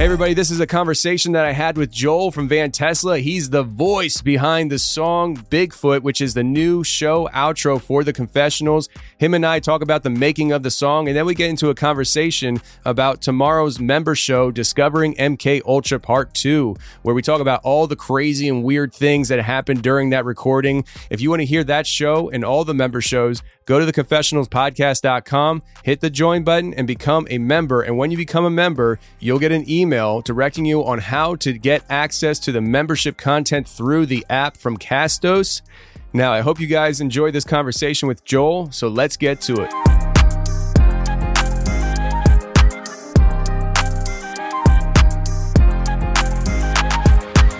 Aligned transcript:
Hey, 0.00 0.06
everybody, 0.06 0.32
this 0.32 0.50
is 0.50 0.60
a 0.60 0.66
conversation 0.66 1.32
that 1.32 1.44
I 1.44 1.52
had 1.52 1.76
with 1.76 1.90
Joel 1.90 2.30
from 2.30 2.48
Van 2.48 2.70
Tesla. 2.70 3.18
He's 3.18 3.50
the 3.50 3.62
voice 3.62 4.22
behind 4.22 4.72
the 4.72 4.78
song 4.78 5.36
Bigfoot, 5.36 6.00
which 6.00 6.22
is 6.22 6.32
the 6.32 6.42
new 6.42 6.82
show 6.82 7.28
outro 7.34 7.78
for 7.78 8.02
the 8.02 8.14
confessionals. 8.14 8.88
Him 9.20 9.34
and 9.34 9.44
I 9.44 9.60
talk 9.60 9.82
about 9.82 10.02
the 10.02 10.08
making 10.08 10.50
of 10.50 10.62
the 10.62 10.70
song, 10.70 11.06
and 11.06 11.14
then 11.14 11.26
we 11.26 11.34
get 11.34 11.50
into 11.50 11.68
a 11.68 11.74
conversation 11.74 12.58
about 12.86 13.20
tomorrow's 13.20 13.78
member 13.78 14.14
show, 14.14 14.50
Discovering 14.50 15.14
MK 15.16 15.60
Ultra 15.66 16.00
Part 16.00 16.32
2, 16.32 16.74
where 17.02 17.14
we 17.14 17.20
talk 17.20 17.42
about 17.42 17.60
all 17.62 17.86
the 17.86 17.96
crazy 17.96 18.48
and 18.48 18.64
weird 18.64 18.94
things 18.94 19.28
that 19.28 19.38
happened 19.42 19.82
during 19.82 20.08
that 20.08 20.24
recording. 20.24 20.86
If 21.10 21.20
you 21.20 21.28
want 21.28 21.40
to 21.40 21.46
hear 21.46 21.62
that 21.64 21.86
show 21.86 22.30
and 22.30 22.42
all 22.42 22.64
the 22.64 22.72
member 22.72 23.02
shows, 23.02 23.42
go 23.66 23.78
to 23.78 23.92
theconfessionalspodcast.com, 23.92 25.62
hit 25.84 26.00
the 26.00 26.08
join 26.08 26.42
button, 26.42 26.72
and 26.72 26.86
become 26.86 27.26
a 27.28 27.36
member. 27.36 27.82
And 27.82 27.98
when 27.98 28.10
you 28.10 28.16
become 28.16 28.46
a 28.46 28.50
member, 28.50 28.98
you'll 29.18 29.38
get 29.38 29.52
an 29.52 29.68
email 29.68 30.22
directing 30.22 30.64
you 30.64 30.82
on 30.82 30.98
how 30.98 31.34
to 31.36 31.52
get 31.52 31.84
access 31.90 32.38
to 32.38 32.52
the 32.52 32.62
membership 32.62 33.18
content 33.18 33.68
through 33.68 34.06
the 34.06 34.24
app 34.30 34.56
from 34.56 34.78
Castos. 34.78 35.60
Now, 36.12 36.32
I 36.32 36.40
hope 36.40 36.58
you 36.58 36.66
guys 36.66 37.00
enjoyed 37.00 37.34
this 37.34 37.44
conversation 37.44 38.08
with 38.08 38.24
Joel, 38.24 38.72
so 38.72 38.88
let's 38.88 39.16
get 39.16 39.40
to 39.42 39.62
it. 39.62 39.72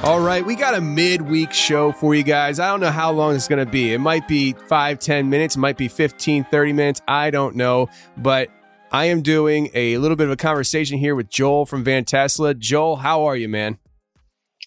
All 0.03 0.19
right, 0.19 0.45
we 0.45 0.57
got 0.57 0.75
a 0.75 0.81
midweek 0.81 1.53
show 1.53 1.93
for 1.93 2.17
you 2.17 2.25
guys. 2.25 2.59
I 2.59 2.69
don't 2.69 2.81
know 2.81 2.91
how 2.91 3.13
long 3.13 3.37
it's 3.37 3.47
going 3.47 3.65
to 3.65 3.71
be. 3.71 3.93
It 3.93 3.99
might 3.99 4.27
be 4.27 4.55
5, 4.67 4.99
10 4.99 5.31
minutes, 5.31 5.55
it 5.55 5.61
might 5.61 5.77
be 5.77 5.87
15, 5.87 6.43
30 6.43 6.73
minutes. 6.73 7.01
I 7.07 7.31
don't 7.31 7.55
know. 7.55 7.89
But 8.17 8.49
I 8.91 9.05
am 9.05 9.23
doing 9.23 9.71
a 9.75 9.99
little 9.99 10.17
bit 10.17 10.25
of 10.25 10.33
a 10.33 10.37
conversation 10.37 10.99
here 10.99 11.15
with 11.15 11.29
Joel 11.29 11.67
from 11.67 11.85
Van 11.85 12.05
Tesla. 12.05 12.55
Joel, 12.55 12.97
how 12.97 13.27
are 13.27 13.37
you, 13.37 13.49
man? 13.49 13.79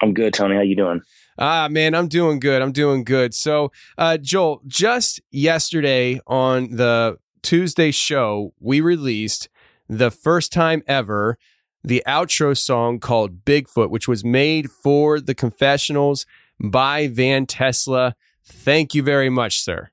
I'm 0.02 0.14
good, 0.14 0.34
Tony. 0.34 0.56
How 0.56 0.62
you 0.62 0.78
doing? 0.78 1.02
Ah, 1.38 1.68
man, 1.70 1.96
I'm 1.96 2.08
doing 2.08 2.40
good. 2.40 2.62
I'm 2.62 2.72
doing 2.72 3.04
good. 3.04 3.34
So, 3.34 3.72
uh, 3.98 4.18
Joel, 4.18 4.62
just 4.68 5.22
yesterday 5.32 6.20
on 6.28 6.76
the 6.76 7.18
Tuesday 7.42 7.92
show, 7.92 8.54
we 8.60 8.82
released 8.82 9.50
the 9.90 10.12
first 10.12 10.52
time 10.52 10.84
ever 10.88 11.38
the 11.84 12.04
outro 12.08 12.58
song 12.58 13.00
called 13.00 13.44
Bigfoot, 13.44 13.90
which 13.90 14.08
was 14.08 14.24
made 14.24 14.72
for 14.72 15.20
the 15.20 15.36
confessionals 15.36 16.26
by 16.60 17.08
Van 17.08 17.46
Tesla. 17.46 18.16
Thank 18.46 18.96
you 18.96 19.04
very 19.04 19.30
much, 19.30 19.62
sir. 19.62 19.90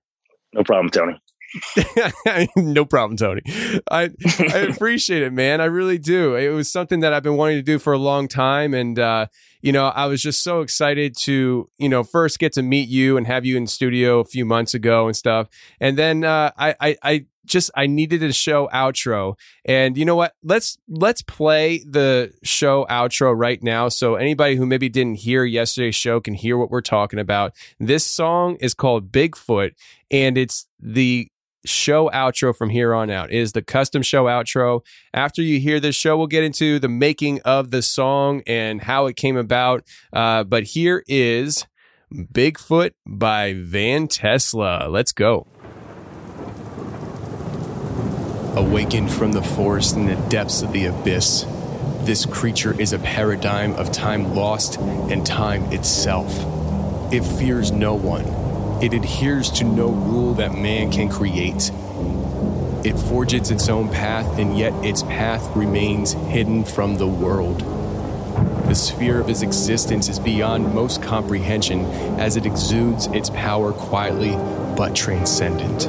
No 0.55 0.63
problem, 0.63 0.91
Tony. 0.91 1.21
no 2.57 2.85
problem, 2.85 3.17
Tony. 3.17 3.43
I 3.91 4.11
I 4.39 4.59
appreciate 4.71 5.23
it, 5.23 5.33
man. 5.33 5.61
I 5.61 5.67
really 5.67 5.99
do. 5.99 6.37
It 6.37 6.51
was 6.51 6.71
something 6.71 7.01
that 7.01 7.13
I've 7.13 7.23
been 7.23 7.37
wanting 7.37 7.59
to 7.59 7.63
do 7.63 7.79
for 7.79 7.93
a 7.93 7.99
long 7.99 8.29
time, 8.29 8.75
and 8.75 8.99
uh, 8.99 9.27
you 9.61 9.73
know, 9.73 9.87
I 9.89 10.07
was 10.07 10.23
just 10.23 10.43
so 10.43 10.61
excited 10.61 11.17
to 11.19 11.69
you 11.79 11.89
know 11.89 12.05
first 12.05 12.39
get 12.39 12.53
to 12.55 12.63
meet 12.63 12.89
you 12.89 13.17
and 13.17 13.27
have 13.27 13.45
you 13.45 13.57
in 13.57 13.67
studio 13.67 14.21
a 14.21 14.25
few 14.25 14.45
months 14.45 14.75
ago 14.75 15.07
and 15.07 15.17
stuff, 15.17 15.49
and 15.81 15.99
then 15.99 16.25
uh, 16.25 16.53
I, 16.57 16.75
I 16.81 16.97
I 17.03 17.27
just 17.47 17.71
I 17.75 17.87
needed 17.87 18.23
a 18.23 18.33
show 18.33 18.69
outro, 18.73 19.37
and 19.65 19.99
you 19.99 20.05
know 20.05 20.17
what? 20.17 20.35
Let's 20.43 20.79
let's 20.89 21.23
play 21.23 21.79
the 21.79 22.33
show 22.43 22.87
outro 22.89 23.37
right 23.37 23.63
now, 23.63 23.89
so 23.89 24.15
anybody 24.15 24.57
who 24.57 24.67
maybe 24.67 24.89
didn't 24.89 25.17
hear 25.17 25.45
yesterday's 25.45 25.97
show 25.97 26.21
can 26.21 26.35
hear 26.35 26.57
what 26.57 26.71
we're 26.71 26.81
talking 26.81 27.19
about. 27.19 27.55
This 27.79 28.07
song 28.07 28.57
is 28.61 28.73
called 28.73 29.11
Bigfoot, 29.11 29.73
and 30.11 30.39
it's 30.39 30.67
the 30.79 31.29
show 31.65 32.09
outro 32.11 32.57
from 32.57 32.71
here 32.71 32.95
on 32.95 33.11
out. 33.11 33.31
It 33.31 33.39
is 33.39 33.53
the 33.53 33.63
custom 33.63 34.03
show 34.03 34.25
outro. 34.25 34.85
After 35.13 35.43
you 35.43 35.61
hear 35.61 35.81
this 35.81 35.97
show, 35.97 36.17
we'll 36.17 36.27
get 36.27 36.45
into 36.45 36.79
the 36.79 36.89
making 36.89 37.41
of 37.43 37.71
the 37.71 37.83
song 37.83 38.43
and 38.47 38.81
how 38.83 39.07
it 39.07 39.17
came 39.17 39.37
about. 39.37 39.85
Uh, 40.13 40.45
but 40.45 40.65
here 40.65 41.05
is 41.07 41.67
Bigfoot 42.13 42.93
by 43.07 43.55
Van 43.57 44.09
Tesla. 44.09 44.89
Let's 44.89 45.13
go. 45.13 45.47
Awakened 48.57 49.13
from 49.13 49.33
the 49.33 49.43
forest 49.43 49.97
in 49.97 50.07
the 50.07 50.17
depths 50.29 50.63
of 50.63 50.73
the 50.73 50.87
abyss, 50.87 51.47
this 52.01 52.27
creature 52.27 52.79
is 52.81 52.93
a 52.93 52.99
paradigm 52.99 53.75
of 53.75 53.93
time 53.93 54.35
lost 54.35 54.79
and 54.79 55.25
time 55.25 55.65
itself. 55.73 56.35
It 57.13 57.23
fears 57.23 57.71
no 57.71 57.95
one 57.95 58.50
it 58.83 58.95
adheres 58.95 59.51
to 59.51 59.65
no 59.65 59.89
rule 59.89 60.35
that 60.35 60.53
man 60.53 60.91
can 60.91 61.09
create. 61.09 61.71
It 62.83 62.99
forges 62.99 63.51
its 63.51 63.69
own 63.69 63.91
path, 63.91 64.39
and 64.39 64.57
yet 64.57 64.73
its 64.85 65.03
path 65.03 65.55
remains 65.55 66.13
hidden 66.13 66.65
from 66.65 66.97
the 66.97 67.07
world. 67.07 67.61
The 68.67 68.75
sphere 68.75 69.21
of 69.21 69.29
its 69.29 69.43
existence 69.43 70.09
is 70.09 70.19
beyond 70.19 70.75
most 70.75 71.03
comprehension 71.03 71.85
as 72.19 72.37
it 72.37 72.47
exudes 72.47 73.07
its 73.09 73.29
power 73.31 73.73
quietly 73.73 74.31
but 74.77 74.97
transcendent. 74.97 75.89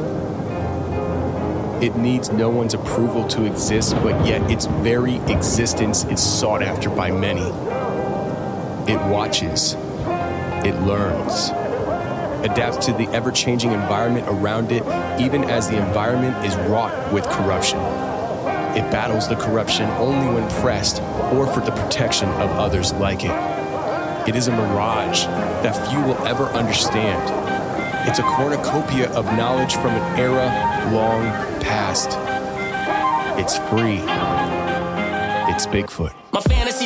It 1.81 1.95
needs 1.95 2.29
no 2.29 2.49
one's 2.49 2.73
approval 2.73 3.25
to 3.29 3.45
exist, 3.45 3.95
but 4.03 4.25
yet 4.25 4.51
its 4.51 4.65
very 4.65 5.15
existence 5.31 6.03
is 6.03 6.21
sought 6.21 6.61
after 6.61 6.89
by 6.89 7.09
many. 7.09 7.41
It 8.91 8.99
watches, 9.09 9.75
it 10.65 10.75
learns, 10.81 11.51
adapts 12.43 12.85
to 12.85 12.93
the 12.93 13.07
ever 13.09 13.31
changing 13.31 13.71
environment 13.71 14.27
around 14.27 14.71
it, 14.71 14.83
even 15.19 15.43
as 15.43 15.69
the 15.69 15.77
environment 15.77 16.45
is 16.45 16.55
wrought 16.69 17.13
with 17.13 17.23
corruption. 17.25 17.79
It 18.75 18.89
battles 18.89 19.27
the 19.27 19.35
corruption 19.35 19.89
only 19.91 20.33
when 20.33 20.49
pressed 20.61 21.01
or 21.33 21.45
for 21.47 21.59
the 21.59 21.71
protection 21.71 22.29
of 22.29 22.49
others 22.51 22.93
like 22.93 23.23
it. 23.23 23.31
It 24.27 24.35
is 24.35 24.47
a 24.47 24.51
mirage 24.51 25.25
that 25.63 25.89
few 25.89 25.99
will 26.01 26.27
ever 26.27 26.45
understand. 26.45 27.21
It's 28.07 28.19
a 28.19 28.23
cornucopia 28.23 29.11
of 29.11 29.25
knowledge 29.37 29.75
from 29.75 29.91
an 29.91 30.19
era 30.19 30.45
long 30.93 31.23
past. 31.61 32.09
It's 33.39 33.57
free. 33.69 33.99
It's 35.53 35.65
Bigfoot. 35.67 36.13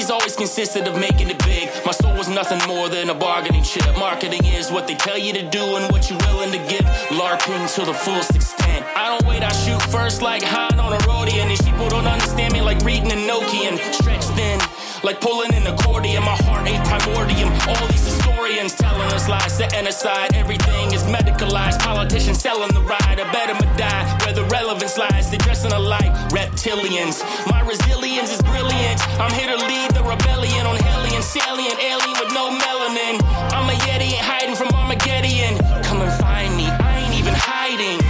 My 0.05 0.11
always 0.11 0.35
consisted 0.35 0.88
of 0.88 0.99
making 0.99 1.31
it 1.31 1.39
big. 1.43 1.67
My 1.83 1.91
soul 1.91 2.13
was 2.13 2.29
nothing 2.29 2.59
more 2.67 2.89
than 2.89 3.09
a 3.09 3.16
bargaining 3.16 3.63
chip. 3.63 3.89
Marketing 3.97 4.45
is 4.45 4.69
what 4.69 4.85
they 4.85 4.93
tell 4.93 5.17
you 5.17 5.33
to 5.33 5.41
do 5.49 5.77
and 5.77 5.91
what 5.91 6.11
you're 6.11 6.19
willing 6.29 6.51
to 6.51 6.59
give. 6.69 6.85
LARPing 7.09 7.73
to 7.73 7.85
the 7.85 7.93
fullest 7.93 8.35
extent. 8.35 8.85
I 8.95 9.09
don't 9.09 9.27
wait, 9.27 9.41
I 9.41 9.51
shoot 9.51 9.81
first 9.89 10.21
like 10.21 10.43
Han 10.43 10.79
on 10.79 10.93
a 10.93 10.97
Rodian. 11.09 11.41
And 11.41 11.49
these 11.49 11.61
people 11.63 11.89
don't 11.89 12.05
understand 12.05 12.53
me 12.53 12.61
like 12.61 12.83
reading 12.85 13.11
a 13.11 13.16
Nokian. 13.16 13.81
Stretched 13.93 14.29
thin, 14.38 14.59
like 15.05 15.21
pulling 15.21 15.53
an 15.53 15.67
accordion. 15.67 16.23
My 16.23 16.35
heart 16.49 16.67
ain't 16.67 16.83
primordium. 16.89 17.53
All 17.69 17.88
these 17.93 18.05
historians 18.09 18.73
telling 18.73 19.05
us 19.13 19.29
lies, 19.29 19.53
setting 19.53 19.85
aside 19.85 20.33
everything 20.33 20.91
is 20.93 21.03
medicalized. 21.03 21.77
Politicians 21.79 22.41
selling 22.41 22.73
the 22.73 22.81
ride. 22.81 23.19
a 23.21 23.25
bet 23.31 23.53
I'ma 23.53 23.69
die 23.77 24.03
where 24.25 24.33
the 24.33 24.43
relevance 24.45 24.97
lies. 24.97 25.29
They're 25.29 25.45
dressing 25.45 25.71
alike 25.73 26.11
reptilians. 26.33 27.21
My 27.45 27.61
resilience 27.61 28.33
is 28.33 28.41
brilliant. 28.41 28.97
I'm 29.21 29.31
here 29.38 29.53
to 29.55 29.59
lead 29.69 29.91
the 29.91 30.01
rebellion 30.01 30.66
on 30.66 30.75
Hellion, 30.75 31.22
salient, 31.22 31.77
alien 31.77 32.16
with 32.17 32.33
no 32.33 32.49
melanin. 32.49 33.22
I'm 33.53 33.69
a 33.69 33.77
Yeti, 33.85 34.09
ain't 34.09 34.25
hiding 34.25 34.55
from 34.55 34.73
Armageddon. 34.73 35.61
Come 35.85 36.01
and 36.01 36.13
find 36.17 36.57
me, 36.57 36.66
I 36.66 37.05
ain't 37.05 37.13
even 37.13 37.35
hiding. 37.37 38.01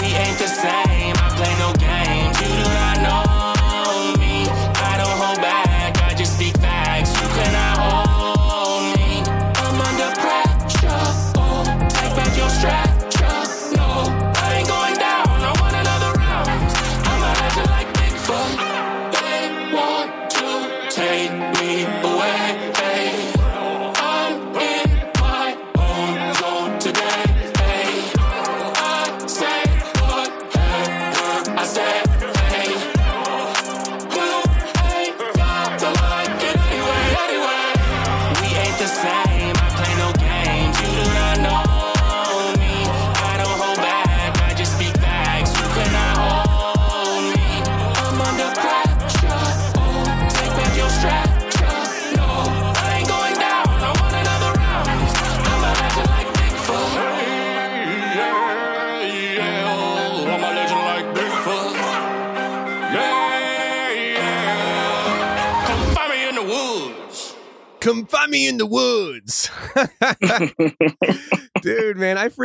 We 0.00 0.08
ain't 0.16 0.38
the 0.40 0.48
same, 0.48 0.99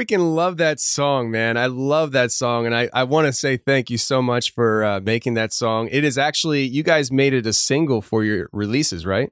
freaking 0.06 0.36
love 0.36 0.58
that 0.58 0.80
song, 0.80 1.32
man. 1.32 1.58
I 1.58 1.68
love 1.68 2.12
that 2.14 2.32
song. 2.32 2.66
And 2.66 2.76
I, 2.76 2.90
I 2.94 3.04
want 3.04 3.28
to 3.28 3.34
say 3.34 3.58
thank 3.58 3.90
you 3.90 3.98
so 3.98 4.22
much 4.22 4.54
for 4.54 4.84
uh, 4.84 5.00
making 5.02 5.36
that 5.36 5.54
song. 5.54 5.88
It 5.92 6.04
is 6.04 6.18
actually, 6.18 6.64
you 6.64 6.84
guys 6.84 7.12
made 7.12 7.34
it 7.34 7.46
a 7.46 7.54
single 7.54 8.02
for 8.02 8.24
your 8.24 8.50
releases, 8.52 9.06
right? 9.06 9.32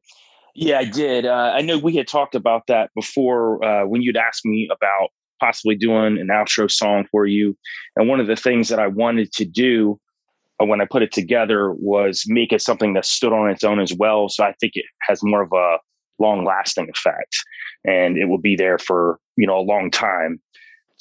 Yeah, 0.56 0.80
I 0.80 0.86
did. 0.86 1.25
Uh, 1.25 1.52
I 1.56 1.62
know 1.62 1.78
we 1.78 1.96
had 1.96 2.08
talked 2.08 2.36
about 2.36 2.68
that 2.68 2.92
before 2.96 3.64
uh, 3.64 3.86
when 3.86 4.02
you'd 4.02 4.18
asked 4.18 4.46
me 4.46 4.70
about 4.72 5.10
possibly 5.40 5.75
doing 5.75 6.20
an 6.20 6.28
outro 6.28 6.70
song 6.70 7.06
for 7.12 7.26
you. 7.26 7.58
And 7.96 8.08
one 8.08 8.19
of 8.19 8.28
the 8.28 8.36
things 8.36 8.69
that 8.69 8.80
I 8.80 8.88
wanted 8.88 9.31
to 9.34 9.46
do 9.46 10.00
uh, 10.62 10.66
when 10.66 10.80
I 10.80 10.86
put 10.86 11.02
it 11.02 11.12
together 11.12 11.74
was 11.74 12.24
make 12.28 12.54
it 12.54 12.62
something 12.62 12.94
that 12.94 13.06
stood 13.06 13.34
on 13.34 13.50
its 13.50 13.64
own 13.64 13.80
as 13.80 13.94
well. 13.94 14.30
So 14.30 14.44
I 14.44 14.54
think 14.60 14.74
it 14.76 14.86
has 15.02 15.22
more 15.24 15.42
of 15.42 15.52
a 15.52 15.78
long 16.19 16.46
lasting 16.46 16.88
effect 16.90 17.36
and 17.86 18.18
it 18.18 18.26
will 18.26 18.40
be 18.40 18.56
there 18.56 18.78
for 18.78 19.19
you 19.36 19.48
know 19.48 19.58
a 19.58 19.62
long 19.62 19.90
time 19.90 20.40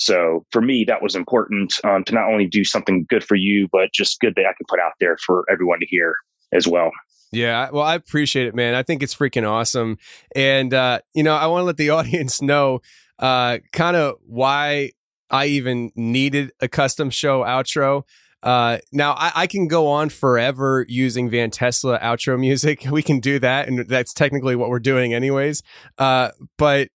so 0.05 0.45
for 0.51 0.61
me 0.61 0.85
that 0.85 1.03
was 1.03 1.15
important 1.15 1.75
um, 1.85 2.05
to 2.05 2.13
not 2.15 2.29
only 2.31 2.47
do 2.47 2.65
something 2.65 3.07
good 3.09 3.25
for 3.25 3.37
you 3.37 3.69
but 3.73 3.93
just 3.93 4.21
good 4.21 4.35
that 4.37 4.43
i 4.43 4.53
can 4.53 4.67
put 4.69 4.81
out 4.81 4.93
there 5.01 5.17
for 5.25 5.45
everyone 5.51 5.81
to 5.81 5.87
hear 5.87 6.15
as 6.53 6.67
well 6.67 6.91
yeah, 7.35 7.71
well, 7.71 7.83
I 7.83 7.95
appreciate 7.95 8.47
it, 8.47 8.55
man. 8.55 8.75
I 8.75 8.83
think 8.83 9.03
it's 9.03 9.15
freaking 9.15 9.49
awesome, 9.49 9.97
and 10.37 10.73
uh, 10.75 11.01
you 11.15 11.23
know, 11.23 11.35
I 11.35 11.47
want 11.47 11.63
to 11.63 11.65
let 11.65 11.79
the 11.79 11.89
audience 11.99 12.43
know 12.43 12.83
uh, 13.19 13.59
kind 13.73 13.97
of 13.97 14.17
why 14.27 14.93
I 15.31 15.47
even 15.47 15.91
needed 15.97 16.53
a 16.61 16.69
custom 16.69 17.09
show 17.09 17.43
outro. 17.43 18.03
Uh, 18.43 18.79
now 18.93 19.13
I, 19.13 19.33
I, 19.37 19.47
can 19.47 19.69
go 19.69 19.87
on 19.87 20.09
forever 20.09 20.85
using 20.89 21.31
Van 21.31 21.53
Tesla 21.53 22.01
outro 22.01 22.39
music. 22.39 22.85
We 22.91 23.03
can 23.03 23.21
do 23.21 23.39
that, 23.39 23.69
and 23.69 23.89
that's 23.89 24.13
technically 24.13 24.57
what 24.57 24.69
we're 24.69 24.81
doing, 24.81 25.15
anyways. 25.15 25.63
Uh, 25.97 26.31
but 26.59 26.89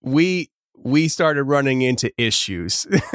we 0.00 0.50
we 0.76 1.08
started 1.08 1.44
running 1.44 1.82
into 1.82 2.12
issues. 2.20 2.86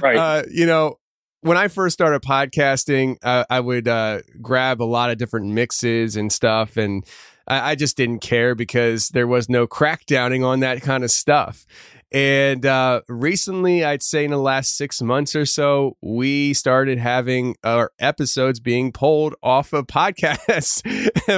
right. 0.00 0.16
Uh, 0.16 0.42
you 0.50 0.66
know, 0.66 0.98
when 1.42 1.56
I 1.56 1.68
first 1.68 1.94
started 1.94 2.22
podcasting, 2.22 3.16
uh, 3.22 3.44
I 3.48 3.60
would 3.60 3.86
uh, 3.86 4.22
grab 4.42 4.82
a 4.82 4.84
lot 4.84 5.10
of 5.10 5.18
different 5.18 5.46
mixes 5.46 6.16
and 6.16 6.32
stuff, 6.32 6.76
and 6.76 7.04
I, 7.46 7.72
I 7.72 7.74
just 7.74 7.96
didn't 7.96 8.20
care 8.20 8.54
because 8.54 9.10
there 9.10 9.26
was 9.26 9.48
no 9.48 9.66
crackdowning 9.66 10.44
on 10.44 10.60
that 10.60 10.82
kind 10.82 11.04
of 11.04 11.10
stuff. 11.10 11.66
And 12.12 12.64
uh, 12.64 13.00
recently, 13.08 13.84
I'd 13.84 14.02
say 14.02 14.24
in 14.24 14.30
the 14.30 14.38
last 14.38 14.76
six 14.76 15.02
months 15.02 15.34
or 15.34 15.44
so, 15.44 15.96
we 16.00 16.54
started 16.54 16.98
having 16.98 17.56
our 17.64 17.90
episodes 17.98 18.60
being 18.60 18.92
pulled 18.92 19.34
off 19.42 19.72
of 19.72 19.86
podcasts 19.86 20.82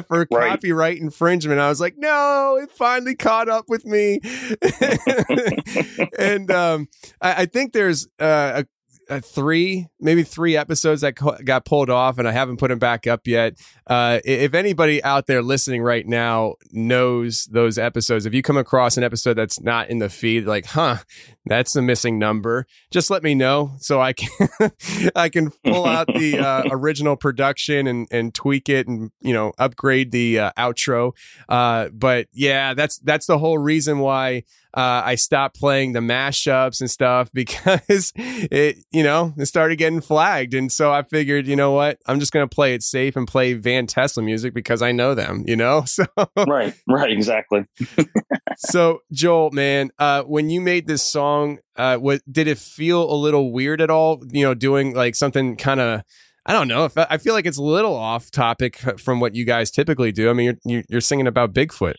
for 0.07 0.27
right. 0.31 0.51
copyright 0.51 0.99
infringement. 0.99 1.59
I 1.59 1.69
was 1.69 1.81
like, 1.81 1.97
no, 1.97 2.59
it 2.63 2.71
finally 2.71 3.15
caught 3.15 3.49
up 3.49 3.65
with 3.69 3.87
me. 3.87 4.21
and 6.19 6.51
um, 6.51 6.89
I, 7.21 7.43
I, 7.43 7.47
think 7.47 7.73
there's 7.73 8.07
uh, 8.21 8.63
a 8.63 8.67
uh, 9.09 9.21
three, 9.21 9.89
maybe 10.01 10.23
three 10.23 10.57
episodes 10.57 11.01
that 11.01 11.17
co- 11.17 11.37
got 11.45 11.65
pulled 11.65 11.91
off, 11.91 12.19
and 12.19 12.29
I 12.29 12.33
haven't 12.33 12.59
put 12.59 12.69
them 12.69 12.79
back 12.79 13.07
up 13.07 13.27
yet. 13.27 13.55
Uh, 13.87 14.21
if 14.25 14.55
anybody 14.55 15.03
out 15.03 15.27
there 15.27 15.43
listening 15.43 15.83
right 15.83 16.07
now 16.07 16.55
knows 16.71 17.47
those 17.47 17.79
episodes, 17.79 18.27
if 18.27 18.35
you 18.35 18.43
come 18.43 18.57
across 18.57 18.97
an 18.97 19.05
episode 19.05 19.35
that's 19.35 19.61
not 19.61 19.89
in 19.89 19.99
the 19.99 20.09
feed, 20.09 20.47
like, 20.47 20.67
huh, 20.67 20.99
that's 21.47 21.75
a 21.77 21.83
missing 21.83 22.19
number, 22.19 22.67
just 22.91 23.11
let 23.11 23.23
me 23.23 23.35
know 23.35 23.73
so 23.79 24.01
I 24.01 24.13
can 24.13 24.29
I 25.15 25.29
can 25.29 25.51
pull 25.65 25.87
out 25.87 26.07
the 26.09 26.39
uh, 26.47 26.65
original 26.71 27.17
production 27.17 27.87
and 27.87 28.07
and 28.11 28.35
tweak 28.35 28.69
it 28.69 28.87
and 28.87 29.11
you 29.21 29.33
know 29.33 29.53
upgrade 29.59 30.13
the 30.13 30.39
uh, 30.39 30.53
outro. 30.59 31.13
Uh, 31.49 31.89
but 31.89 32.29
yeah, 32.33 32.75
that's 32.75 32.99
that's 32.99 33.27
the 33.27 33.39
whole 33.39 33.59
reason 33.59 33.99
why 33.99 34.45
uh, 34.75 35.03
I 35.05 35.15
stopped 35.15 35.59
playing 35.59 35.93
the 35.93 36.01
mashups 36.01 36.81
and 36.81 36.91
stuff 36.91 37.31
because 37.35 38.13
it, 38.17 38.79
you 38.91 39.03
know, 39.03 39.35
it 39.37 39.47
started 39.47 39.77
getting 39.77 40.01
flagged. 40.01 40.55
And 40.55 40.71
so 40.71 40.93
I 40.93 41.03
figured, 41.03 41.47
you 41.47 41.57
know 41.57 41.73
what? 41.73 41.99
I'm 42.07 42.21
just 42.21 42.33
going 42.33 42.49
to 42.49 42.55
play 42.55 42.75
it 42.75 42.83
safe 42.83 43.17
and 43.17 43.27
play 43.27 43.55
Van 43.55 43.87
Tesla 43.87 44.23
music 44.23 44.55
because 44.55 44.83
I 44.83 44.93
know 44.93 45.15
them, 45.15 45.45
you 45.47 45.57
know? 45.57 45.85
So, 45.99 46.05
right, 46.47 46.75
right, 46.87 47.11
exactly. 47.11 47.65
so, 48.57 49.01
Joel, 49.11 49.51
man, 49.51 49.91
uh, 49.99 50.23
when 50.23 50.49
you 50.49 50.61
made 50.61 50.87
this 50.87 51.03
song, 51.03 51.59
uh, 51.75 51.97
what 51.97 52.21
did 52.31 52.47
it 52.47 52.59
feel 52.59 53.11
a 53.11 53.17
little 53.17 53.51
weird 53.51 53.81
at 53.81 53.91
all? 53.91 54.23
You 54.31 54.45
know, 54.45 54.55
doing 54.55 54.95
like 54.95 55.17
something 55.17 55.57
kind 55.57 55.81
of, 55.81 56.03
I 56.47 56.53
don't 56.53 56.69
know. 56.69 56.85
If 56.85 56.97
I 56.97 57.17
feel 57.19 57.35
like 57.35 57.47
it's 57.47 57.59
a 57.59 57.63
little 57.63 57.97
off 57.97 58.31
topic 58.31 58.77
from 59.01 59.19
what 59.19 59.35
you 59.35 59.45
guys 59.45 59.73
typically 59.73 60.13
do. 60.13 60.31
I 60.31 60.35
mean, 60.35 60.57
you're 60.65 60.85
you're 60.89 61.01
singing 61.01 61.27
about 61.27 61.53
Bigfoot. 61.53 61.95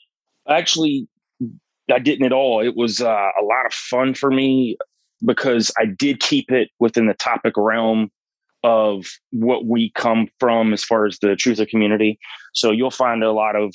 Actually, 0.47 1.09
I 1.91 1.99
didn't 1.99 2.25
at 2.25 2.33
all. 2.33 2.65
It 2.65 2.75
was 2.75 3.01
uh, 3.01 3.05
a 3.39 3.43
lot 3.43 3.65
of 3.65 3.73
fun 3.73 4.13
for 4.13 4.31
me 4.31 4.77
because 5.25 5.71
I 5.77 5.85
did 5.85 6.19
keep 6.19 6.51
it 6.51 6.69
within 6.79 7.07
the 7.07 7.13
topic 7.13 7.53
realm 7.57 8.09
of 8.63 9.05
what 9.31 9.65
we 9.65 9.91
come 9.95 10.27
from 10.39 10.73
as 10.73 10.83
far 10.83 11.05
as 11.05 11.19
the 11.19 11.29
truther 11.29 11.67
community. 11.67 12.19
So 12.53 12.71
you'll 12.71 12.91
find 12.91 13.23
a 13.23 13.31
lot 13.31 13.55
of 13.55 13.73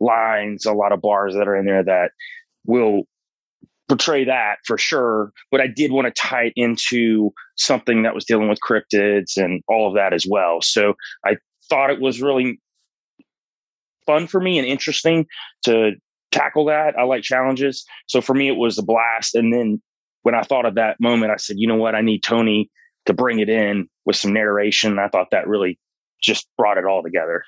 lines, 0.00 0.66
a 0.66 0.72
lot 0.72 0.92
of 0.92 1.00
bars 1.00 1.34
that 1.34 1.48
are 1.48 1.56
in 1.56 1.66
there 1.66 1.84
that 1.84 2.10
will 2.66 3.02
portray 3.88 4.24
that 4.24 4.56
for 4.66 4.78
sure. 4.78 5.30
But 5.50 5.60
I 5.60 5.66
did 5.66 5.92
want 5.92 6.06
to 6.06 6.20
tie 6.20 6.46
it 6.46 6.52
into 6.56 7.32
something 7.56 8.02
that 8.02 8.14
was 8.14 8.24
dealing 8.24 8.48
with 8.48 8.58
cryptids 8.66 9.36
and 9.36 9.62
all 9.68 9.88
of 9.88 9.94
that 9.94 10.12
as 10.12 10.26
well. 10.28 10.60
So 10.62 10.94
I 11.24 11.36
thought 11.68 11.90
it 11.90 12.00
was 12.00 12.20
really 12.20 12.60
fun 14.06 14.26
for 14.26 14.40
me 14.40 14.58
and 14.58 14.66
interesting 14.66 15.26
to 15.64 15.92
tackle 16.34 16.64
that. 16.66 16.98
I 16.98 17.04
like 17.04 17.22
challenges. 17.22 17.84
So 18.06 18.20
for 18.20 18.34
me, 18.34 18.48
it 18.48 18.56
was 18.56 18.78
a 18.78 18.82
blast. 18.82 19.34
And 19.34 19.52
then 19.52 19.80
when 20.22 20.34
I 20.34 20.42
thought 20.42 20.66
of 20.66 20.74
that 20.74 21.00
moment, 21.00 21.32
I 21.32 21.36
said, 21.36 21.56
you 21.58 21.68
know 21.68 21.76
what? 21.76 21.94
I 21.94 22.00
need 22.00 22.22
Tony 22.22 22.70
to 23.06 23.14
bring 23.14 23.38
it 23.38 23.48
in 23.48 23.88
with 24.04 24.16
some 24.16 24.32
narration. 24.32 24.98
I 24.98 25.08
thought 25.08 25.30
that 25.30 25.46
really 25.46 25.78
just 26.22 26.48
brought 26.58 26.78
it 26.78 26.84
all 26.84 27.02
together. 27.02 27.44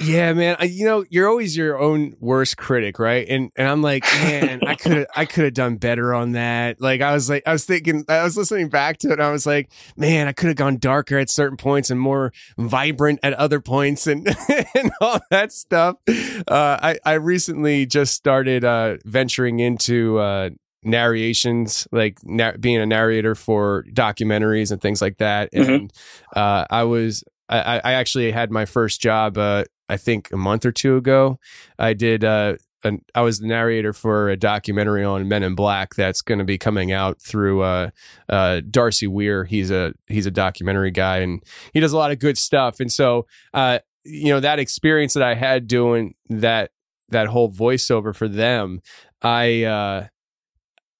Yeah, 0.00 0.32
man. 0.34 0.56
I, 0.58 0.64
you 0.64 0.84
know, 0.84 1.04
you're 1.08 1.28
always 1.28 1.56
your 1.56 1.78
own 1.78 2.16
worst 2.20 2.56
critic, 2.56 2.98
right? 2.98 3.26
And 3.28 3.50
and 3.56 3.68
I'm 3.68 3.82
like, 3.82 4.04
man, 4.04 4.60
I 4.66 4.74
could 4.74 5.06
I 5.16 5.24
could 5.24 5.44
have 5.44 5.54
done 5.54 5.76
better 5.76 6.14
on 6.14 6.32
that. 6.32 6.80
Like 6.80 7.00
I 7.00 7.12
was 7.14 7.30
like, 7.30 7.42
I 7.46 7.52
was 7.52 7.64
thinking, 7.64 8.04
I 8.08 8.22
was 8.22 8.36
listening 8.36 8.68
back 8.68 8.98
to 8.98 9.08
it, 9.08 9.14
and 9.14 9.22
I 9.22 9.30
was 9.30 9.46
like, 9.46 9.70
man, 9.96 10.28
I 10.28 10.32
could 10.32 10.48
have 10.48 10.56
gone 10.56 10.78
darker 10.78 11.18
at 11.18 11.30
certain 11.30 11.56
points 11.56 11.90
and 11.90 11.98
more 11.98 12.32
vibrant 12.58 13.20
at 13.22 13.32
other 13.34 13.60
points, 13.60 14.06
and 14.06 14.26
and 14.74 14.90
all 15.00 15.20
that 15.30 15.52
stuff. 15.52 15.96
Uh, 16.08 16.78
I 16.82 16.98
I 17.04 17.14
recently 17.14 17.86
just 17.86 18.14
started 18.14 18.64
uh, 18.64 18.96
venturing 19.04 19.60
into 19.60 20.18
uh, 20.18 20.50
narrations, 20.82 21.88
like 21.92 22.18
na- 22.24 22.56
being 22.58 22.78
a 22.78 22.86
narrator 22.86 23.34
for 23.34 23.84
documentaries 23.92 24.70
and 24.70 24.80
things 24.80 25.02
like 25.02 25.18
that. 25.18 25.52
Mm-hmm. 25.52 25.70
And 25.70 25.92
uh, 26.34 26.66
I 26.70 26.84
was 26.84 27.24
I, 27.48 27.80
I 27.84 27.92
actually 27.92 28.32
had 28.32 28.50
my 28.50 28.64
first 28.64 29.00
job, 29.00 29.38
uh, 29.38 29.64
I 29.88 29.96
think 29.96 30.32
a 30.32 30.36
month 30.36 30.66
or 30.66 30.72
two 30.72 30.96
ago. 30.96 31.38
I 31.78 31.92
did, 31.92 32.24
uh, 32.24 32.56
an, 32.86 33.04
I 33.14 33.22
was 33.22 33.40
the 33.40 33.46
narrator 33.46 33.92
for 33.92 34.28
a 34.28 34.36
documentary 34.36 35.04
on 35.04 35.28
Men 35.28 35.42
in 35.42 35.54
Black 35.54 35.94
that's 35.94 36.22
going 36.22 36.38
to 36.38 36.44
be 36.44 36.58
coming 36.58 36.92
out 36.92 37.20
through 37.20 37.62
uh, 37.62 37.90
uh, 38.28 38.62
Darcy 38.70 39.06
Weir. 39.06 39.44
He's 39.44 39.70
a 39.70 39.92
he's 40.06 40.26
a 40.26 40.30
documentary 40.30 40.90
guy 40.90 41.18
and 41.18 41.42
he 41.72 41.80
does 41.80 41.92
a 41.92 41.96
lot 41.96 42.12
of 42.12 42.18
good 42.18 42.38
stuff. 42.38 42.80
And 42.80 42.90
so, 42.90 43.26
uh, 43.52 43.80
you 44.04 44.28
know, 44.28 44.40
that 44.40 44.58
experience 44.58 45.14
that 45.14 45.22
I 45.22 45.34
had 45.34 45.66
doing 45.66 46.14
that 46.28 46.70
that 47.08 47.26
whole 47.28 47.50
voiceover 47.50 48.14
for 48.14 48.28
them, 48.28 48.80
I 49.22 49.64
uh, 49.64 50.06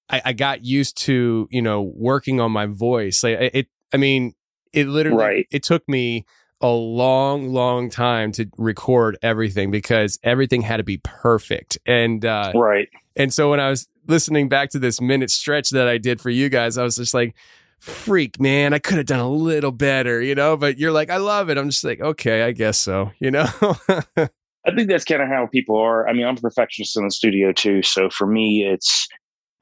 I, 0.09 0.21
I 0.25 0.33
got 0.33 0.63
used 0.63 0.97
to 1.03 1.47
you 1.49 1.61
know 1.61 1.81
working 1.81 2.39
on 2.39 2.51
my 2.51 2.65
voice. 2.65 3.23
Like 3.23 3.37
it, 3.39 3.67
I 3.93 3.97
mean, 3.97 4.33
it 4.73 4.87
literally 4.87 5.23
right. 5.23 5.47
it 5.51 5.63
took 5.63 5.87
me 5.87 6.25
a 6.61 6.69
long, 6.69 7.53
long 7.53 7.89
time 7.89 8.31
to 8.33 8.47
record 8.57 9.17
everything 9.21 9.69
because 9.69 10.17
everything 10.23 10.61
had 10.61 10.77
to 10.77 10.83
be 10.83 10.97
perfect. 11.03 11.77
And 11.85 12.25
uh, 12.25 12.51
right. 12.55 12.89
And 13.15 13.33
so 13.33 13.51
when 13.51 13.59
I 13.59 13.69
was 13.69 13.87
listening 14.07 14.49
back 14.49 14.71
to 14.71 14.79
this 14.79 14.99
minute 14.99 15.29
stretch 15.29 15.69
that 15.71 15.87
I 15.87 15.97
did 15.97 16.19
for 16.19 16.29
you 16.29 16.49
guys, 16.49 16.77
I 16.77 16.83
was 16.83 16.95
just 16.95 17.13
like, 17.13 17.35
freak, 17.79 18.39
man, 18.39 18.73
I 18.73 18.79
could 18.79 18.97
have 18.97 19.05
done 19.05 19.19
a 19.19 19.29
little 19.29 19.71
better, 19.71 20.21
you 20.21 20.35
know? 20.35 20.57
But 20.57 20.77
you're 20.77 20.91
like, 20.91 21.09
I 21.09 21.17
love 21.17 21.49
it. 21.49 21.57
I'm 21.57 21.69
just 21.69 21.83
like, 21.83 22.01
okay, 22.01 22.43
I 22.43 22.51
guess 22.51 22.77
so, 22.77 23.11
you 23.19 23.31
know? 23.31 23.47
I 23.59 24.75
think 24.75 24.89
that's 24.89 25.05
kind 25.05 25.21
of 25.21 25.29
how 25.29 25.47
people 25.47 25.77
are. 25.77 26.07
I 26.07 26.13
mean, 26.13 26.25
I'm 26.25 26.37
a 26.37 26.41
perfectionist 26.41 26.97
in 26.97 27.05
the 27.05 27.11
studio 27.11 27.53
too. 27.53 27.83
So 27.83 28.09
for 28.09 28.27
me, 28.27 28.65
it's, 28.65 29.07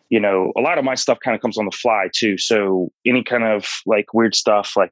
you 0.10 0.20
know, 0.20 0.52
a 0.56 0.62
lot 0.62 0.78
of 0.78 0.86
my 0.86 0.96
stuff 0.96 1.18
kind 1.24 1.36
of 1.36 1.42
comes 1.42 1.58
on 1.58 1.66
the 1.66 1.72
fly 1.72 2.10
too. 2.14 2.38
So 2.38 2.92
any 3.06 3.24
kind 3.24 3.44
of 3.44 3.68
like 3.86 4.14
weird 4.14 4.36
stuff, 4.36 4.74
like 4.76 4.92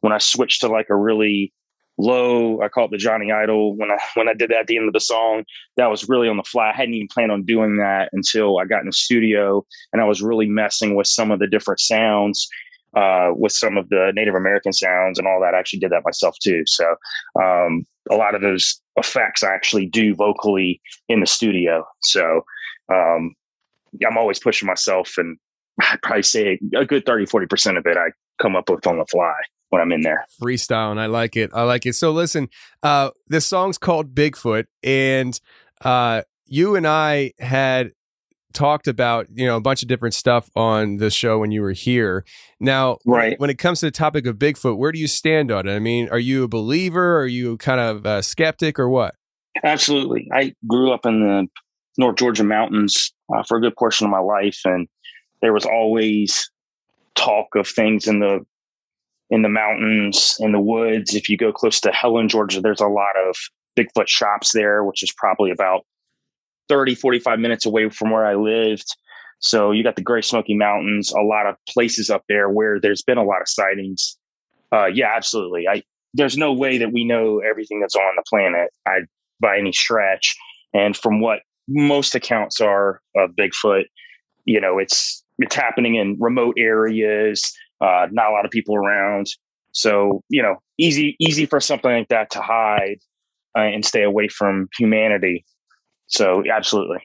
when 0.00 0.12
I 0.12 0.18
switched 0.18 0.60
to 0.60 0.68
like 0.68 0.88
a 0.90 0.96
really 0.96 1.52
low, 1.98 2.60
I 2.60 2.68
call 2.68 2.86
it 2.86 2.90
the 2.90 2.96
Johnny 2.98 3.32
Idol. 3.32 3.76
When 3.76 3.90
I 3.90 3.98
when 4.14 4.28
I 4.28 4.34
did 4.34 4.50
that 4.50 4.60
at 4.60 4.66
the 4.66 4.76
end 4.76 4.86
of 4.86 4.92
the 4.92 5.00
song, 5.00 5.44
that 5.76 5.90
was 5.90 6.08
really 6.08 6.28
on 6.28 6.36
the 6.36 6.42
fly. 6.44 6.70
I 6.70 6.76
hadn't 6.76 6.94
even 6.94 7.08
planned 7.08 7.32
on 7.32 7.44
doing 7.44 7.76
that 7.78 8.10
until 8.12 8.58
I 8.58 8.64
got 8.64 8.80
in 8.80 8.86
the 8.86 8.92
studio 8.92 9.64
and 9.92 10.02
I 10.02 10.04
was 10.04 10.22
really 10.22 10.46
messing 10.46 10.94
with 10.94 11.06
some 11.06 11.30
of 11.30 11.38
the 11.38 11.46
different 11.46 11.80
sounds. 11.80 12.48
Uh, 12.96 13.30
with 13.36 13.52
some 13.52 13.78
of 13.78 13.88
the 13.88 14.10
Native 14.16 14.34
American 14.34 14.72
sounds 14.72 15.16
and 15.16 15.28
all 15.28 15.40
that, 15.40 15.54
I 15.54 15.60
actually 15.60 15.78
did 15.78 15.92
that 15.92 16.02
myself 16.04 16.34
too. 16.42 16.64
So 16.66 16.96
um, 17.40 17.84
a 18.10 18.16
lot 18.16 18.34
of 18.34 18.42
those 18.42 18.80
effects 18.96 19.44
I 19.44 19.54
actually 19.54 19.86
do 19.86 20.12
vocally 20.12 20.80
in 21.08 21.20
the 21.20 21.26
studio. 21.26 21.84
So 22.02 22.42
um, 22.92 23.36
I'm 24.06 24.16
always 24.16 24.38
pushing 24.38 24.66
myself, 24.66 25.14
and 25.18 25.36
I'd 25.80 26.02
probably 26.02 26.22
say 26.22 26.58
a 26.76 26.84
good 26.84 27.06
30, 27.06 27.26
40% 27.26 27.78
of 27.78 27.86
it 27.86 27.96
I 27.96 28.10
come 28.40 28.56
up 28.56 28.70
with 28.70 28.86
on 28.86 28.98
the 28.98 29.06
fly 29.06 29.34
when 29.70 29.80
I'm 29.80 29.92
in 29.92 30.02
there. 30.02 30.26
Freestyle, 30.40 30.90
and 30.90 31.00
I 31.00 31.06
like 31.06 31.36
it. 31.36 31.50
I 31.54 31.62
like 31.62 31.86
it. 31.86 31.94
So 31.94 32.10
listen, 32.10 32.48
uh, 32.82 33.10
this 33.28 33.46
song's 33.46 33.78
called 33.78 34.14
Bigfoot, 34.14 34.66
and 34.82 35.40
uh, 35.84 36.22
you 36.46 36.76
and 36.76 36.86
I 36.86 37.32
had 37.38 37.92
talked 38.52 38.88
about 38.88 39.28
you 39.32 39.46
know 39.46 39.56
a 39.56 39.60
bunch 39.60 39.82
of 39.82 39.88
different 39.88 40.14
stuff 40.14 40.50
on 40.56 40.96
the 40.96 41.10
show 41.10 41.38
when 41.38 41.52
you 41.52 41.62
were 41.62 41.72
here. 41.72 42.24
Now, 42.58 42.98
right. 43.06 43.38
when 43.38 43.50
it 43.50 43.58
comes 43.58 43.80
to 43.80 43.86
the 43.86 43.92
topic 43.92 44.26
of 44.26 44.36
Bigfoot, 44.36 44.76
where 44.76 44.92
do 44.92 44.98
you 44.98 45.06
stand 45.06 45.50
on 45.50 45.68
it? 45.68 45.74
I 45.74 45.78
mean, 45.78 46.08
are 46.10 46.18
you 46.18 46.44
a 46.44 46.48
believer? 46.48 47.18
Are 47.18 47.26
you 47.26 47.56
kind 47.56 47.80
of 47.80 48.04
a 48.04 48.22
skeptic, 48.22 48.78
or 48.78 48.88
what? 48.88 49.14
Absolutely. 49.62 50.28
I 50.32 50.54
grew 50.66 50.92
up 50.92 51.06
in 51.06 51.20
the 51.20 51.46
North 51.98 52.16
Georgia 52.16 52.44
mountains 52.44 53.12
uh, 53.34 53.42
for 53.42 53.56
a 53.56 53.60
good 53.60 53.76
portion 53.76 54.06
of 54.06 54.10
my 54.10 54.20
life, 54.20 54.60
and 54.64 54.88
there 55.42 55.52
was 55.52 55.64
always 55.64 56.50
talk 57.14 57.54
of 57.54 57.66
things 57.66 58.06
in 58.06 58.20
the 58.20 58.40
in 59.30 59.42
the 59.42 59.48
mountains, 59.48 60.36
in 60.40 60.52
the 60.52 60.60
woods. 60.60 61.14
If 61.14 61.28
you 61.28 61.36
go 61.36 61.52
close 61.52 61.80
to 61.82 61.92
Helen, 61.92 62.28
Georgia, 62.28 62.60
there's 62.60 62.80
a 62.80 62.88
lot 62.88 63.14
of 63.28 63.36
Bigfoot 63.78 64.08
shops 64.08 64.52
there, 64.52 64.82
which 64.84 65.02
is 65.02 65.12
probably 65.16 65.50
about 65.52 65.86
30, 66.68 66.96
45 66.96 67.38
minutes 67.38 67.64
away 67.64 67.88
from 67.90 68.10
where 68.10 68.26
I 68.26 68.34
lived. 68.34 68.86
So 69.38 69.70
you 69.70 69.82
got 69.82 69.96
the 69.96 70.02
Great 70.02 70.24
Smoky 70.24 70.54
Mountains, 70.54 71.12
a 71.12 71.20
lot 71.20 71.46
of 71.46 71.56
places 71.68 72.10
up 72.10 72.24
there 72.28 72.50
where 72.50 72.78
there's 72.80 73.02
been 73.02 73.18
a 73.18 73.24
lot 73.24 73.40
of 73.40 73.48
sightings. 73.48 74.18
Uh, 74.72 74.86
yeah, 74.86 75.12
absolutely. 75.16 75.66
I 75.68 75.82
there's 76.14 76.36
no 76.36 76.52
way 76.52 76.78
that 76.78 76.92
we 76.92 77.04
know 77.04 77.38
everything 77.38 77.80
that's 77.80 77.94
on 77.94 78.16
the 78.16 78.24
planet 78.28 78.70
I, 78.86 79.00
by 79.40 79.58
any 79.58 79.72
stretch. 79.72 80.36
And 80.74 80.96
from 80.96 81.20
what 81.20 81.40
most 81.70 82.14
accounts 82.14 82.60
are 82.60 83.00
of 83.16 83.30
Bigfoot, 83.30 83.84
you 84.44 84.60
know, 84.60 84.78
it's 84.78 85.24
it's 85.38 85.54
happening 85.54 85.94
in 85.94 86.16
remote 86.20 86.56
areas, 86.58 87.42
uh, 87.80 88.06
not 88.10 88.30
a 88.30 88.32
lot 88.32 88.44
of 88.44 88.50
people 88.50 88.76
around. 88.76 89.26
So 89.72 90.22
you 90.28 90.42
know, 90.42 90.56
easy 90.78 91.16
easy 91.20 91.46
for 91.46 91.60
something 91.60 91.90
like 91.90 92.08
that 92.08 92.30
to 92.30 92.40
hide 92.40 92.98
uh, 93.56 93.62
and 93.62 93.84
stay 93.84 94.02
away 94.02 94.28
from 94.28 94.68
humanity. 94.78 95.44
So 96.06 96.42
absolutely. 96.52 96.98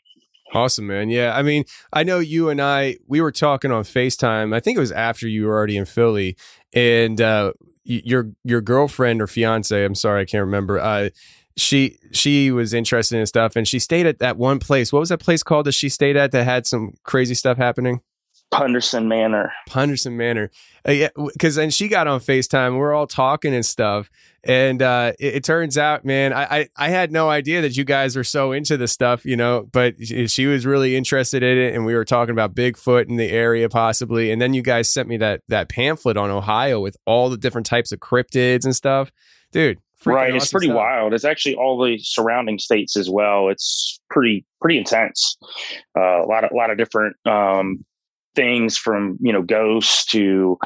Awesome, 0.53 0.87
man. 0.87 1.09
Yeah. 1.09 1.35
I 1.35 1.41
mean, 1.41 1.65
I 1.91 2.03
know 2.03 2.19
you 2.19 2.49
and 2.49 2.61
I, 2.61 2.97
we 3.07 3.19
were 3.19 3.31
talking 3.31 3.71
on 3.71 3.83
FaceTime. 3.83 4.55
I 4.55 4.59
think 4.59 4.77
it 4.77 4.79
was 4.79 4.91
after 4.91 5.27
you 5.27 5.47
were 5.47 5.53
already 5.53 5.75
in 5.75 5.85
Philly. 5.85 6.37
And 6.73 7.19
uh, 7.19 7.53
your 7.83 8.31
your 8.43 8.61
girlfriend 8.61 9.21
or 9.21 9.27
fiance, 9.27 9.83
I'm 9.83 9.95
sorry, 9.95 10.21
I 10.21 10.25
can't 10.25 10.45
remember. 10.45 10.79
Uh, 10.79 11.09
she 11.57 11.97
she 12.11 12.51
was 12.51 12.73
interested 12.73 13.17
in 13.17 13.25
stuff 13.25 13.55
and 13.55 13.67
she 13.67 13.79
stayed 13.79 14.05
at 14.05 14.19
that 14.19 14.37
one 14.37 14.59
place. 14.59 14.91
What 14.91 14.99
was 14.99 15.09
that 15.09 15.19
place 15.19 15.43
called 15.43 15.65
that 15.65 15.73
she 15.73 15.89
stayed 15.89 16.17
at 16.17 16.31
that 16.31 16.43
had 16.43 16.67
some 16.67 16.93
crazy 17.03 17.33
stuff 17.33 17.57
happening? 17.57 18.01
Punderson 18.51 19.07
Manor. 19.07 19.51
Punderson 19.67 20.15
Manor. 20.15 20.51
Uh, 20.87 20.91
yeah, 20.91 21.09
because 21.33 21.55
then 21.55 21.69
she 21.69 21.87
got 21.87 22.07
on 22.07 22.19
FaceTime. 22.19 22.77
We're 22.77 22.93
all 22.93 23.07
talking 23.07 23.53
and 23.53 23.65
stuff, 23.65 24.09
and 24.43 24.81
uh, 24.81 25.13
it, 25.19 25.35
it, 25.35 25.43
turns 25.43 25.77
out, 25.77 26.05
man, 26.05 26.31
I, 26.31 26.43
I, 26.43 26.69
I 26.77 26.89
had 26.89 27.11
no 27.11 27.29
idea 27.29 27.61
that 27.61 27.75
you 27.75 27.83
guys 27.83 28.15
were 28.15 28.23
so 28.23 28.51
into 28.51 28.77
the 28.77 28.87
stuff, 28.87 29.25
you 29.25 29.35
know. 29.35 29.67
But 29.71 29.95
she 30.27 30.45
was 30.45 30.65
really 30.65 30.95
interested 30.95 31.43
in 31.43 31.57
it, 31.57 31.73
and 31.73 31.85
we 31.85 31.95
were 31.95 32.05
talking 32.05 32.33
about 32.33 32.55
Bigfoot 32.55 33.09
in 33.09 33.17
the 33.17 33.29
area 33.29 33.67
possibly. 33.67 34.31
And 34.31 34.41
then 34.41 34.53
you 34.53 34.61
guys 34.61 34.89
sent 34.89 35.09
me 35.09 35.17
that 35.17 35.41
that 35.47 35.67
pamphlet 35.67 36.15
on 36.15 36.29
Ohio 36.29 36.79
with 36.79 36.97
all 37.05 37.29
the 37.29 37.37
different 37.37 37.67
types 37.67 37.91
of 37.91 37.99
cryptids 37.99 38.63
and 38.63 38.75
stuff, 38.75 39.11
dude. 39.51 39.79
Right, 40.05 40.29
awesome 40.29 40.37
it's 40.37 40.51
pretty 40.51 40.67
stuff. 40.67 40.77
wild. 40.77 41.13
It's 41.13 41.25
actually 41.25 41.55
all 41.55 41.83
the 41.83 41.97
surrounding 41.97 42.59
states 42.59 42.95
as 42.95 43.09
well. 43.09 43.49
It's 43.49 43.99
pretty 44.09 44.45
pretty 44.61 44.77
intense. 44.77 45.37
Uh, 45.97 46.23
a 46.23 46.27
lot 46.27 46.43
of 46.43 46.51
a 46.51 46.55
lot 46.55 46.69
of 46.69 46.77
different 46.77 47.15
um, 47.25 47.85
things 48.35 48.77
from 48.77 49.17
you 49.21 49.33
know 49.33 49.41
ghosts 49.41 50.05
to 50.07 50.57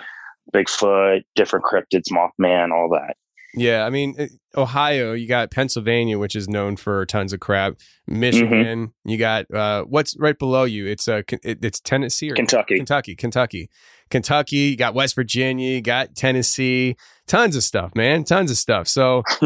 Bigfoot, 0.54 1.24
different 1.36 1.66
cryptids, 1.66 2.12
Mothman, 2.12 2.72
all 2.72 2.90
that. 2.90 3.16
Yeah, 3.56 3.84
I 3.86 3.90
mean, 3.90 4.16
Ohio, 4.56 5.14
you 5.14 5.28
got 5.28 5.50
Pennsylvania, 5.50 6.20
which 6.20 6.36
is 6.36 6.48
known 6.48 6.76
for 6.76 7.06
tons 7.08 7.34
of 7.34 7.40
crap. 7.40 7.76
Michigan, 8.08 8.88
mm-hmm. 8.88 9.10
you 9.10 9.18
got 9.18 9.52
uh, 9.52 9.84
what's 9.84 10.16
right 10.20 10.38
below 10.38 10.66
you? 10.66 10.86
It's 10.86 11.08
uh, 11.08 11.24
it, 11.44 11.64
it's 11.64 11.80
Tennessee 11.80 12.32
or 12.32 12.36
Kentucky, 12.36 12.76
Kentucky, 12.76 13.16
Kentucky, 13.16 13.70
Kentucky. 14.10 14.58
You 14.58 14.78
got 14.78 14.94
West 14.94 15.16
Virginia, 15.16 15.72
you 15.72 15.82
got 15.82 16.16
Tennessee, 16.16 16.96
tons 17.28 17.56
of 17.56 17.64
stuff, 17.64 17.96
man, 17.96 18.24
tons 18.24 18.52
of 18.52 18.58
stuff. 18.58 18.88
So, 18.88 19.24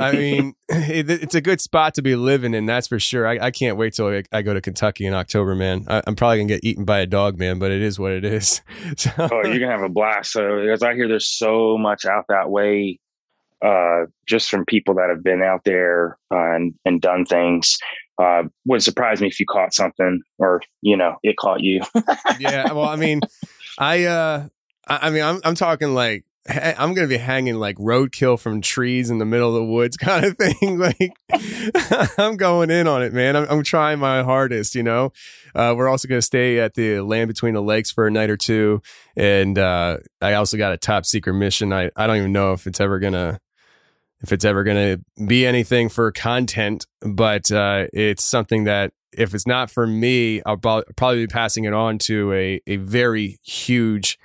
I 0.00 0.12
mean, 0.12 0.54
it, 0.68 1.10
it's 1.10 1.34
a 1.34 1.40
good 1.40 1.60
spot 1.60 1.94
to 1.94 2.02
be 2.02 2.16
living 2.16 2.54
in, 2.54 2.66
that's 2.66 2.88
for 2.88 2.98
sure. 2.98 3.26
I, 3.26 3.46
I 3.46 3.50
can't 3.50 3.76
wait 3.76 3.94
till 3.94 4.08
I, 4.08 4.22
I, 4.32 4.42
go 4.42 4.54
to 4.54 4.60
Kentucky 4.60 5.06
in 5.06 5.12
October, 5.12 5.54
man. 5.54 5.84
I, 5.88 6.02
am 6.06 6.16
probably 6.16 6.38
gonna 6.38 6.48
get 6.48 6.64
eaten 6.64 6.84
by 6.84 7.00
a 7.00 7.06
dog, 7.06 7.38
man, 7.38 7.58
but 7.58 7.70
it 7.70 7.82
is 7.82 7.98
what 7.98 8.12
it 8.12 8.24
is. 8.24 8.62
So. 8.96 9.10
Oh, 9.18 9.42
you're 9.44 9.58
gonna 9.58 9.72
have 9.72 9.82
a 9.82 9.88
blast. 9.88 10.32
So, 10.32 10.58
as 10.58 10.82
I 10.82 10.94
hear, 10.94 11.08
there's 11.08 11.28
so 11.28 11.76
much 11.76 12.04
out 12.04 12.26
that 12.28 12.50
way 12.50 13.00
uh, 13.64 14.06
just 14.28 14.48
from 14.48 14.64
people 14.64 14.94
that 14.94 15.08
have 15.10 15.24
been 15.24 15.42
out 15.42 15.62
there 15.64 16.18
uh, 16.32 16.54
and, 16.54 16.74
and 16.84 17.00
done 17.00 17.24
things. 17.24 17.78
Uh, 18.20 18.44
wouldn't 18.64 18.84
surprise 18.84 19.20
me 19.20 19.26
if 19.26 19.40
you 19.40 19.46
caught 19.46 19.74
something 19.74 20.22
or, 20.38 20.62
you 20.82 20.96
know, 20.96 21.16
it 21.22 21.36
caught 21.36 21.60
you. 21.60 21.80
yeah. 22.38 22.72
Well, 22.72 22.86
I 22.86 22.96
mean, 22.96 23.20
I, 23.78 24.04
uh, 24.04 24.48
I, 24.86 25.10
mean, 25.10 25.22
I'm, 25.22 25.40
I'm 25.44 25.54
talking 25.54 25.94
like, 25.94 26.24
I'm 26.48 26.94
to 26.96 27.06
be 27.06 27.18
hanging 27.18 27.56
like 27.56 27.76
roadkill 27.76 28.38
from 28.38 28.60
trees 28.60 29.10
in 29.10 29.18
the 29.18 29.24
middle 29.24 29.48
of 29.48 29.54
the 29.54 29.64
woods 29.64 29.96
kind 29.96 30.24
of 30.24 30.36
thing. 30.36 30.78
like 30.78 31.12
I'm 32.18 32.36
going 32.36 32.70
in 32.70 32.86
on 32.86 33.02
it, 33.02 33.12
man. 33.12 33.36
I'm, 33.36 33.46
I'm 33.48 33.62
trying 33.62 33.98
my 33.98 34.22
hardest, 34.22 34.74
you 34.74 34.82
know, 34.82 35.12
uh, 35.54 35.74
we're 35.76 35.88
also 35.88 36.06
to 36.18 36.22
stay 36.22 36.60
at 36.60 36.74
the 36.74 37.00
land 37.00 37.28
between 37.28 37.54
the 37.54 37.62
lakes 37.62 37.90
for 37.90 38.06
a 38.06 38.10
night 38.10 38.30
or 38.30 38.36
two. 38.36 38.82
And, 39.16 39.58
uh, 39.58 39.98
I 40.20 40.34
also 40.34 40.56
got 40.56 40.72
a 40.72 40.76
top 40.76 41.06
secret 41.06 41.34
mission. 41.34 41.72
I, 41.72 41.90
I 41.96 42.06
don't 42.06 42.16
even 42.16 42.32
know 42.32 42.52
if 42.52 42.66
it's 42.66 42.80
ever 42.80 43.00
to, 43.00 43.40
if 44.20 44.32
it's 44.32 44.44
ever 44.44 44.64
to 44.64 45.26
be 45.26 45.46
anything 45.46 45.88
for 45.88 46.12
content, 46.12 46.86
but 47.00 47.50
uh, 47.50 47.86
it's 47.92 48.24
something 48.24 48.64
that 48.64 48.92
if 49.12 49.34
it's 49.34 49.46
not 49.46 49.70
for 49.70 49.86
me, 49.86 50.42
I'll 50.44 50.56
probably 50.56 51.18
be 51.18 51.26
passing 51.26 51.64
it 51.64 51.72
on 51.72 51.98
to 52.00 52.32
a, 52.32 52.60
a 52.66 52.76
very 52.76 53.38
huge 53.42 54.18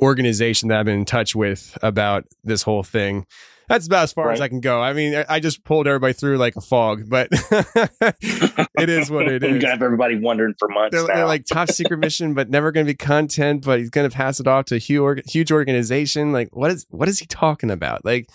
organization 0.00 0.68
that 0.68 0.78
I've 0.78 0.86
been 0.86 1.00
in 1.00 1.04
touch 1.04 1.34
with 1.34 1.76
about 1.82 2.24
this 2.44 2.62
whole 2.62 2.82
thing. 2.82 3.26
That's 3.68 3.86
about 3.86 4.04
as 4.04 4.12
far 4.14 4.28
right. 4.28 4.32
as 4.32 4.40
I 4.40 4.48
can 4.48 4.60
go. 4.60 4.80
I 4.80 4.94
mean, 4.94 5.24
I 5.28 5.40
just 5.40 5.62
pulled 5.62 5.86
everybody 5.86 6.14
through 6.14 6.38
like 6.38 6.56
a 6.56 6.60
fog, 6.62 7.04
but 7.06 7.28
it 7.30 8.88
is 8.88 9.10
what 9.10 9.28
it 9.28 9.44
is. 9.44 9.62
You 9.62 9.68
have 9.68 9.82
everybody 9.82 10.16
wondering 10.18 10.54
for 10.58 10.68
months. 10.68 10.96
They're, 10.96 11.06
they're 11.06 11.26
like 11.26 11.44
top 11.44 11.68
secret 11.68 11.98
mission, 12.00 12.32
but 12.32 12.48
never 12.48 12.72
going 12.72 12.86
to 12.86 12.92
be 12.92 12.96
content. 12.96 13.66
But 13.66 13.80
he's 13.80 13.90
going 13.90 14.08
to 14.08 14.16
pass 14.16 14.40
it 14.40 14.46
off 14.46 14.64
to 14.66 14.76
a 14.76 14.78
huge, 14.78 15.30
huge 15.30 15.52
organization. 15.52 16.32
Like, 16.32 16.48
what 16.56 16.70
is 16.70 16.86
what 16.88 17.10
is 17.10 17.18
he 17.18 17.26
talking 17.26 17.70
about? 17.70 18.06
Like, 18.06 18.30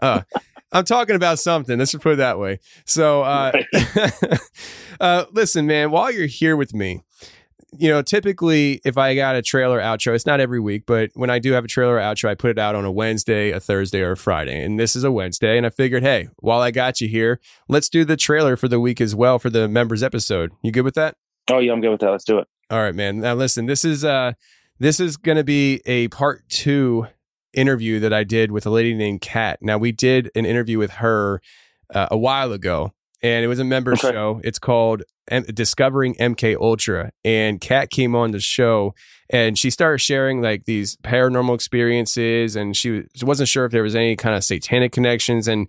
uh, 0.00 0.22
I'm 0.72 0.84
talking 0.84 1.16
about 1.16 1.38
something. 1.38 1.78
Let's 1.78 1.92
just 1.92 2.02
put 2.02 2.14
it 2.14 2.16
that 2.16 2.38
way. 2.38 2.60
So, 2.84 3.22
uh, 3.22 3.52
uh, 5.00 5.24
listen, 5.32 5.66
man, 5.66 5.90
while 5.90 6.10
you're 6.10 6.26
here 6.26 6.56
with 6.56 6.74
me, 6.74 7.02
you 7.78 7.88
know, 7.90 8.02
typically 8.02 8.80
if 8.84 8.98
I 8.98 9.14
got 9.14 9.34
a 9.34 9.42
trailer 9.42 9.80
outro, 9.80 10.14
it's 10.14 10.26
not 10.26 10.40
every 10.40 10.60
week, 10.60 10.84
but 10.86 11.10
when 11.14 11.30
I 11.30 11.38
do 11.38 11.52
have 11.52 11.64
a 11.64 11.68
trailer 11.68 11.98
outro, 11.98 12.28
I 12.28 12.34
put 12.34 12.50
it 12.50 12.58
out 12.58 12.74
on 12.74 12.84
a 12.84 12.92
Wednesday, 12.92 13.50
a 13.50 13.60
Thursday, 13.60 14.00
or 14.00 14.12
a 14.12 14.16
Friday. 14.16 14.62
And 14.62 14.78
this 14.78 14.94
is 14.94 15.04
a 15.04 15.12
Wednesday. 15.12 15.56
And 15.56 15.64
I 15.64 15.70
figured, 15.70 16.02
hey, 16.02 16.28
while 16.36 16.60
I 16.60 16.70
got 16.70 17.00
you 17.00 17.08
here, 17.08 17.40
let's 17.68 17.88
do 17.88 18.04
the 18.04 18.16
trailer 18.16 18.56
for 18.56 18.68
the 18.68 18.80
week 18.80 19.00
as 19.00 19.14
well 19.14 19.38
for 19.38 19.48
the 19.48 19.68
members 19.68 20.02
episode. 20.02 20.52
You 20.62 20.70
good 20.70 20.84
with 20.84 20.94
that? 20.94 21.16
Oh, 21.50 21.58
yeah, 21.58 21.72
I'm 21.72 21.80
good 21.80 21.90
with 21.90 22.00
that. 22.00 22.10
Let's 22.10 22.24
do 22.24 22.38
it. 22.38 22.48
All 22.72 22.78
right, 22.78 22.94
man. 22.94 23.20
Now 23.20 23.34
listen, 23.34 23.66
this 23.66 23.84
is 23.84 24.02
uh 24.02 24.32
this 24.78 24.98
is 24.98 25.18
gonna 25.18 25.44
be 25.44 25.82
a 25.84 26.08
part 26.08 26.48
two 26.48 27.06
interview 27.54 28.00
that 28.00 28.12
I 28.12 28.24
did 28.24 28.50
with 28.50 28.66
a 28.66 28.70
lady 28.70 28.94
named 28.94 29.20
Cat. 29.20 29.58
Now, 29.60 29.78
we 29.78 29.92
did 29.92 30.30
an 30.34 30.44
interview 30.46 30.78
with 30.78 30.92
her 30.92 31.40
uh, 31.92 32.08
a 32.10 32.16
while 32.16 32.52
ago, 32.52 32.92
and 33.22 33.44
it 33.44 33.48
was 33.48 33.58
a 33.58 33.64
member 33.64 33.92
okay. 33.92 34.12
show. 34.12 34.40
It's 34.44 34.58
called 34.58 35.02
M- 35.30 35.44
Discovering 35.44 36.14
MK 36.16 36.56
Ultra, 36.60 37.12
and 37.24 37.60
Cat 37.60 37.90
came 37.90 38.14
on 38.14 38.32
the 38.32 38.40
show, 38.40 38.94
and 39.30 39.58
she 39.58 39.70
started 39.70 39.98
sharing 39.98 40.40
like 40.40 40.64
these 40.64 40.96
paranormal 40.96 41.54
experiences, 41.54 42.56
and 42.56 42.76
she, 42.76 43.04
she 43.14 43.24
wasn't 43.24 43.48
sure 43.48 43.64
if 43.64 43.72
there 43.72 43.82
was 43.82 43.94
any 43.94 44.16
kind 44.16 44.34
of 44.34 44.44
satanic 44.44 44.92
connections, 44.92 45.46
and 45.46 45.68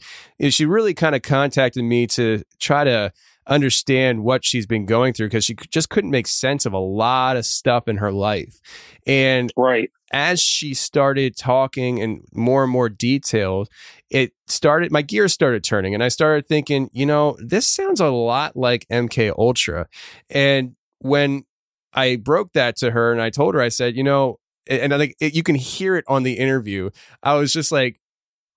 she 0.50 0.66
really 0.66 0.94
kind 0.94 1.16
of 1.16 1.22
contacted 1.22 1.84
me 1.84 2.08
to 2.08 2.44
try 2.60 2.84
to 2.84 3.12
understand 3.48 4.24
what 4.24 4.46
she's 4.46 4.66
been 4.66 4.86
going 4.86 5.14
through 5.14 5.28
because 5.28 5.46
she 5.46 5.56
just 5.70 5.90
couldn't 5.90 6.12
make 6.12 6.28
sense 6.28 6.66
of 6.66 6.74
a 6.74 6.80
lot 6.80 7.38
of 7.38 7.46
stuff 7.46 7.88
in 7.88 7.98
her 7.98 8.12
life. 8.12 8.60
And 9.06 9.52
right 9.58 9.90
as 10.14 10.40
she 10.40 10.76
started 10.76 11.36
talking 11.36 11.98
in 11.98 12.24
more 12.32 12.64
and 12.64 12.72
more 12.72 12.88
detail, 12.88 13.66
it 14.12 14.32
started 14.48 14.92
my 14.92 15.02
gears 15.02 15.34
started 15.34 15.64
turning 15.64 15.96
and 15.96 16.04
I 16.04 16.10
started 16.10 16.48
thinking, 16.48 16.90
you 16.94 17.06
know, 17.06 17.36
this 17.40 17.66
sounds 17.66 18.00
a 18.00 18.10
lot 18.10 18.56
like 18.56 18.88
MK 18.90 19.34
Ultra. 19.38 19.88
And 20.30 20.76
when 21.00 21.46
I 21.94 22.16
broke 22.18 22.54
that 22.54 22.78
to 22.78 22.92
her 22.92 23.12
and 23.12 23.22
I 23.22 23.32
told 23.32 23.56
her, 23.56 23.62
I 23.62 23.70
said, 23.70 23.98
you 23.98 24.04
know, 24.04 24.40
and 24.68 24.94
I 24.94 24.98
think 24.98 25.16
you 25.20 25.44
can 25.44 25.56
hear 25.56 25.96
it 25.96 26.06
on 26.08 26.24
the 26.24 26.34
interview. 26.34 26.92
I 27.24 27.34
was 27.34 27.52
just 27.52 27.72
like, 27.72 28.00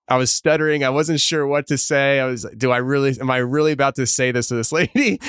I 0.07 0.17
was 0.17 0.31
stuttering. 0.31 0.83
I 0.83 0.89
wasn't 0.89 1.19
sure 1.19 1.45
what 1.45 1.67
to 1.67 1.77
say. 1.77 2.19
I 2.19 2.25
was, 2.25 2.45
like, 2.45 2.57
do 2.57 2.71
I 2.71 2.77
really, 2.77 3.19
am 3.19 3.29
I 3.29 3.37
really 3.37 3.71
about 3.71 3.95
to 3.95 4.07
say 4.07 4.31
this 4.31 4.47
to 4.47 4.55
this 4.55 4.71
lady? 4.71 5.19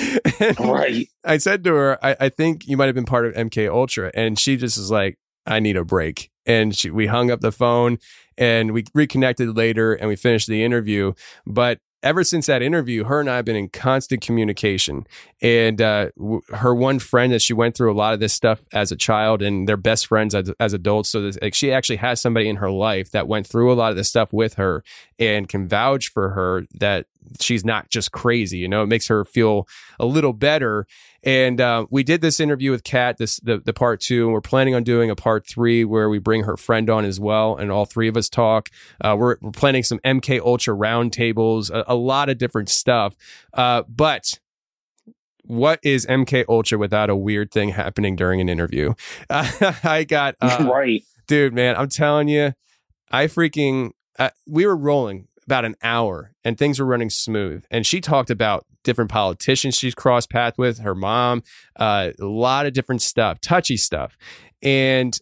right. 0.59 1.07
I 1.25 1.37
said 1.37 1.63
to 1.65 1.73
her, 1.73 2.05
I, 2.05 2.15
I 2.19 2.29
think 2.29 2.67
you 2.67 2.77
might 2.77 2.85
have 2.85 2.95
been 2.95 3.05
part 3.05 3.25
of 3.25 3.33
MK 3.33 3.69
Ultra. 3.69 4.11
And 4.13 4.39
she 4.39 4.55
just 4.55 4.77
was 4.77 4.89
like, 4.89 5.17
I 5.45 5.59
need 5.59 5.77
a 5.77 5.83
break. 5.83 6.29
And 6.45 6.75
she, 6.75 6.89
we 6.89 7.07
hung 7.07 7.29
up 7.29 7.41
the 7.41 7.51
phone 7.51 7.97
and 8.37 8.71
we 8.71 8.85
reconnected 8.93 9.55
later 9.55 9.93
and 9.93 10.07
we 10.07 10.15
finished 10.15 10.47
the 10.47 10.63
interview. 10.63 11.13
But 11.45 11.79
ever 12.01 12.23
since 12.23 12.45
that 12.45 12.61
interview, 12.61 13.03
her 13.03 13.19
and 13.19 13.29
I 13.29 13.37
have 13.37 13.45
been 13.45 13.55
in 13.55 13.69
constant 13.69 14.21
communication. 14.21 15.05
And 15.41 15.81
uh, 15.81 16.09
w- 16.17 16.41
her 16.49 16.73
one 16.73 16.99
friend 16.99 17.33
that 17.33 17.41
she 17.41 17.53
went 17.53 17.75
through 17.75 17.91
a 17.91 17.95
lot 17.95 18.13
of 18.13 18.19
this 18.19 18.33
stuff 18.33 18.61
as 18.73 18.91
a 18.91 18.95
child, 18.95 19.41
and 19.41 19.67
they're 19.67 19.77
best 19.77 20.07
friends 20.07 20.33
as, 20.33 20.51
as 20.59 20.73
adults. 20.73 21.09
So 21.09 21.21
this, 21.21 21.37
like, 21.41 21.53
she 21.53 21.71
actually 21.71 21.97
has 21.97 22.21
somebody 22.21 22.47
in 22.47 22.57
her 22.57 22.71
life 22.71 23.11
that 23.11 23.27
went 23.27 23.47
through 23.47 23.71
a 23.71 23.75
lot 23.75 23.91
of 23.91 23.97
this 23.97 24.09
stuff 24.09 24.31
with 24.31 24.55
her 24.55 24.83
and 25.17 25.47
can 25.47 25.67
vouch 25.67 26.09
for 26.09 26.29
her 26.29 26.65
that 26.79 27.05
she's 27.39 27.65
not 27.65 27.89
just 27.89 28.11
crazy. 28.11 28.57
You 28.57 28.67
know, 28.67 28.83
it 28.83 28.87
makes 28.87 29.07
her 29.07 29.25
feel 29.25 29.67
a 29.99 30.05
little 30.05 30.33
better. 30.33 30.87
And 31.23 31.59
uh, 31.59 31.85
we 31.89 32.03
did 32.03 32.21
this 32.21 32.39
interview 32.39 32.71
with 32.71 32.83
Cat, 32.83 33.17
this 33.17 33.37
the, 33.41 33.59
the 33.59 33.73
part 33.73 33.99
two, 33.99 34.25
and 34.25 34.33
we're 34.33 34.41
planning 34.41 34.75
on 34.75 34.83
doing 34.83 35.09
a 35.09 35.15
part 35.15 35.45
three 35.45 35.83
where 35.83 36.09
we 36.09 36.19
bring 36.19 36.43
her 36.43 36.57
friend 36.57 36.89
on 36.89 37.05
as 37.05 37.19
well, 37.19 37.55
and 37.55 37.71
all 37.71 37.85
three 37.85 38.07
of 38.07 38.15
us 38.15 38.29
talk. 38.29 38.69
Uh, 39.01 39.15
we're, 39.17 39.37
we're 39.41 39.51
planning 39.51 39.83
some 39.83 39.99
MK 39.99 40.39
Ultra 40.39 40.75
roundtables, 40.75 41.69
a, 41.69 41.83
a 41.87 41.95
lot 41.95 42.29
of 42.29 42.37
different 42.37 42.69
stuff. 42.69 43.15
Uh, 43.53 43.83
but 43.87 44.39
what 45.43 45.79
is 45.83 46.05
MK 46.05 46.45
Ultra 46.47 46.77
without 46.77 47.09
a 47.09 47.15
weird 47.15 47.51
thing 47.51 47.69
happening 47.69 48.15
during 48.15 48.39
an 48.39 48.49
interview? 48.49 48.93
I 49.29 50.05
got 50.07 50.35
uh, 50.41 50.69
right, 50.71 51.03
dude, 51.27 51.53
man. 51.53 51.75
I'm 51.75 51.89
telling 51.89 52.27
you, 52.27 52.53
I 53.11 53.25
freaking 53.25 53.91
uh, 54.17 54.29
we 54.47 54.65
were 54.65 54.75
rolling 54.75 55.27
about 55.45 55.65
an 55.65 55.75
hour 55.81 56.35
and 56.43 56.59
things 56.59 56.79
were 56.79 56.85
running 56.85 57.09
smooth. 57.09 57.65
And 57.71 57.83
she 57.83 58.01
talked 58.01 58.29
about 58.29 58.67
different 58.83 59.11
politicians 59.11 59.75
she's 59.75 59.95
crossed 59.95 60.29
path 60.29 60.57
with, 60.57 60.79
her 60.79 60.95
mom, 60.95 61.43
uh, 61.75 62.09
a 62.19 62.25
lot 62.25 62.65
of 62.65 62.73
different 62.73 63.01
stuff, 63.01 63.39
touchy 63.41 63.77
stuff. 63.77 64.17
And 64.61 65.17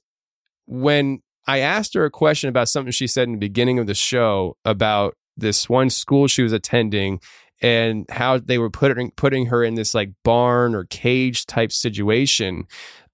when 0.66 1.22
I 1.48 1.60
asked 1.60 1.94
her 1.94 2.06
a 2.06 2.12
question 2.12 2.50
about 2.50 2.70
something 2.70 2.92
she 2.92 3.08
said 3.08 3.24
in 3.24 3.34
the 3.34 3.40
beginning 3.40 3.80
of 3.80 3.88
the 3.88 3.96
show 3.96 4.58
about 4.66 5.16
this 5.38 5.70
one 5.70 5.90
school 5.90 6.28
she 6.28 6.44
was 6.44 6.52
attending 6.52 7.20
and 7.62 8.06
how 8.10 8.38
they 8.38 8.58
were 8.58 8.70
putting 8.70 9.12
putting 9.12 9.48
her 9.48 9.64
in 9.64 9.76
this 9.76 9.94
like 9.94 10.12
barn 10.24 10.76
or 10.76 10.84
cage 10.86 11.46
type 11.46 11.72
situation, 11.72 12.66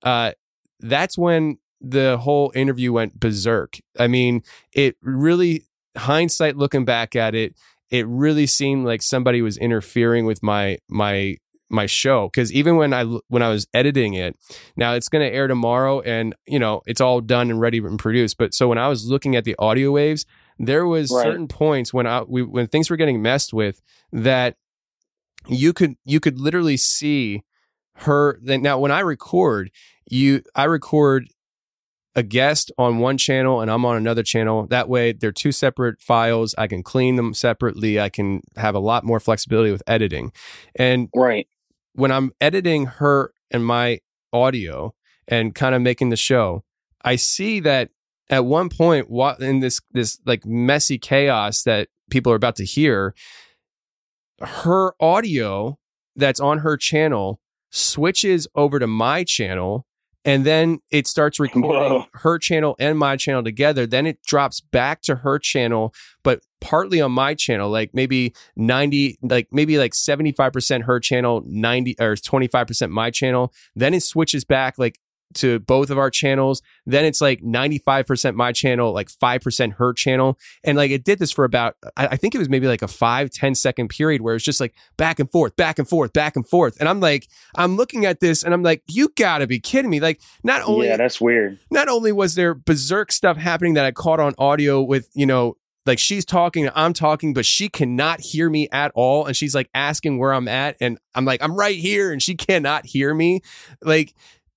uh, 0.03 0.31
that's 0.79 1.17
when 1.17 1.57
the 1.79 2.17
whole 2.17 2.51
interview 2.55 2.91
went 2.93 3.19
berserk. 3.19 3.77
I 3.99 4.07
mean, 4.07 4.41
it 4.73 4.95
really 5.01 5.65
hindsight 5.95 6.57
looking 6.57 6.85
back 6.85 7.15
at 7.15 7.35
it, 7.35 7.55
it 7.93 8.07
really 8.07 8.47
seemed 8.47 8.87
like 8.87 9.03
somebody 9.03 9.43
was 9.43 9.55
interfering 9.55 10.25
with 10.25 10.41
my 10.41 10.79
my 10.89 11.37
my 11.69 11.85
show 11.85 12.27
because 12.27 12.51
even 12.51 12.75
when 12.75 12.91
I 12.91 13.03
when 13.27 13.43
I 13.43 13.49
was 13.49 13.67
editing 13.71 14.15
it, 14.15 14.35
now 14.75 14.93
it's 14.93 15.09
going 15.09 15.23
to 15.23 15.31
air 15.31 15.47
tomorrow, 15.47 16.01
and 16.01 16.33
you 16.47 16.57
know 16.57 16.81
it's 16.87 16.99
all 16.99 17.21
done 17.21 17.51
and 17.51 17.61
ready 17.61 17.77
and 17.77 17.99
produced. 17.99 18.39
But 18.39 18.55
so 18.55 18.67
when 18.67 18.79
I 18.79 18.87
was 18.87 19.05
looking 19.05 19.35
at 19.35 19.43
the 19.43 19.55
audio 19.59 19.91
waves, 19.91 20.25
there 20.57 20.87
was 20.87 21.11
right. 21.11 21.23
certain 21.23 21.47
points 21.47 21.93
when 21.93 22.07
I 22.07 22.23
we, 22.23 22.41
when 22.41 22.65
things 22.65 22.89
were 22.89 22.97
getting 22.97 23.21
messed 23.21 23.53
with 23.53 23.79
that 24.11 24.57
you 25.47 25.71
could 25.71 25.95
you 26.03 26.19
could 26.19 26.39
literally 26.39 26.77
see 26.77 27.43
her. 27.97 28.39
Then 28.41 28.63
Now 28.63 28.79
when 28.79 28.91
I 28.91 29.01
record, 29.01 29.69
you 30.09 30.41
I 30.55 30.63
record 30.63 31.27
a 32.15 32.23
guest 32.23 32.71
on 32.77 32.99
one 32.99 33.17
channel 33.17 33.61
and 33.61 33.71
I'm 33.71 33.85
on 33.85 33.97
another 33.97 34.23
channel. 34.23 34.67
That 34.67 34.87
way, 34.87 35.13
they're 35.13 35.31
two 35.31 35.51
separate 35.51 36.01
files. 36.01 36.53
I 36.57 36.67
can 36.67 36.83
clean 36.83 37.15
them 37.15 37.33
separately. 37.33 37.99
I 37.99 38.09
can 38.09 38.41
have 38.55 38.75
a 38.75 38.79
lot 38.79 39.03
more 39.03 39.19
flexibility 39.19 39.71
with 39.71 39.83
editing. 39.87 40.31
And 40.75 41.09
right 41.15 41.47
when 41.93 42.11
I'm 42.11 42.31
editing 42.41 42.85
her 42.85 43.33
and 43.51 43.65
my 43.65 43.99
audio 44.31 44.93
and 45.27 45.55
kind 45.55 45.75
of 45.75 45.81
making 45.81 46.09
the 46.09 46.15
show, 46.15 46.63
I 47.03 47.15
see 47.15 47.59
that 47.61 47.89
at 48.29 48.45
one 48.45 48.69
point, 48.69 49.07
in 49.39 49.59
this 49.59 49.81
this 49.91 50.19
like 50.25 50.45
messy 50.45 50.97
chaos 50.97 51.63
that 51.63 51.89
people 52.09 52.31
are 52.31 52.37
about 52.37 52.55
to 52.57 52.65
hear, 52.65 53.13
her 54.41 54.93
audio 54.99 55.77
that's 56.15 56.39
on 56.39 56.59
her 56.59 56.77
channel 56.77 57.39
switches 57.69 58.47
over 58.55 58.79
to 58.79 58.87
my 58.87 59.23
channel 59.23 59.85
and 60.25 60.45
then 60.45 60.79
it 60.91 61.07
starts 61.07 61.39
recording 61.39 61.69
Whoa. 61.69 62.05
her 62.13 62.37
channel 62.37 62.75
and 62.79 62.97
my 62.97 63.17
channel 63.17 63.43
together 63.43 63.85
then 63.85 64.05
it 64.05 64.21
drops 64.23 64.61
back 64.61 65.01
to 65.03 65.15
her 65.15 65.39
channel 65.39 65.93
but 66.23 66.41
partly 66.61 67.01
on 67.01 67.11
my 67.11 67.33
channel 67.33 67.69
like 67.69 67.91
maybe 67.93 68.33
90 68.55 69.17
like 69.21 69.47
maybe 69.51 69.77
like 69.77 69.93
75% 69.93 70.83
her 70.83 70.99
channel 70.99 71.43
90 71.45 71.95
or 71.99 72.15
25% 72.15 72.89
my 72.89 73.11
channel 73.11 73.53
then 73.75 73.93
it 73.93 74.03
switches 74.03 74.45
back 74.45 74.77
like 74.77 74.99
to 75.35 75.59
both 75.59 75.89
of 75.89 75.97
our 75.97 76.09
channels. 76.09 76.61
Then 76.85 77.05
it's 77.05 77.21
like 77.21 77.41
95% 77.41 78.35
my 78.35 78.51
channel, 78.51 78.93
like 78.93 79.09
5% 79.09 79.73
her 79.73 79.93
channel. 79.93 80.37
And 80.63 80.77
like 80.77 80.91
it 80.91 81.03
did 81.03 81.19
this 81.19 81.31
for 81.31 81.45
about, 81.45 81.75
I, 81.97 82.17
think 82.17 82.35
it 82.35 82.39
was 82.39 82.49
maybe 82.49 82.67
like 82.67 82.81
a 82.81 82.87
five 82.87 83.29
ten 83.29 83.55
second 83.55 83.89
period 83.89 84.21
where 84.21 84.35
it's 84.35 84.45
just 84.45 84.59
like 84.59 84.73
back 84.97 85.19
and 85.19 85.29
forth, 85.31 85.55
back 85.55 85.79
and 85.79 85.87
forth, 85.87 86.13
back 86.13 86.35
and 86.35 86.47
forth. 86.47 86.77
And 86.79 86.87
I'm 86.87 86.99
like, 86.99 87.27
I'm 87.55 87.75
looking 87.75 88.05
at 88.05 88.19
this 88.19 88.43
and 88.43 88.53
I'm 88.53 88.63
like, 88.63 88.83
you 88.87 89.09
gotta 89.15 89.47
be 89.47 89.59
kidding 89.59 89.89
me. 89.89 89.99
Like, 89.99 90.21
not 90.43 90.61
only, 90.63 90.87
yeah, 90.87 90.97
that's 90.97 91.19
weird. 91.19 91.59
Not 91.71 91.89
only 91.89 92.11
was 92.11 92.35
there 92.35 92.53
berserk 92.53 93.11
stuff 93.11 93.37
happening 93.37 93.73
that 93.75 93.85
I 93.85 93.91
caught 93.91 94.19
on 94.19 94.33
audio 94.37 94.81
with, 94.81 95.09
you 95.13 95.25
know, 95.25 95.57
like 95.85 95.99
she's 95.99 96.25
talking, 96.25 96.69
I'm 96.75 96.93
talking, 96.93 97.33
but 97.33 97.45
she 97.45 97.67
cannot 97.67 98.21
hear 98.21 98.49
me 98.49 98.69
at 98.71 98.91
all. 98.95 99.25
And 99.25 99.35
she's 99.35 99.53
like 99.53 99.69
asking 99.73 100.17
where 100.17 100.33
I'm 100.33 100.47
at. 100.47 100.77
And 100.79 100.97
I'm 101.13 101.25
like, 101.25 101.43
I'm 101.43 101.55
right 101.55 101.77
here. 101.77 102.11
And 102.11 102.21
she 102.21 102.35
cannot 102.35 102.85
hear 102.85 103.13
me. 103.13 103.41
Like, 103.81 104.13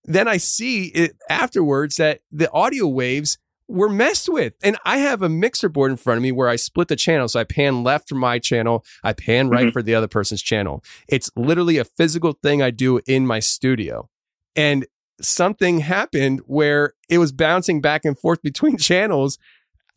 then 0.06 0.28
I 0.28 0.36
see 0.36 0.86
it 0.86 1.16
afterwards 1.28 1.96
that 1.96 2.20
the 2.30 2.50
audio 2.52 2.86
waves 2.86 3.38
were 3.68 3.88
messed 3.88 4.28
with. 4.28 4.54
And 4.62 4.76
I 4.84 4.98
have 4.98 5.22
a 5.22 5.28
mixer 5.28 5.68
board 5.68 5.90
in 5.90 5.96
front 5.96 6.18
of 6.18 6.22
me 6.22 6.32
where 6.32 6.48
I 6.48 6.56
split 6.56 6.88
the 6.88 6.96
channel. 6.96 7.28
So 7.28 7.40
I 7.40 7.44
pan 7.44 7.82
left 7.82 8.08
for 8.08 8.14
my 8.14 8.38
channel, 8.38 8.84
I 9.02 9.12
pan 9.12 9.48
right 9.48 9.66
mm-hmm. 9.66 9.70
for 9.70 9.82
the 9.82 9.94
other 9.94 10.08
person's 10.08 10.42
channel. 10.42 10.84
It's 11.08 11.30
literally 11.36 11.78
a 11.78 11.84
physical 11.84 12.32
thing 12.32 12.62
I 12.62 12.70
do 12.70 13.00
in 13.06 13.26
my 13.26 13.40
studio. 13.40 14.08
And 14.54 14.86
something 15.20 15.80
happened 15.80 16.40
where 16.46 16.92
it 17.08 17.18
was 17.18 17.32
bouncing 17.32 17.80
back 17.80 18.04
and 18.04 18.18
forth 18.18 18.42
between 18.42 18.76
channels 18.78 19.38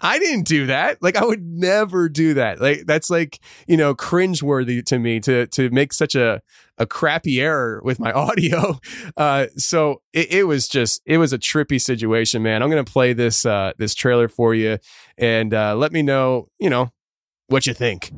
I 0.01 0.17
didn't 0.19 0.47
do 0.47 0.67
that. 0.67 1.01
Like 1.01 1.17
I 1.17 1.25
would 1.25 1.43
never 1.43 2.07
do 2.07 2.33
that. 2.35 2.61
Like 2.61 2.85
that's 2.85 3.09
like, 3.09 3.39
you 3.67 3.75
know, 3.75 3.93
cringeworthy 3.93 4.83
to 4.85 4.99
me 4.99 5.19
to 5.21 5.47
to 5.47 5.69
make 5.71 5.91
such 5.91 6.15
a 6.15 6.41
a 6.77 6.85
crappy 6.85 7.41
error 7.41 7.81
with 7.83 7.99
my 7.99 8.11
audio. 8.13 8.79
Uh 9.17 9.47
so 9.57 10.01
it, 10.13 10.31
it 10.31 10.43
was 10.45 10.67
just 10.67 11.01
it 11.05 11.17
was 11.17 11.33
a 11.33 11.37
trippy 11.37 11.81
situation, 11.81 12.41
man. 12.41 12.63
I'm 12.63 12.69
gonna 12.69 12.83
play 12.83 13.13
this 13.13 13.45
uh 13.45 13.73
this 13.77 13.93
trailer 13.93 14.29
for 14.29 14.55
you 14.55 14.77
and 15.17 15.53
uh 15.53 15.75
let 15.75 15.91
me 15.91 16.01
know, 16.01 16.47
you 16.59 16.69
know, 16.69 16.91
what 17.47 17.67
you 17.67 17.73
think. 17.73 18.11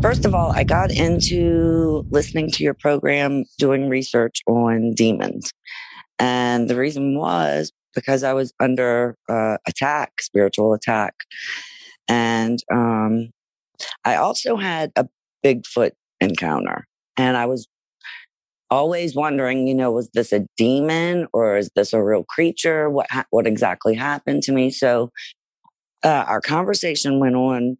First 0.00 0.24
of 0.24 0.34
all, 0.34 0.50
I 0.52 0.64
got 0.64 0.90
into 0.90 2.06
listening 2.10 2.50
to 2.52 2.64
your 2.64 2.72
program, 2.72 3.44
doing 3.58 3.88
research 3.88 4.42
on 4.46 4.94
demons. 4.94 5.52
And 6.18 6.68
the 6.68 6.76
reason 6.76 7.18
was 7.18 7.72
because 7.94 8.22
I 8.22 8.32
was 8.32 8.52
under 8.60 9.16
uh, 9.28 9.58
attack, 9.66 10.20
spiritual 10.20 10.74
attack. 10.74 11.14
And 12.08 12.58
um, 12.72 13.30
I 14.04 14.16
also 14.16 14.56
had 14.56 14.92
a 14.96 15.06
Bigfoot 15.44 15.92
encounter. 16.20 16.86
And 17.16 17.36
I 17.36 17.46
was 17.46 17.68
always 18.70 19.14
wondering, 19.14 19.66
you 19.66 19.74
know, 19.74 19.90
was 19.90 20.08
this 20.10 20.32
a 20.32 20.46
demon 20.56 21.26
or 21.32 21.56
is 21.56 21.70
this 21.74 21.92
a 21.92 22.02
real 22.02 22.24
creature? 22.24 22.88
What 22.88 23.10
ha- 23.10 23.26
what 23.30 23.46
exactly 23.46 23.94
happened 23.94 24.42
to 24.44 24.52
me? 24.52 24.70
So 24.70 25.10
uh, 26.04 26.24
our 26.26 26.40
conversation 26.40 27.18
went 27.18 27.34
on, 27.34 27.76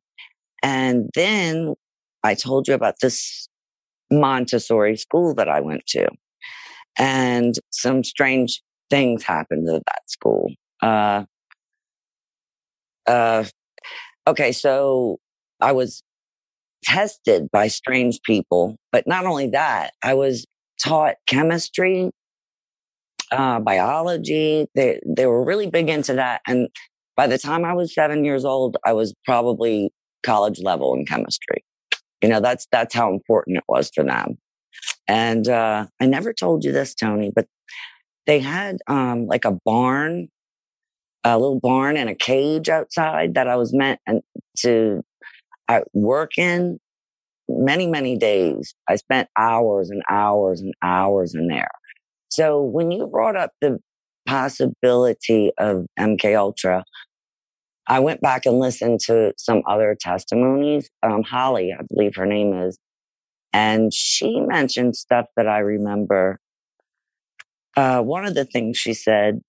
and 0.63 1.09
then 1.15 1.75
I 2.23 2.35
told 2.35 2.69
you 2.69 2.75
about 2.75 2.97
this 3.01 3.49
Montessori 4.11 4.97
school 4.97 5.35
that 5.35 5.49
I 5.49 5.61
went 5.61 5.87
to, 5.89 6.09
and 6.99 7.55
some 7.71 8.05
strange 8.05 8.61
things 8.91 9.23
happened 9.23 9.69
at 9.69 9.83
that 9.87 10.11
school. 10.11 10.51
Uh, 10.83 11.25
uh, 13.07 13.45
okay, 14.27 14.53
so 14.53 15.19
I 15.61 15.73
was 15.73 16.03
tested 16.85 17.49
by 17.53 17.69
strange 17.69 18.21
people, 18.23 18.77
but 18.93 19.07
not 19.07 19.27
only 19.27 19.49
that, 19.51 19.93
I 20.03 20.15
was 20.15 20.47
taught 20.83 21.17
chemistry, 21.27 22.11
uh, 23.33 23.61
biology. 23.61 24.67
They 24.75 25.01
they 25.07 25.27
were 25.27 25.45
really 25.45 25.69
big 25.69 25.89
into 25.89 26.15
that, 26.15 26.41
and 26.47 26.69
by 27.17 27.27
the 27.27 27.39
time 27.39 27.65
I 27.65 27.75
was 27.75 27.95
seven 27.95 28.25
years 28.25 28.45
old, 28.45 28.77
I 28.85 28.93
was 28.93 29.15
probably 29.25 29.93
college 30.25 30.61
level 30.63 30.95
in 30.95 31.05
chemistry. 31.07 31.65
You 32.23 32.29
know, 32.29 32.41
that's 32.41 32.67
that's 32.73 32.95
how 32.95 33.13
important 33.13 33.59
it 33.59 33.65
was 33.69 33.91
for 33.95 34.05
them. 34.05 34.39
And 35.09 35.49
uh, 35.49 35.87
I 36.01 36.07
never 36.07 36.33
told 36.33 36.65
you 36.65 36.73
this, 36.73 36.95
Tony, 36.95 37.33
but 37.35 37.47
they 38.27 38.41
had 38.41 38.79
um, 38.87 39.27
like 39.27 39.45
a 39.45 39.59
barn 39.65 40.29
a 41.25 41.39
little 41.39 41.61
barn 41.61 41.97
and 41.97 42.09
a 42.09 42.15
cage 42.15 42.69
outside 42.69 43.35
that 43.35 43.47
I 43.47 43.57
was 43.57 43.75
meant 43.75 44.01
to 44.59 45.03
I 45.69 45.83
work 45.93 46.39
in 46.39 46.79
many, 47.49 47.87
many 47.87 48.17
days. 48.17 48.75
I 48.89 48.97
spent 48.97 49.29
hours 49.37 49.91
and 49.91 50.03
hours 50.09 50.61
and 50.61 50.75
hours 50.83 51.35
in 51.35 51.49
there. 51.49 51.71
So 52.29 52.63
when 52.63 52.91
you 52.91 53.07
brought 53.07 53.37
up 53.37 53.53
the 53.61 53.79
possibility 54.27 55.53
of 55.59 55.87
MK 55.99 56.37
Ultra, 56.37 56.85
I 57.87 58.01
went 58.01 58.21
back 58.21 58.47
and 58.47 58.59
listened 58.59 59.01
to 59.07 59.33
some 59.37 59.63
other 59.69 59.97
testimonies. 59.99 60.89
Um, 61.03 61.23
Holly, 61.23 61.75
I 61.77 61.83
believe 61.93 62.15
her 62.17 62.27
name 62.27 62.53
is, 62.53 62.79
and 63.53 63.93
she 63.93 64.41
mentioned 64.41 64.97
stuff 64.97 65.27
that 65.37 65.49
I 65.49 65.59
remember. 65.59 66.39
Uh, 67.77 68.03
one 68.03 68.27
of 68.27 68.35
the 68.35 68.45
things 68.45 68.77
she 68.77 68.95
said, 68.95 69.41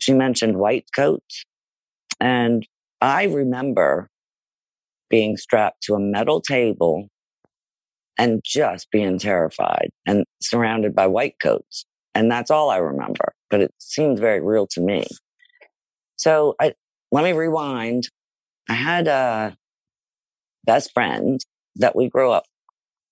she 0.00 0.12
mentioned 0.12 0.56
white 0.56 0.86
coats, 0.94 1.44
and 2.20 2.66
I 3.00 3.24
remember 3.24 4.08
being 5.08 5.36
strapped 5.36 5.82
to 5.84 5.94
a 5.94 6.00
metal 6.00 6.40
table 6.40 7.08
and 8.18 8.42
just 8.44 8.90
being 8.90 9.18
terrified 9.18 9.88
and 10.04 10.24
surrounded 10.42 10.94
by 10.94 11.06
white 11.06 11.36
coats. 11.40 11.84
And 12.14 12.30
that's 12.30 12.50
all 12.50 12.68
I 12.68 12.78
remember, 12.78 13.32
but 13.48 13.60
it 13.60 13.72
seemed 13.78 14.18
very 14.18 14.40
real 14.40 14.66
to 14.72 14.80
me. 14.80 15.06
So 16.16 16.56
I, 16.60 16.74
let 17.12 17.22
me 17.22 17.32
rewind. 17.32 18.08
I 18.68 18.74
had 18.74 19.06
a 19.06 19.56
best 20.64 20.92
friend 20.92 21.40
that 21.76 21.94
we 21.94 22.08
grew 22.08 22.32
up 22.32 22.44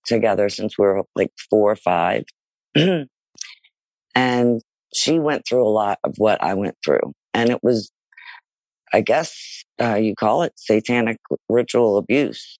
together 0.04 0.48
since 0.48 0.76
we 0.76 0.84
were 0.84 1.02
like 1.14 1.30
four 1.48 1.70
or 1.72 1.76
five. 1.76 2.24
she 4.94 5.18
went 5.18 5.46
through 5.46 5.66
a 5.66 5.68
lot 5.68 5.98
of 6.02 6.14
what 6.16 6.42
I 6.42 6.54
went 6.54 6.76
through. 6.84 7.12
And 7.34 7.50
it 7.50 7.62
was, 7.62 7.90
I 8.92 9.02
guess 9.02 9.64
uh, 9.80 9.96
you 9.96 10.14
call 10.14 10.42
it 10.42 10.52
satanic 10.56 11.18
ritual 11.48 11.98
abuse. 11.98 12.58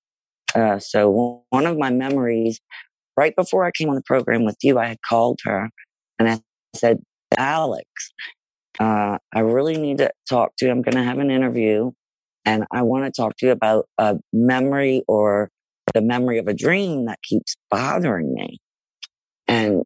Uh, 0.55 0.79
so 0.79 1.43
one 1.51 1.67
of 1.67 1.79
my 1.79 1.91
memories, 1.91 2.61
right 3.17 3.35
before 3.35 3.65
I 3.65 3.71
came 3.71 3.89
on 3.89 3.97
the 3.97 4.03
program 4.03 4.45
with 4.45 4.57
you, 4.63 4.79
I 4.79 4.87
had 4.87 4.99
called 5.09 5.41
her 5.45 5.71
and 6.19 6.29
I 6.29 6.41
said, 6.75 6.99
Alex, 7.37 7.89
uh, 8.79 9.19
I 9.35 9.41
really 9.41 9.79
need 9.79 9.99
to 9.99 10.11
talk 10.29 10.53
to 10.59 10.67
you. 10.67 10.71
I'm 10.71 10.83
going 10.83 10.97
to 10.97 11.03
have 11.03 11.19
an 11.19 11.31
interview 11.31 11.93
and 12.45 12.65
I 12.71 12.83
want 12.83 13.05
to 13.05 13.11
talk 13.11 13.37
to 13.39 13.47
you 13.47 13.53
about 13.53 13.87
a 13.99 14.19
memory 14.33 15.03
or 15.09 15.51
the 15.95 16.01
memory 16.01 16.39
of 16.39 16.49
a 16.49 16.55
dream 16.55 17.07
that 17.07 17.21
keeps 17.23 17.57
bothering 17.71 18.33
me. 18.35 18.59
And 19.49 19.85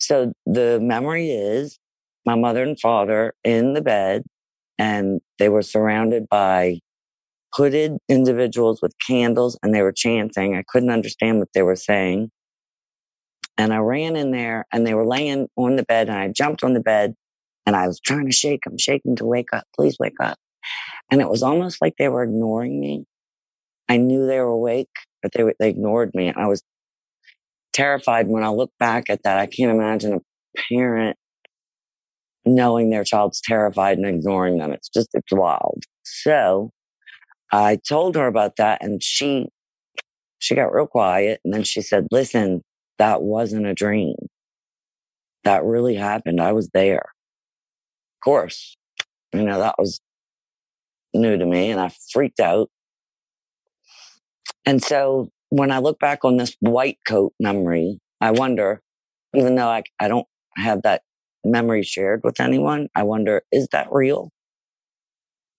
so 0.00 0.32
the 0.46 0.80
memory 0.80 1.30
is 1.30 1.78
my 2.26 2.34
mother 2.34 2.62
and 2.62 2.78
father 2.80 3.34
in 3.44 3.74
the 3.74 3.80
bed 3.80 4.22
and 4.78 5.20
they 5.38 5.48
were 5.48 5.62
surrounded 5.62 6.28
by 6.28 6.80
hooded 7.54 7.98
individuals 8.08 8.80
with 8.80 8.94
candles 9.06 9.58
and 9.62 9.74
they 9.74 9.82
were 9.82 9.92
chanting. 9.92 10.56
I 10.56 10.64
couldn't 10.66 10.90
understand 10.90 11.38
what 11.38 11.48
they 11.54 11.62
were 11.62 11.76
saying. 11.76 12.30
And 13.58 13.74
I 13.74 13.78
ran 13.78 14.16
in 14.16 14.30
there 14.30 14.64
and 14.72 14.86
they 14.86 14.94
were 14.94 15.06
laying 15.06 15.48
on 15.56 15.76
the 15.76 15.82
bed 15.82 16.08
and 16.08 16.16
I 16.16 16.28
jumped 16.28 16.64
on 16.64 16.74
the 16.74 16.80
bed 16.80 17.14
and 17.66 17.76
I 17.76 17.86
was 17.86 18.00
trying 18.00 18.26
to 18.26 18.32
shake 18.32 18.62
them, 18.64 18.78
shaking 18.78 19.16
to 19.16 19.26
wake 19.26 19.52
up, 19.52 19.64
please 19.76 19.96
wake 20.00 20.18
up. 20.20 20.38
And 21.10 21.20
it 21.20 21.28
was 21.28 21.42
almost 21.42 21.82
like 21.82 21.94
they 21.98 22.08
were 22.08 22.22
ignoring 22.22 22.80
me. 22.80 23.04
I 23.88 23.96
knew 23.96 24.26
they 24.26 24.38
were 24.38 24.46
awake, 24.46 24.88
but 25.22 25.32
they, 25.32 25.42
they 25.58 25.68
ignored 25.68 26.12
me. 26.14 26.32
I 26.32 26.46
was 26.46 26.62
terrified 27.80 28.28
when 28.28 28.44
I 28.44 28.48
look 28.48 28.72
back 28.78 29.08
at 29.08 29.22
that. 29.22 29.38
I 29.38 29.46
can't 29.46 29.70
imagine 29.70 30.12
a 30.12 30.20
parent 30.68 31.16
knowing 32.44 32.90
their 32.90 33.04
child's 33.04 33.40
terrified 33.42 33.96
and 33.96 34.06
ignoring 34.06 34.58
them. 34.58 34.72
It's 34.72 34.90
just, 34.90 35.08
it's 35.14 35.32
wild. 35.32 35.84
So 36.04 36.72
I 37.50 37.78
told 37.88 38.16
her 38.16 38.26
about 38.26 38.56
that 38.56 38.82
and 38.82 39.02
she, 39.02 39.48
she 40.38 40.54
got 40.54 40.74
real 40.74 40.86
quiet. 40.86 41.40
And 41.44 41.54
then 41.54 41.62
she 41.62 41.80
said, 41.80 42.06
listen, 42.10 42.62
that 42.98 43.22
wasn't 43.22 43.66
a 43.66 43.74
dream. 43.74 44.16
That 45.44 45.64
really 45.64 45.94
happened. 45.94 46.40
I 46.40 46.52
was 46.52 46.68
there. 46.74 47.04
Of 48.16 48.24
course, 48.24 48.76
you 49.32 49.42
know, 49.42 49.58
that 49.58 49.76
was 49.78 50.00
new 51.14 51.38
to 51.38 51.46
me 51.46 51.70
and 51.70 51.80
I 51.80 51.90
freaked 52.12 52.40
out. 52.40 52.68
And 54.66 54.82
so 54.82 55.30
when 55.50 55.70
I 55.70 55.78
look 55.78 55.98
back 55.98 56.24
on 56.24 56.36
this 56.36 56.56
white 56.60 56.98
coat 57.06 57.32
memory, 57.38 58.00
I 58.20 58.30
wonder, 58.32 58.80
even 59.34 59.54
though 59.54 59.68
I, 59.68 59.82
I 60.00 60.08
don't 60.08 60.26
have 60.56 60.82
that 60.82 61.02
memory 61.44 61.82
shared 61.82 62.22
with 62.24 62.40
anyone, 62.40 62.88
I 62.94 63.02
wonder, 63.02 63.42
is 63.52 63.68
that 63.72 63.88
real? 63.90 64.30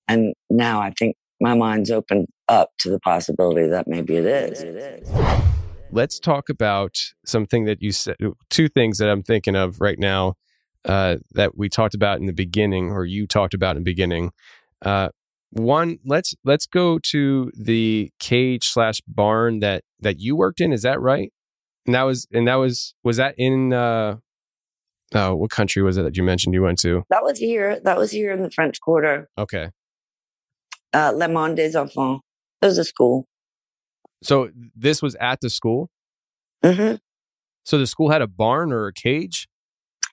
And 0.08 0.34
now 0.50 0.82
I 0.82 0.92
think 0.92 1.16
my 1.40 1.54
mind's 1.54 1.92
opened 1.92 2.28
up 2.48 2.72
to 2.80 2.90
the 2.90 3.00
possibility 3.00 3.68
that 3.68 3.88
maybe 3.88 4.18
it 4.18 4.26
is. 4.26 4.62
It 4.62 4.76
is 4.76 5.52
let's 5.92 6.20
talk 6.20 6.50
about 6.50 6.98
something 7.26 7.66
that 7.66 7.82
you 7.82 7.92
said, 7.92 8.16
two 8.50 8.68
things 8.70 8.98
that 8.98 9.10
I'm 9.10 9.24
thinking 9.24 9.56
of 9.56 9.82
right 9.82 10.00
now 10.00 10.36
uh, 10.86 11.18
that 11.34 11.58
we 11.58 11.70
talked 11.70 11.94
about 11.94 12.20
in 12.20 12.26
the 12.26 12.34
beginning, 12.34 12.92
or 12.92 13.06
you 13.06 13.28
talked 13.28 13.54
about 13.54 13.76
in 13.76 13.84
the 13.84 13.92
beginning. 13.92 14.32
Uh, 14.82 15.10
one, 15.52 16.00
let's 16.06 16.34
let's 16.44 16.66
go 16.66 17.00
to 17.12 17.52
the 17.58 18.12
cage 18.20 18.68
slash 18.68 19.02
barn 19.08 19.60
that 19.60 19.84
that 20.00 20.20
you 20.20 20.36
worked 20.36 20.62
in. 20.62 20.74
Is 20.74 20.82
that 20.84 21.00
right? 21.00 21.32
And 21.86 21.96
that 21.96 22.04
was 22.04 22.28
and 22.32 22.48
that 22.48 22.56
was 22.56 22.94
was 23.04 23.18
that 23.18 23.36
in 23.38 23.74
uh, 23.74 24.18
oh, 25.14 25.36
what 25.36 25.52
country 25.52 25.82
was 25.82 25.98
it 25.98 26.04
that 26.04 26.18
you 26.18 26.24
mentioned 26.24 26.54
you 26.54 26.64
went 26.64 26.80
to? 26.80 27.04
That 27.10 27.24
was 27.24 27.38
here. 27.38 27.80
That 27.82 27.98
was 27.98 28.12
here 28.12 28.32
in 28.32 28.44
the 28.44 28.52
French 28.52 28.80
Quarter. 28.80 29.30
Okay. 29.38 29.70
Uh, 30.94 31.12
Le 31.16 31.28
Monde 31.28 31.56
des 31.56 31.78
Enfants. 31.78 32.22
It 32.62 32.66
was 32.66 32.78
a 32.78 32.84
school. 32.84 33.26
So 34.24 34.50
this 34.76 35.02
was 35.02 35.16
at 35.16 35.42
the 35.42 35.50
school? 35.50 35.90
Mm-hmm. 36.64 36.96
So 37.64 37.78
the 37.78 37.88
school 37.88 38.12
had 38.12 38.22
a 38.22 38.28
barn 38.28 38.72
or 38.72 38.88
a 38.88 38.94
cage? 38.94 39.48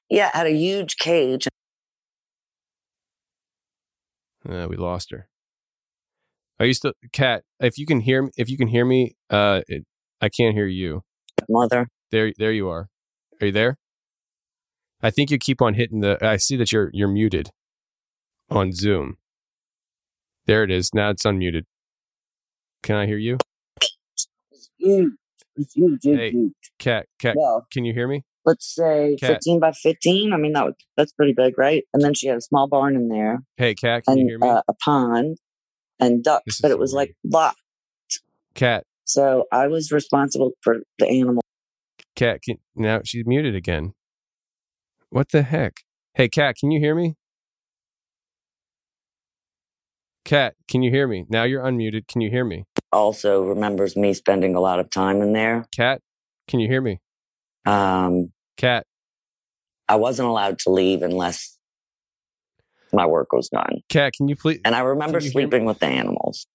Yeah, 0.08 0.28
it 0.28 0.34
had 0.34 0.46
a 0.46 0.52
huge 0.52 0.96
cage. 0.96 1.48
Uh, 4.46 4.66
we 4.68 4.76
lost 4.76 5.10
her. 5.10 5.28
Are 6.60 6.66
you 6.66 6.74
still, 6.74 6.92
Cat? 7.12 7.44
If 7.60 7.78
you 7.78 7.86
can 7.86 8.00
hear 8.00 8.22
me, 8.22 8.30
if 8.36 8.50
you 8.50 8.56
can 8.56 8.68
hear 8.68 8.84
me, 8.84 9.14
uh, 9.30 9.62
it, 9.68 9.84
I 10.20 10.28
can't 10.28 10.54
hear 10.54 10.66
you. 10.66 11.02
Mother. 11.48 11.88
There, 12.10 12.32
there 12.36 12.52
you 12.52 12.68
are. 12.68 12.88
Are 13.40 13.46
you 13.46 13.52
there? 13.52 13.76
I 15.02 15.10
think 15.10 15.30
you 15.30 15.38
keep 15.38 15.62
on 15.62 15.74
hitting 15.74 16.00
the. 16.00 16.18
I 16.24 16.36
see 16.36 16.56
that 16.56 16.72
you're 16.72 16.90
you're 16.92 17.08
muted 17.08 17.50
on 18.50 18.72
Zoom. 18.72 19.18
There 20.46 20.64
it 20.64 20.70
is. 20.70 20.92
Now 20.92 21.10
it's 21.10 21.24
unmuted. 21.24 21.64
Can 22.82 22.96
I 22.96 23.06
hear 23.06 23.18
you? 23.18 23.38
huge. 24.78 25.12
It's 25.56 25.74
huge, 25.74 26.00
huge, 26.02 26.18
Hey. 26.18 26.50
Cat, 26.78 27.06
cat, 27.18 27.34
Well, 27.36 27.66
can 27.72 27.84
you 27.84 27.92
hear 27.92 28.06
me? 28.06 28.22
Let's 28.44 28.74
say 28.74 29.16
Cat. 29.20 29.30
15 29.44 29.60
by 29.60 29.72
15. 29.72 30.32
I 30.32 30.36
mean, 30.36 30.52
that 30.52 30.64
would, 30.64 30.74
that's 30.96 31.12
pretty 31.12 31.32
big, 31.32 31.58
right? 31.58 31.84
And 31.92 32.02
then 32.02 32.14
she 32.14 32.28
had 32.28 32.36
a 32.38 32.40
small 32.40 32.66
barn 32.68 32.96
in 32.96 33.08
there 33.08 33.40
Hey, 33.56 33.74
Cat, 33.74 34.04
can 34.04 34.18
you 34.18 34.26
hear 34.26 34.38
me? 34.38 34.48
uh, 34.48 34.62
a 34.68 34.74
pond 34.74 35.38
and 36.00 36.22
ducks, 36.22 36.60
but 36.60 36.68
so 36.68 36.72
it 36.74 36.78
was 36.78 36.92
like 36.92 37.14
locked. 37.24 37.58
Cat, 38.54 38.84
So 39.04 39.44
I 39.52 39.66
was 39.68 39.92
responsible 39.92 40.52
for 40.62 40.78
the 40.98 41.06
animal. 41.06 41.42
Cat, 42.16 42.42
can, 42.42 42.56
now 42.74 43.00
she's 43.04 43.24
muted 43.26 43.54
again. 43.54 43.92
What 45.10 45.30
the 45.30 45.42
heck? 45.42 45.80
Hey, 46.14 46.28
Cat, 46.28 46.56
can 46.58 46.70
you 46.70 46.80
hear 46.80 46.94
me? 46.94 47.14
Cat, 50.24 50.54
can 50.68 50.82
you 50.82 50.90
hear 50.90 51.06
me? 51.08 51.24
Now 51.28 51.44
you're 51.44 51.62
unmuted. 51.62 52.06
Can 52.06 52.20
you 52.20 52.28
hear 52.30 52.44
me? 52.44 52.64
Also 52.92 53.42
remembers 53.42 53.96
me 53.96 54.12
spending 54.12 54.54
a 54.54 54.60
lot 54.60 54.78
of 54.80 54.90
time 54.90 55.22
in 55.22 55.32
there. 55.32 55.66
Cat, 55.74 56.00
can 56.46 56.60
you 56.60 56.68
hear 56.68 56.82
me? 56.82 57.00
Um, 57.68 58.32
Cat, 58.56 58.84
I 59.88 59.96
wasn't 59.96 60.28
allowed 60.28 60.58
to 60.60 60.70
leave 60.70 61.02
unless 61.02 61.58
my 62.92 63.06
work 63.06 63.32
was 63.32 63.48
done. 63.48 63.80
Cat, 63.88 64.14
can 64.16 64.28
you 64.28 64.36
please? 64.36 64.60
And 64.64 64.74
I 64.74 64.80
remember 64.80 65.18
Can 65.18 65.26
you 65.26 65.30
hear 65.32 65.40
me? 65.40 65.50
sleeping 65.50 65.64
with 65.66 65.78
the 65.78 65.86
animals. 65.86 66.46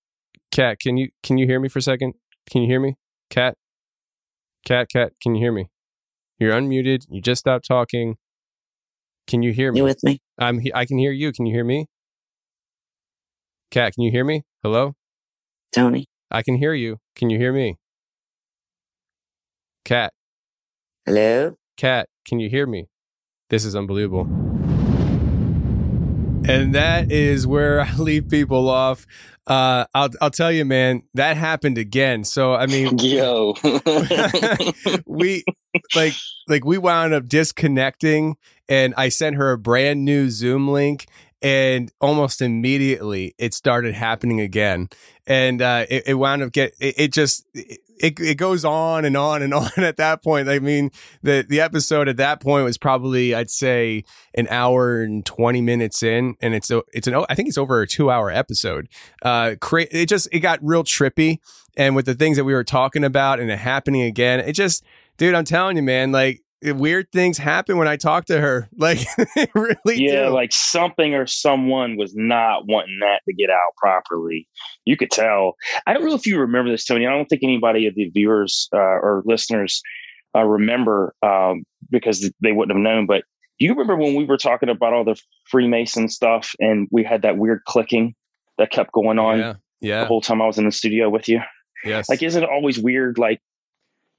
Cat, 0.52 0.80
can 0.80 0.98
you 0.98 1.10
can 1.22 1.38
you 1.38 1.46
hear 1.46 1.60
me 1.60 1.70
for 1.70 1.80
a 1.80 1.82
second? 1.82 2.14
Can 2.50 2.62
you 2.62 2.68
hear 2.68 2.80
me? 2.80 2.96
Cat, 3.30 3.56
Cat, 4.66 4.88
Cat, 4.92 5.14
can 5.22 5.36
you 5.36 5.42
hear 5.42 5.52
me? 5.52 5.70
You're 6.40 6.54
unmuted. 6.54 7.06
You 7.10 7.22
just 7.22 7.40
stopped 7.42 7.68
talking. 7.68 8.18
Can 9.28 9.42
you 9.44 9.54
hear 9.54 9.72
me? 9.72 9.80
You 9.80 9.84
with 9.86 10.04
me? 10.04 10.20
I'm. 10.40 10.60
I 10.74 10.86
can 10.86 10.98
hear 10.98 11.12
you. 11.12 11.32
Can 11.32 11.46
you 11.46 11.54
hear 11.54 11.64
me? 11.64 11.88
Cat, 13.72 13.94
can 13.94 14.04
you 14.04 14.12
hear 14.12 14.26
me? 14.26 14.44
Hello. 14.62 14.94
Tony? 15.74 16.06
I 16.32 16.42
can 16.44 16.56
hear 16.58 16.74
you. 16.74 16.98
Can 17.16 17.30
you 17.30 17.38
hear 17.38 17.54
me? 17.54 17.78
Cat, 19.86 20.14
Hello? 21.06 21.58
Cat, 21.76 22.08
can 22.24 22.40
you 22.40 22.50
hear 22.50 22.66
me? 22.66 22.88
This 23.50 23.66
is 23.66 23.76
unbelievable. 23.76 24.22
And 26.48 26.74
that 26.76 27.12
is 27.12 27.46
where 27.46 27.82
I 27.86 27.94
leave 27.96 28.30
people 28.30 28.70
off. 28.70 29.06
Uh, 29.46 29.84
I'll 29.94 30.12
I'll 30.22 30.32
tell 30.32 30.50
you, 30.50 30.64
man, 30.64 31.04
that 31.14 31.36
happened 31.36 31.78
again. 31.78 32.24
So 32.24 32.54
I 32.54 32.68
mean, 32.68 32.98
Yo. 33.00 33.54
we 35.06 35.44
like 35.94 36.14
like 36.48 36.64
we 36.64 36.78
wound 36.78 37.14
up 37.14 37.28
disconnecting, 37.28 38.38
and 38.70 38.94
I 38.96 39.10
sent 39.10 39.36
her 39.36 39.52
a 39.52 39.58
brand 39.58 40.06
new 40.06 40.30
Zoom 40.30 40.70
link, 40.70 41.08
and 41.42 41.92
almost 42.00 42.42
immediately 42.42 43.36
it 43.38 43.54
started 43.54 43.94
happening 43.94 44.40
again 44.40 44.88
and 45.28 45.62
uh, 45.62 45.86
it, 45.90 46.04
it, 46.08 46.14
wound 46.16 46.42
up 46.42 46.52
get 46.52 46.74
it, 46.80 46.96
it 46.98 47.14
just 47.14 47.46
it, 47.54 47.80
it 48.00 48.20
it 48.20 48.38
goes 48.38 48.66
on 48.66 49.06
and 49.06 49.16
on 49.18 49.42
and 49.42 49.54
on 49.54 49.72
at 49.78 49.98
that 49.98 50.24
point. 50.24 50.50
I 50.50 50.60
mean 50.60 50.92
the 51.22 51.46
the 51.48 51.62
episode 51.62 52.08
at 52.08 52.18
that 52.18 52.42
point 52.42 52.66
was 52.66 52.78
probably 52.78 53.34
i'd 53.36 53.50
say 53.50 54.04
an 54.36 54.48
hour 54.50 55.02
and 55.02 55.26
20 55.26 55.62
minutes 55.62 56.04
in 56.04 56.36
and 56.42 56.54
it's 56.54 56.70
a 56.72 56.84
it's 56.94 57.08
an 57.08 57.16
i 57.30 57.36
think 57.36 57.48
it's 57.48 57.58
over 57.58 57.82
a 57.82 57.88
two 57.88 58.10
hour 58.10 58.30
episode. 58.30 58.88
Uh 59.22 59.56
cra- 59.60 59.88
it 59.92 60.08
just 60.08 60.28
it 60.32 60.40
got 60.40 60.60
real 60.62 60.84
trippy 60.84 61.40
and 61.78 61.96
with 61.96 62.06
the 62.06 62.14
things 62.14 62.38
that 62.38 62.44
we 62.44 62.54
were 62.54 62.64
talking 62.64 63.04
about 63.04 63.40
and 63.40 63.50
it 63.50 63.60
happening 63.60 64.02
again 64.02 64.40
it 64.40 64.54
just 64.54 64.84
dude 65.18 65.36
i'm 65.36 65.46
telling 65.46 65.76
you 65.78 65.84
man 65.84 66.12
like 66.12 66.42
weird 66.72 67.12
things 67.12 67.38
happen 67.38 67.78
when 67.78 67.88
I 67.88 67.98
talk 67.98 68.26
to 68.26 68.40
her. 68.40 68.70
Like 68.78 69.00
really 69.54 69.76
Yeah, 69.96 70.26
do. 70.26 70.30
like 70.30 70.52
something 70.52 71.14
or 71.14 71.26
someone 71.26 71.96
was 71.96 72.14
not 72.16 72.68
wanting 72.68 72.98
that 73.00 73.22
to 73.26 73.34
get 73.34 73.50
out 73.50 73.76
properly. 73.78 74.48
You 74.84 74.98
could 74.98 75.10
tell. 75.10 75.56
I 75.88 75.94
don't 75.94 76.06
know 76.06 76.16
if 76.16 76.26
you 76.26 76.38
remember 76.40 76.70
this, 76.72 76.86
Tony. 76.86 77.08
I 77.08 77.12
don't 77.12 77.28
think 77.28 77.44
anybody 77.44 77.88
of 77.88 77.96
the 77.96 78.10
viewers 78.10 78.68
uh, 78.74 78.78
or 78.78 79.24
listeners 79.26 79.82
uh, 80.36 80.44
remember 80.44 81.16
um, 81.24 81.64
because 81.90 82.30
they 82.42 82.52
wouldn't 82.52 82.78
have 82.78 82.84
known. 82.84 83.06
But 83.06 83.24
do 83.60 83.66
you 83.66 83.72
remember 83.72 83.96
when 83.96 84.16
we 84.16 84.26
were 84.26 84.38
talking 84.38 84.70
about 84.70 84.94
all 84.94 85.06
the 85.06 85.20
Freemason 85.50 86.10
stuff 86.10 86.54
and 86.60 86.88
we 86.92 87.04
had 87.04 87.22
that 87.22 87.38
weird 87.38 87.64
clicking 87.66 88.16
that 88.58 88.72
kept 88.72 88.92
going 88.92 89.20
on 89.20 89.40
yeah, 89.40 89.54
yeah. 89.80 90.00
the 90.02 90.08
whole 90.08 90.22
time 90.22 90.42
I 90.42 90.48
was 90.48 90.58
in 90.58 90.66
the 90.66 90.72
studio 90.72 91.10
with 91.10 91.30
you? 91.30 91.40
Yes. 91.86 92.10
Like, 92.10 92.24
isn't 92.24 92.44
it 92.44 92.50
always 92.50 92.80
weird? 92.80 93.18
Like 93.18 93.42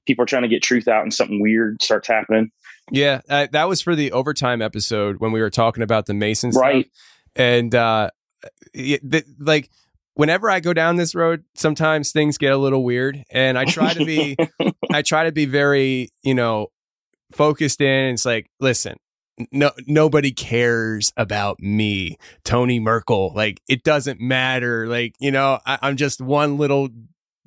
people 0.07 0.23
are 0.23 0.27
trying 0.27 0.43
to 0.43 0.49
get 0.49 0.63
truth 0.63 0.89
out 0.89 1.03
and 1.03 1.13
something 1.13 1.41
weird 1.41 1.83
starts 1.83 2.09
happening. 2.09 2.51
Yeah, 2.91 3.21
uh, 3.29 3.47
that 3.53 3.69
was 3.69 3.81
for 3.81 3.95
the 3.95 4.13
overtime 4.13 4.61
episode 4.61 5.17
when 5.19 5.33
we 5.33 5.41
were 5.41 5.51
talking 5.51 5.83
about 5.83 6.07
the 6.07 6.15
Masons, 6.15 6.57
right? 6.57 6.91
And 7.35 7.75
uh, 7.75 8.11
it, 8.73 9.25
like 9.39 9.71
whenever 10.15 10.51
I 10.51 10.61
go 10.61 10.73
down 10.73 10.97
this 10.97 11.15
road, 11.15 11.45
sometimes 11.55 12.13
things 12.13 12.39
get 12.39 12.53
a 12.53 12.59
little 12.59 12.85
weird, 12.85 13.25
and 13.31 13.59
I 13.59 13.65
try 13.65 13.95
to 13.95 14.05
be, 14.05 14.37
I 14.93 15.03
try 15.03 15.25
to 15.25 15.33
be 15.33 15.47
very, 15.47 16.11
you 16.23 16.35
know, 16.35 16.69
focused 17.33 17.81
in. 17.81 18.15
It's 18.15 18.27
like, 18.27 18.51
listen, 18.61 18.99
no 19.51 19.71
nobody 19.87 20.31
cares 20.31 21.13
about 21.17 21.61
me 21.61 22.17
tony 22.45 22.79
merkel 22.79 23.33
like 23.35 23.61
it 23.69 23.83
doesn't 23.83 24.21
matter 24.21 24.87
like 24.87 25.15
you 25.19 25.31
know 25.33 25.59
I, 25.67 25.89
am 25.89 25.97
just 25.97 26.21
one 26.21 26.57
little 26.57 26.89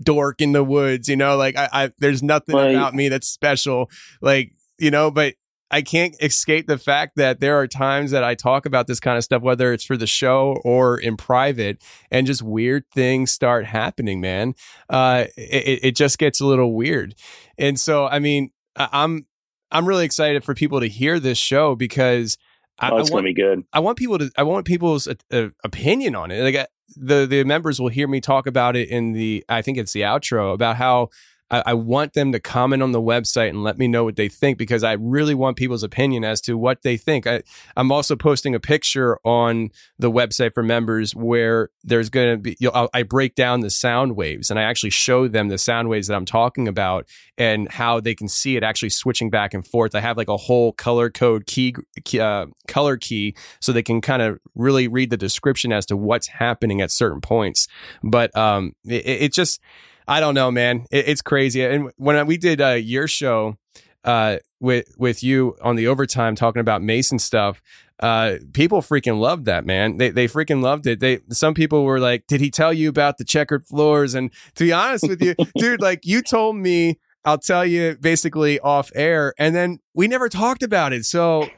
dork 0.01 0.41
in 0.41 0.51
the 0.51 0.63
woods 0.63 1.09
you 1.09 1.15
know 1.15 1.35
like 1.37 1.55
i, 1.55 1.69
I 1.71 1.91
there's 1.99 2.21
nothing 2.21 2.55
right. 2.55 2.75
about 2.75 2.93
me 2.93 3.09
that's 3.09 3.27
special 3.27 3.89
like 4.21 4.53
you 4.77 4.91
know 4.91 5.09
but 5.09 5.35
i 5.71 5.81
can't 5.81 6.15
escape 6.21 6.67
the 6.67 6.77
fact 6.77 7.15
that 7.15 7.39
there 7.39 7.57
are 7.57 7.67
times 7.67 8.11
that 8.11 8.23
i 8.23 8.35
talk 8.35 8.65
about 8.65 8.87
this 8.87 8.99
kind 8.99 9.17
of 9.17 9.23
stuff 9.23 9.41
whether 9.41 9.73
it's 9.73 9.83
for 9.83 9.97
the 9.97 10.07
show 10.07 10.59
or 10.63 10.97
in 10.97 11.17
private 11.17 11.83
and 12.11 12.27
just 12.27 12.41
weird 12.41 12.83
things 12.93 13.31
start 13.31 13.65
happening 13.65 14.21
man 14.21 14.53
uh 14.89 15.25
it, 15.35 15.79
it 15.83 15.95
just 15.95 16.19
gets 16.19 16.39
a 16.39 16.45
little 16.45 16.73
weird 16.73 17.15
and 17.57 17.79
so 17.79 18.05
i 18.07 18.19
mean 18.19 18.51
i'm 18.75 19.25
I'm 19.71 19.87
really 19.87 20.05
excited 20.05 20.43
for 20.43 20.53
people 20.53 20.79
to 20.79 20.87
hear 20.87 21.19
this 21.19 21.37
show 21.37 21.75
because 21.75 22.37
I, 22.79 22.91
oh, 22.91 22.97
it's 22.97 23.09
I 23.09 23.13
want, 23.13 23.23
gonna 23.23 23.33
be 23.33 23.33
good. 23.33 23.63
I 23.73 23.79
want 23.79 23.97
people 23.97 24.19
to. 24.19 24.31
I 24.37 24.43
want 24.43 24.65
people's 24.65 25.07
uh, 25.07 25.15
uh, 25.31 25.47
opinion 25.63 26.15
on 26.15 26.31
it. 26.31 26.43
Like 26.43 26.55
I, 26.55 26.67
the 26.95 27.25
the 27.25 27.43
members 27.43 27.79
will 27.79 27.89
hear 27.89 28.07
me 28.07 28.21
talk 28.21 28.47
about 28.47 28.75
it 28.75 28.89
in 28.89 29.13
the. 29.13 29.43
I 29.49 29.61
think 29.61 29.77
it's 29.77 29.93
the 29.93 30.01
outro 30.01 30.53
about 30.53 30.77
how 30.77 31.09
I, 31.49 31.63
I, 31.67 31.73
want 31.73 32.13
them 32.13 32.31
to 32.31 32.39
comment 32.39 32.83
on 32.83 32.91
the 32.91 33.01
website 33.01 33.49
and 33.49 33.63
let 33.63 33.77
me 33.77 33.87
know 33.87 34.03
what 34.03 34.15
they 34.15 34.27
think 34.27 34.57
because 34.57 34.83
I 34.83 34.93
really 34.93 35.33
want 35.33 35.57
people's 35.57 35.83
opinion 35.83 36.23
as 36.23 36.41
to 36.41 36.57
what 36.57 36.81
they 36.81 36.97
think. 36.97 37.25
I, 37.25 37.43
am 37.75 37.91
also 37.91 38.15
posting 38.15 38.53
a 38.53 38.59
picture 38.59 39.17
on 39.23 39.71
the 39.97 40.11
website 40.11 40.53
for 40.53 40.63
members 40.63 41.15
where 41.15 41.69
there's 41.83 42.09
going 42.09 42.33
to 42.33 42.37
be, 42.37 42.57
you 42.59 42.71
I 42.93 43.03
break 43.03 43.35
down 43.35 43.61
the 43.61 43.69
sound 43.69 44.15
waves 44.15 44.49
and 44.49 44.59
I 44.59 44.63
actually 44.63 44.89
show 44.89 45.27
them 45.27 45.47
the 45.47 45.57
sound 45.57 45.89
waves 45.89 46.07
that 46.07 46.15
I'm 46.15 46.25
talking 46.25 46.67
about 46.67 47.07
and 47.37 47.69
how 47.71 47.99
they 47.99 48.15
can 48.15 48.27
see 48.27 48.57
it 48.57 48.63
actually 48.63 48.89
switching 48.89 49.29
back 49.29 49.53
and 49.53 49.65
forth. 49.65 49.95
I 49.95 50.01
have 50.01 50.17
like 50.17 50.29
a 50.29 50.37
whole 50.37 50.73
color 50.73 51.09
code 51.09 51.45
key, 51.45 51.75
uh, 52.19 52.47
color 52.67 52.97
key 52.97 53.35
so 53.61 53.71
they 53.71 53.83
can 53.83 54.01
kind 54.01 54.21
of 54.21 54.39
really 54.55 54.87
read 54.87 55.09
the 55.09 55.17
description 55.17 55.71
as 55.71 55.85
to 55.87 55.97
what's 55.97 56.27
happening 56.27 56.81
at 56.81 56.91
certain 56.91 57.21
points. 57.21 57.67
But 58.03 58.35
um, 58.35 58.73
it, 58.85 59.05
it 59.05 59.33
just, 59.33 59.61
I 60.07 60.19
don't 60.19 60.33
know, 60.33 60.51
man. 60.51 60.85
It, 60.91 61.07
it's 61.07 61.21
crazy. 61.21 61.63
And 61.63 61.91
when 61.97 62.25
we 62.27 62.37
did 62.37 62.61
uh, 62.61 62.71
your 62.71 63.07
show 63.07 63.57
uh, 64.03 64.37
with 64.59 64.95
with 64.97 65.23
you 65.23 65.55
on 65.61 65.75
the 65.75 65.87
overtime 65.87 66.35
talking 66.35 66.61
about 66.61 66.81
Mason 66.81 67.19
stuff, 67.19 67.61
uh, 67.99 68.35
people 68.53 68.81
freaking 68.81 69.19
loved 69.19 69.45
that, 69.45 69.65
man. 69.65 69.97
They 69.97 70.09
they 70.09 70.27
freaking 70.27 70.61
loved 70.61 70.87
it. 70.87 70.99
They 70.99 71.19
some 71.29 71.53
people 71.53 71.83
were 71.83 71.99
like, 71.99 72.27
"Did 72.27 72.41
he 72.41 72.49
tell 72.49 72.71
you 72.71 72.89
about 72.89 73.17
the 73.17 73.25
checkered 73.25 73.65
floors?" 73.65 74.13
And 74.13 74.31
to 74.55 74.63
be 74.63 74.71
honest 74.71 75.07
with 75.07 75.21
you, 75.21 75.35
dude, 75.57 75.81
like 75.81 76.05
you 76.05 76.21
told 76.21 76.55
me, 76.55 76.99
I'll 77.25 77.37
tell 77.37 77.65
you 77.65 77.97
basically 77.99 78.59
off 78.59 78.91
air, 78.95 79.33
and 79.37 79.55
then 79.55 79.79
we 79.93 80.07
never 80.07 80.29
talked 80.29 80.63
about 80.63 80.93
it. 80.93 81.05
So. 81.05 81.49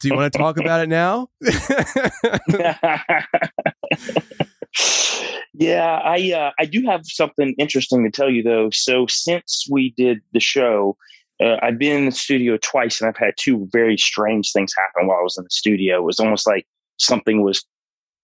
Do 0.00 0.08
you 0.08 0.14
want 0.14 0.32
to 0.32 0.38
talk 0.38 0.58
about 0.58 0.80
it 0.80 0.88
now? 0.88 1.28
yeah, 5.54 6.00
I 6.04 6.32
uh, 6.32 6.50
I 6.58 6.64
do 6.66 6.82
have 6.86 7.02
something 7.04 7.54
interesting 7.58 8.04
to 8.04 8.10
tell 8.10 8.30
you 8.30 8.42
though. 8.42 8.70
So 8.70 9.06
since 9.08 9.66
we 9.70 9.94
did 9.96 10.20
the 10.32 10.40
show, 10.40 10.96
uh, 11.42 11.56
I've 11.62 11.78
been 11.78 11.96
in 11.96 12.06
the 12.06 12.12
studio 12.12 12.58
twice, 12.58 13.00
and 13.00 13.08
I've 13.08 13.16
had 13.16 13.34
two 13.38 13.68
very 13.72 13.96
strange 13.96 14.52
things 14.52 14.72
happen 14.76 15.08
while 15.08 15.18
I 15.18 15.22
was 15.22 15.38
in 15.38 15.44
the 15.44 15.50
studio. 15.50 15.98
It 15.98 16.04
was 16.04 16.20
almost 16.20 16.46
like 16.46 16.66
something 16.98 17.42
was 17.42 17.64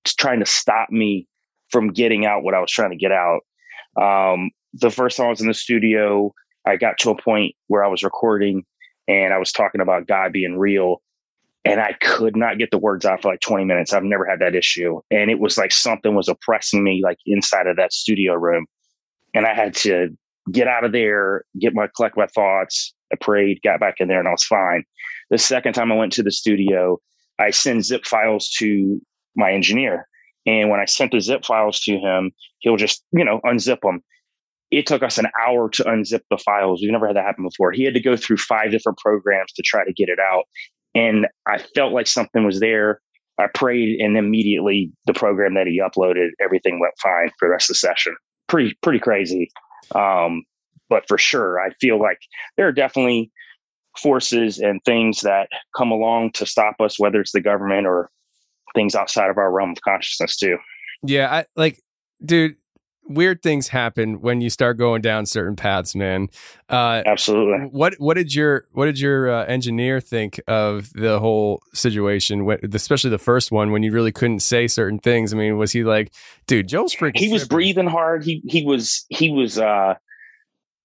trying 0.06 0.40
to 0.40 0.46
stop 0.46 0.90
me 0.90 1.26
from 1.70 1.92
getting 1.92 2.26
out 2.26 2.42
what 2.42 2.54
I 2.54 2.60
was 2.60 2.70
trying 2.70 2.90
to 2.90 2.96
get 2.96 3.12
out. 3.12 3.40
Um, 4.00 4.50
the 4.72 4.90
first 4.90 5.16
time 5.16 5.26
I 5.26 5.30
was 5.30 5.40
in 5.40 5.48
the 5.48 5.54
studio, 5.54 6.32
I 6.66 6.76
got 6.76 6.98
to 6.98 7.10
a 7.10 7.20
point 7.20 7.54
where 7.66 7.84
I 7.84 7.88
was 7.88 8.02
recording 8.02 8.64
and 9.08 9.32
I 9.32 9.38
was 9.38 9.52
talking 9.52 9.80
about 9.80 10.06
God 10.06 10.32
being 10.32 10.58
real 10.58 11.00
and 11.66 11.80
I 11.80 11.94
could 11.94 12.36
not 12.36 12.58
get 12.58 12.70
the 12.70 12.78
words 12.78 13.04
out 13.04 13.22
for 13.22 13.32
like 13.32 13.40
20 13.40 13.64
minutes. 13.64 13.92
I've 13.92 14.04
never 14.04 14.24
had 14.24 14.38
that 14.38 14.54
issue. 14.54 15.00
And 15.10 15.30
it 15.30 15.40
was 15.40 15.58
like 15.58 15.72
something 15.72 16.14
was 16.14 16.28
oppressing 16.28 16.84
me 16.84 17.00
like 17.02 17.18
inside 17.26 17.66
of 17.66 17.76
that 17.76 17.92
studio 17.92 18.34
room. 18.34 18.66
And 19.34 19.46
I 19.46 19.52
had 19.52 19.74
to 19.76 20.16
get 20.52 20.68
out 20.68 20.84
of 20.84 20.92
there, 20.92 21.44
get 21.58 21.74
my 21.74 21.88
collect 21.96 22.16
my 22.16 22.28
thoughts. 22.28 22.94
I 23.12 23.16
prayed, 23.20 23.60
got 23.62 23.80
back 23.80 23.96
in 23.98 24.06
there, 24.06 24.20
and 24.20 24.28
I 24.28 24.30
was 24.30 24.44
fine. 24.44 24.84
The 25.30 25.38
second 25.38 25.72
time 25.72 25.90
I 25.90 25.96
went 25.96 26.12
to 26.12 26.22
the 26.22 26.30
studio, 26.30 27.00
I 27.40 27.50
send 27.50 27.84
zip 27.84 28.04
files 28.04 28.48
to 28.58 29.00
my 29.34 29.52
engineer. 29.52 30.08
And 30.46 30.70
when 30.70 30.78
I 30.78 30.84
sent 30.84 31.10
the 31.10 31.20
zip 31.20 31.44
files 31.44 31.80
to 31.80 31.98
him, 31.98 32.30
he'll 32.60 32.76
just, 32.76 33.02
you 33.10 33.24
know, 33.24 33.40
unzip 33.44 33.80
them. 33.80 34.02
It 34.70 34.86
took 34.86 35.02
us 35.02 35.18
an 35.18 35.26
hour 35.44 35.68
to 35.70 35.84
unzip 35.84 36.20
the 36.30 36.38
files. 36.38 36.80
We've 36.80 36.92
never 36.92 37.08
had 37.08 37.16
that 37.16 37.24
happen 37.24 37.44
before. 37.44 37.72
He 37.72 37.84
had 37.84 37.94
to 37.94 38.00
go 38.00 38.16
through 38.16 38.38
five 38.38 38.70
different 38.70 38.98
programs 38.98 39.52
to 39.54 39.62
try 39.62 39.84
to 39.84 39.92
get 39.92 40.08
it 40.08 40.18
out. 40.20 40.44
And 40.96 41.26
I 41.46 41.58
felt 41.58 41.92
like 41.92 42.06
something 42.06 42.44
was 42.44 42.60
there. 42.60 43.00
I 43.38 43.46
prayed, 43.54 44.00
and 44.00 44.16
immediately 44.16 44.90
the 45.06 45.12
program 45.12 45.54
that 45.54 45.66
he 45.66 45.80
uploaded, 45.80 46.30
everything 46.42 46.80
went 46.80 46.94
fine 47.02 47.30
for 47.38 47.48
the 47.48 47.52
rest 47.52 47.68
of 47.68 47.74
the 47.74 47.78
session. 47.78 48.16
Pretty, 48.48 48.74
pretty 48.82 48.98
crazy. 48.98 49.50
Um, 49.94 50.42
but 50.88 51.04
for 51.06 51.18
sure, 51.18 51.60
I 51.60 51.70
feel 51.80 52.00
like 52.00 52.18
there 52.56 52.66
are 52.66 52.72
definitely 52.72 53.30
forces 53.98 54.58
and 54.58 54.80
things 54.84 55.20
that 55.20 55.48
come 55.76 55.90
along 55.90 56.32
to 56.32 56.46
stop 56.46 56.76
us, 56.80 56.98
whether 56.98 57.20
it's 57.20 57.32
the 57.32 57.40
government 57.42 57.86
or 57.86 58.10
things 58.74 58.94
outside 58.94 59.28
of 59.28 59.36
our 59.36 59.52
realm 59.52 59.72
of 59.72 59.82
consciousness, 59.82 60.36
too. 60.36 60.56
Yeah, 61.02 61.30
I 61.30 61.44
like, 61.56 61.78
dude 62.24 62.56
weird 63.08 63.42
things 63.42 63.68
happen 63.68 64.20
when 64.20 64.40
you 64.40 64.50
start 64.50 64.78
going 64.78 65.02
down 65.02 65.26
certain 65.26 65.56
paths, 65.56 65.94
man. 65.94 66.28
Uh, 66.68 67.02
Absolutely. 67.06 67.68
What 67.68 67.94
What 67.98 68.14
did 68.14 68.34
your 68.34 68.66
What 68.72 68.86
did 68.86 68.98
your 68.98 69.30
uh, 69.30 69.44
engineer 69.46 70.00
think 70.00 70.40
of 70.48 70.92
the 70.92 71.18
whole 71.18 71.62
situation, 71.72 72.48
especially 72.72 73.10
the 73.10 73.18
first 73.18 73.52
one 73.52 73.70
when 73.70 73.82
you 73.82 73.92
really 73.92 74.12
couldn't 74.12 74.40
say 74.40 74.66
certain 74.66 74.98
things? 74.98 75.32
I 75.32 75.36
mean, 75.36 75.58
was 75.58 75.72
he 75.72 75.84
like, 75.84 76.12
"Dude, 76.46 76.68
Joe's 76.68 76.94
freaking"? 76.94 77.18
He 77.18 77.28
was 77.28 77.42
tripping. 77.42 77.56
breathing 77.56 77.86
hard. 77.88 78.24
He 78.24 78.42
he 78.46 78.64
was 78.64 79.04
he 79.08 79.30
was 79.30 79.58
uh 79.58 79.94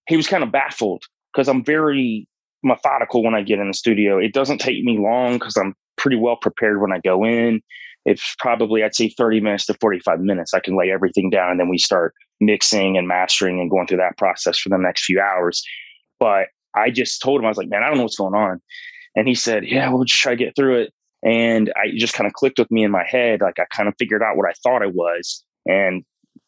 he 0.07 0.17
was 0.17 0.27
kind 0.27 0.43
of 0.43 0.51
baffled 0.51 1.03
because 1.33 1.47
I'm 1.47 1.63
very 1.63 2.27
methodical 2.63 3.23
when 3.23 3.33
I 3.33 3.41
get 3.41 3.59
in 3.59 3.67
the 3.67 3.73
studio. 3.73 4.17
It 4.19 4.33
doesn't 4.33 4.59
take 4.59 4.83
me 4.83 4.97
long 4.99 5.39
because 5.39 5.57
I'm 5.57 5.75
pretty 5.97 6.17
well 6.17 6.35
prepared 6.35 6.81
when 6.81 6.91
I 6.91 6.99
go 6.99 7.23
in 7.23 7.61
it's 8.05 8.35
probably 8.39 8.83
I'd 8.83 8.95
say 8.95 9.09
30 9.09 9.41
minutes 9.41 9.65
to 9.67 9.75
45 9.75 10.19
minutes. 10.19 10.53
I 10.53 10.59
can 10.59 10.77
lay 10.77 10.91
everything 10.91 11.29
down 11.29 11.51
and 11.51 11.59
then 11.59 11.69
we 11.69 11.77
start 11.77 12.13
mixing 12.39 12.97
and 12.97 13.07
mastering 13.07 13.59
and 13.59 13.69
going 13.69 13.87
through 13.87 13.99
that 13.99 14.17
process 14.17 14.57
for 14.57 14.69
the 14.69 14.77
next 14.77 15.05
few 15.05 15.21
hours. 15.21 15.63
But 16.19 16.47
I 16.75 16.89
just 16.89 17.21
told 17.21 17.39
him 17.39 17.45
I 17.45 17.49
was 17.49 17.57
like, 17.57 17.69
man, 17.69 17.83
I 17.83 17.87
don't 17.87 17.97
know 17.97 18.03
what's 18.03 18.17
going 18.17 18.33
on. 18.33 18.61
And 19.15 19.27
he 19.27 19.35
said, 19.35 19.65
yeah, 19.65 19.89
we'll 19.89 20.03
just 20.03 20.21
try 20.21 20.33
to 20.33 20.43
get 20.43 20.55
through 20.55 20.81
it. 20.81 20.93
And 21.23 21.71
I 21.75 21.91
just 21.95 22.13
kind 22.13 22.27
of 22.27 22.33
clicked 22.33 22.57
with 22.57 22.71
me 22.71 22.83
in 22.83 22.91
my 22.91 23.03
head. 23.05 23.41
Like 23.41 23.59
I 23.59 23.65
kind 23.75 23.87
of 23.87 23.95
figured 23.99 24.23
out 24.23 24.37
what 24.37 24.49
I 24.49 24.53
thought 24.63 24.81
I 24.81 24.87
was. 24.87 25.43
And 25.67 26.03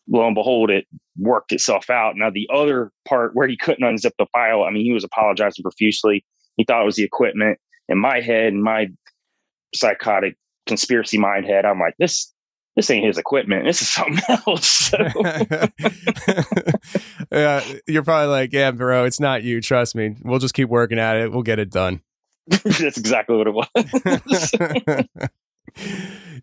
lo 0.08 0.26
and 0.26 0.36
behold, 0.36 0.72
it 0.72 0.86
worked 1.18 1.52
itself 1.52 1.90
out. 1.90 2.16
Now, 2.16 2.30
the 2.32 2.50
other 2.52 2.92
part 3.08 3.36
where 3.36 3.48
he 3.48 3.58
couldn't 3.58 3.86
unzip 3.86 4.12
the 4.18 4.26
file, 4.32 4.64
I 4.64 4.72
mean, 4.72 4.86
he 4.86 4.94
was 4.94 5.04
apologizing 5.04 5.62
profusely. 5.62 6.26
He 6.58 6.64
thought 6.64 6.82
it 6.82 6.86
was 6.86 6.96
the 6.96 7.04
equipment 7.04 7.60
in 7.90 8.00
my 8.00 8.22
head 8.22 8.54
and 8.54 8.64
my 8.64 8.88
psychotic 9.76 10.36
conspiracy 10.66 11.18
mind 11.18 11.46
head. 11.46 11.66
I'm 11.66 11.80
like, 11.80 11.96
this 11.98 12.34
this 12.76 12.90
ain't 12.90 13.06
his 13.06 13.18
equipment. 13.18 13.66
This 13.66 13.82
is 13.82 13.90
something 13.94 14.24
else. 14.48 14.68
So. 14.68 14.98
yeah, 17.32 17.64
you're 17.88 18.04
probably 18.04 18.28
like, 18.28 18.52
yeah, 18.52 18.72
bro, 18.72 19.06
it's 19.06 19.20
not 19.20 19.44
you. 19.44 19.62
Trust 19.62 19.96
me. 19.96 20.16
We'll 20.24 20.40
just 20.40 20.56
keep 20.56 20.70
working 20.70 21.00
at 21.00 21.18
it. 21.18 21.32
We'll 21.32 21.44
get 21.44 21.60
it 21.60 21.70
done. 21.70 22.02
That's 22.48 22.98
exactly 22.98 23.38
what 23.38 23.48
it 23.48 23.54
was. 23.54 23.68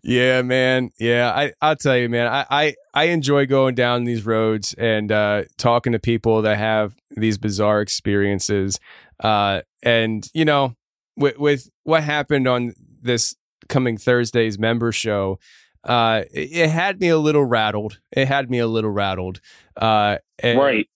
yeah, 0.01 0.41
man. 0.41 0.89
Yeah, 0.99 1.31
I 1.31 1.53
I'll 1.61 1.75
tell 1.75 1.97
you, 1.97 2.09
man. 2.09 2.25
I 2.27 2.45
I, 2.49 2.75
I 2.93 3.03
enjoy 3.05 3.45
going 3.45 3.75
down 3.75 4.05
these 4.05 4.25
roads 4.25 4.73
and 4.75 5.11
uh, 5.11 5.43
talking 5.57 5.91
to 5.93 5.99
people 5.99 6.41
that 6.41 6.57
have 6.57 6.95
these 7.11 7.37
bizarre 7.37 7.81
experiences. 7.81 8.79
Uh, 9.19 9.61
and 9.83 10.27
you 10.33 10.45
know, 10.45 10.75
with 11.15 11.37
with 11.37 11.69
what 11.83 12.03
happened 12.03 12.47
on 12.47 12.73
this 13.03 13.35
coming 13.71 13.97
Thursday's 13.97 14.59
member 14.59 14.91
show, 14.91 15.39
uh, 15.83 16.23
it, 16.31 16.51
it, 16.51 16.69
had 16.69 16.99
me 16.99 17.09
a 17.09 17.17
little 17.17 17.43
rattled. 17.43 17.99
It 18.11 18.27
had 18.27 18.51
me 18.51 18.59
a 18.59 18.67
little 18.67 18.91
rattled. 18.91 19.41
Uh, 19.75 20.17
and, 20.37 20.59
right. 20.59 20.87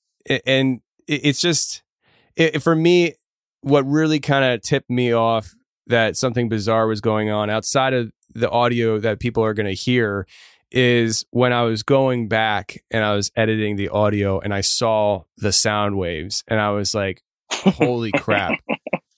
And 0.45 0.81
it's 1.07 1.39
just 1.39 1.81
it, 2.35 2.61
for 2.61 2.75
me, 2.75 3.15
what 3.61 3.85
really 3.85 4.19
kind 4.19 4.45
of 4.45 4.61
tipped 4.61 4.89
me 4.89 5.11
off 5.11 5.55
that 5.87 6.17
something 6.17 6.49
bizarre 6.49 6.87
was 6.87 7.01
going 7.01 7.29
on 7.29 7.49
outside 7.49 7.93
of 7.93 8.11
the 8.33 8.49
audio 8.49 8.99
that 8.99 9.19
people 9.19 9.43
are 9.43 9.53
going 9.53 9.65
to 9.65 9.73
hear 9.73 10.27
is 10.71 11.25
when 11.31 11.53
I 11.53 11.63
was 11.63 11.83
going 11.83 12.27
back 12.27 12.83
and 12.91 13.03
I 13.03 13.15
was 13.15 13.31
editing 13.35 13.75
the 13.75 13.89
audio 13.89 14.39
and 14.39 14.53
I 14.53 14.61
saw 14.61 15.23
the 15.37 15.51
sound 15.51 15.97
waves 15.97 16.43
and 16.47 16.59
I 16.59 16.71
was 16.71 16.93
like, 16.93 17.23
holy 17.51 18.11
crap. 18.11 18.59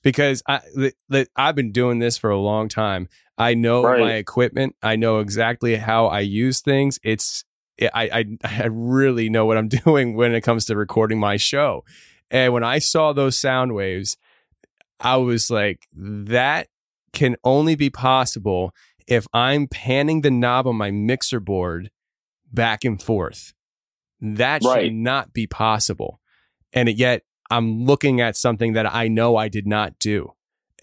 Because 0.07 0.41
I, 0.47 0.61
the, 0.73 0.93
the, 1.09 1.27
I've 1.35 1.55
been 1.55 1.73
doing 1.73 1.99
this 1.99 2.17
for 2.17 2.29
a 2.29 2.39
long 2.39 2.69
time. 2.69 3.09
I 3.37 3.55
know 3.55 3.83
right. 3.83 3.99
my 3.99 4.13
equipment. 4.13 4.77
I 4.81 4.95
know 4.95 5.19
exactly 5.19 5.75
how 5.75 6.05
I 6.05 6.21
use 6.21 6.61
things. 6.61 6.97
It's 7.03 7.43
I, 7.81 8.09
I 8.13 8.25
I 8.63 8.67
really 8.67 9.29
know 9.29 9.45
what 9.45 9.57
I'm 9.57 9.67
doing 9.83 10.15
when 10.15 10.33
it 10.33 10.41
comes 10.41 10.63
to 10.65 10.77
recording 10.77 11.19
my 11.19 11.35
show. 11.35 11.83
And 12.31 12.53
when 12.53 12.63
I 12.63 12.79
saw 12.79 13.11
those 13.11 13.37
sound 13.37 13.75
waves, 13.75 14.15
I 15.01 15.17
was 15.17 15.51
like, 15.51 15.89
that 15.93 16.69
can 17.11 17.35
only 17.43 17.75
be 17.75 17.89
possible 17.89 18.73
if 19.07 19.27
I'm 19.33 19.67
panning 19.67 20.21
the 20.21 20.31
knob 20.31 20.67
on 20.67 20.77
my 20.77 20.89
mixer 20.89 21.41
board 21.41 21.91
back 22.49 22.85
and 22.85 23.01
forth. 23.01 23.53
That 24.21 24.63
right. 24.63 24.85
should 24.85 24.93
not 24.93 25.33
be 25.33 25.47
possible. 25.47 26.21
And 26.71 26.87
yet 26.87 27.23
I'm 27.49 27.85
looking 27.85 28.21
at 28.21 28.35
something 28.35 28.73
that 28.73 28.93
I 28.93 29.07
know 29.07 29.35
I 29.35 29.47
did 29.47 29.67
not 29.67 29.97
do. 29.99 30.33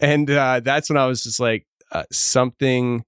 And 0.01 0.29
uh, 0.29 0.59
that's 0.59 0.89
when 0.89 0.97
I 0.97 1.05
was 1.05 1.23
just 1.23 1.39
like, 1.39 1.65
uh, 1.91 2.03
something, 2.11 3.05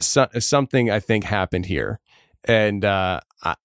so, 0.00 0.28
something 0.38 0.90
I 0.90 1.00
think 1.00 1.24
happened 1.24 1.66
here. 1.66 2.00
And 2.44 2.84
uh, 2.84 3.20
I, 3.42 3.56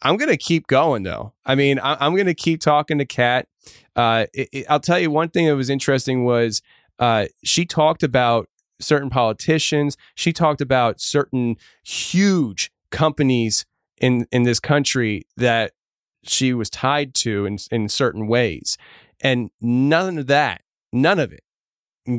I'm 0.00 0.16
going 0.16 0.30
to 0.30 0.36
keep 0.36 0.66
going 0.66 1.02
though. 1.02 1.32
I 1.44 1.54
mean, 1.54 1.78
I, 1.78 2.06
am 2.06 2.14
going 2.14 2.26
to 2.26 2.34
keep 2.34 2.60
talking 2.60 2.98
to 2.98 3.04
Cat. 3.04 3.46
Uh, 3.94 4.26
it, 4.32 4.48
it, 4.52 4.66
I'll 4.68 4.80
tell 4.80 4.98
you 4.98 5.10
one 5.10 5.28
thing 5.28 5.46
that 5.46 5.56
was 5.56 5.70
interesting 5.70 6.24
was 6.24 6.62
uh, 6.98 7.26
she 7.44 7.66
talked 7.66 8.02
about 8.02 8.48
certain 8.80 9.10
politicians. 9.10 9.96
She 10.14 10.32
talked 10.32 10.60
about 10.60 11.00
certain 11.00 11.56
huge 11.84 12.70
companies 12.90 13.64
in 13.98 14.26
in 14.32 14.42
this 14.42 14.60
country 14.60 15.26
that 15.36 15.72
she 16.24 16.52
was 16.52 16.70
tied 16.70 17.14
to 17.16 17.46
in 17.46 17.58
in 17.70 17.88
certain 17.88 18.26
ways, 18.26 18.76
and 19.22 19.50
none 19.60 20.18
of 20.18 20.26
that, 20.28 20.62
none 20.92 21.18
of 21.18 21.32
it, 21.32 21.44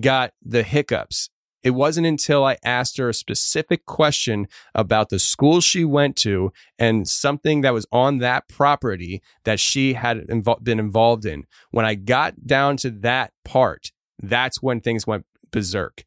got 0.01 0.33
the 0.41 0.63
hiccups. 0.63 1.29
It 1.63 1.71
wasn't 1.71 2.07
until 2.07 2.43
I 2.43 2.57
asked 2.65 2.97
her 2.97 3.07
a 3.07 3.13
specific 3.13 3.85
question 3.85 4.47
about 4.75 5.07
the 5.07 5.17
school 5.17 5.61
she 5.61 5.85
went 5.85 6.17
to 6.17 6.51
and 6.77 7.07
something 7.07 7.61
that 7.61 7.73
was 7.73 7.85
on 7.89 8.17
that 8.17 8.49
property 8.49 9.21
that 9.45 9.61
she 9.61 9.93
had 9.93 10.27
been 10.61 10.79
involved 10.79 11.25
in. 11.25 11.45
When 11.71 11.85
I 11.85 11.95
got 11.95 12.45
down 12.45 12.75
to 12.77 12.89
that 12.89 13.31
part, 13.45 13.93
that's 14.21 14.61
when 14.61 14.81
things 14.81 15.07
went 15.07 15.25
berserk 15.51 16.03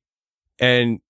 and 0.59 1.01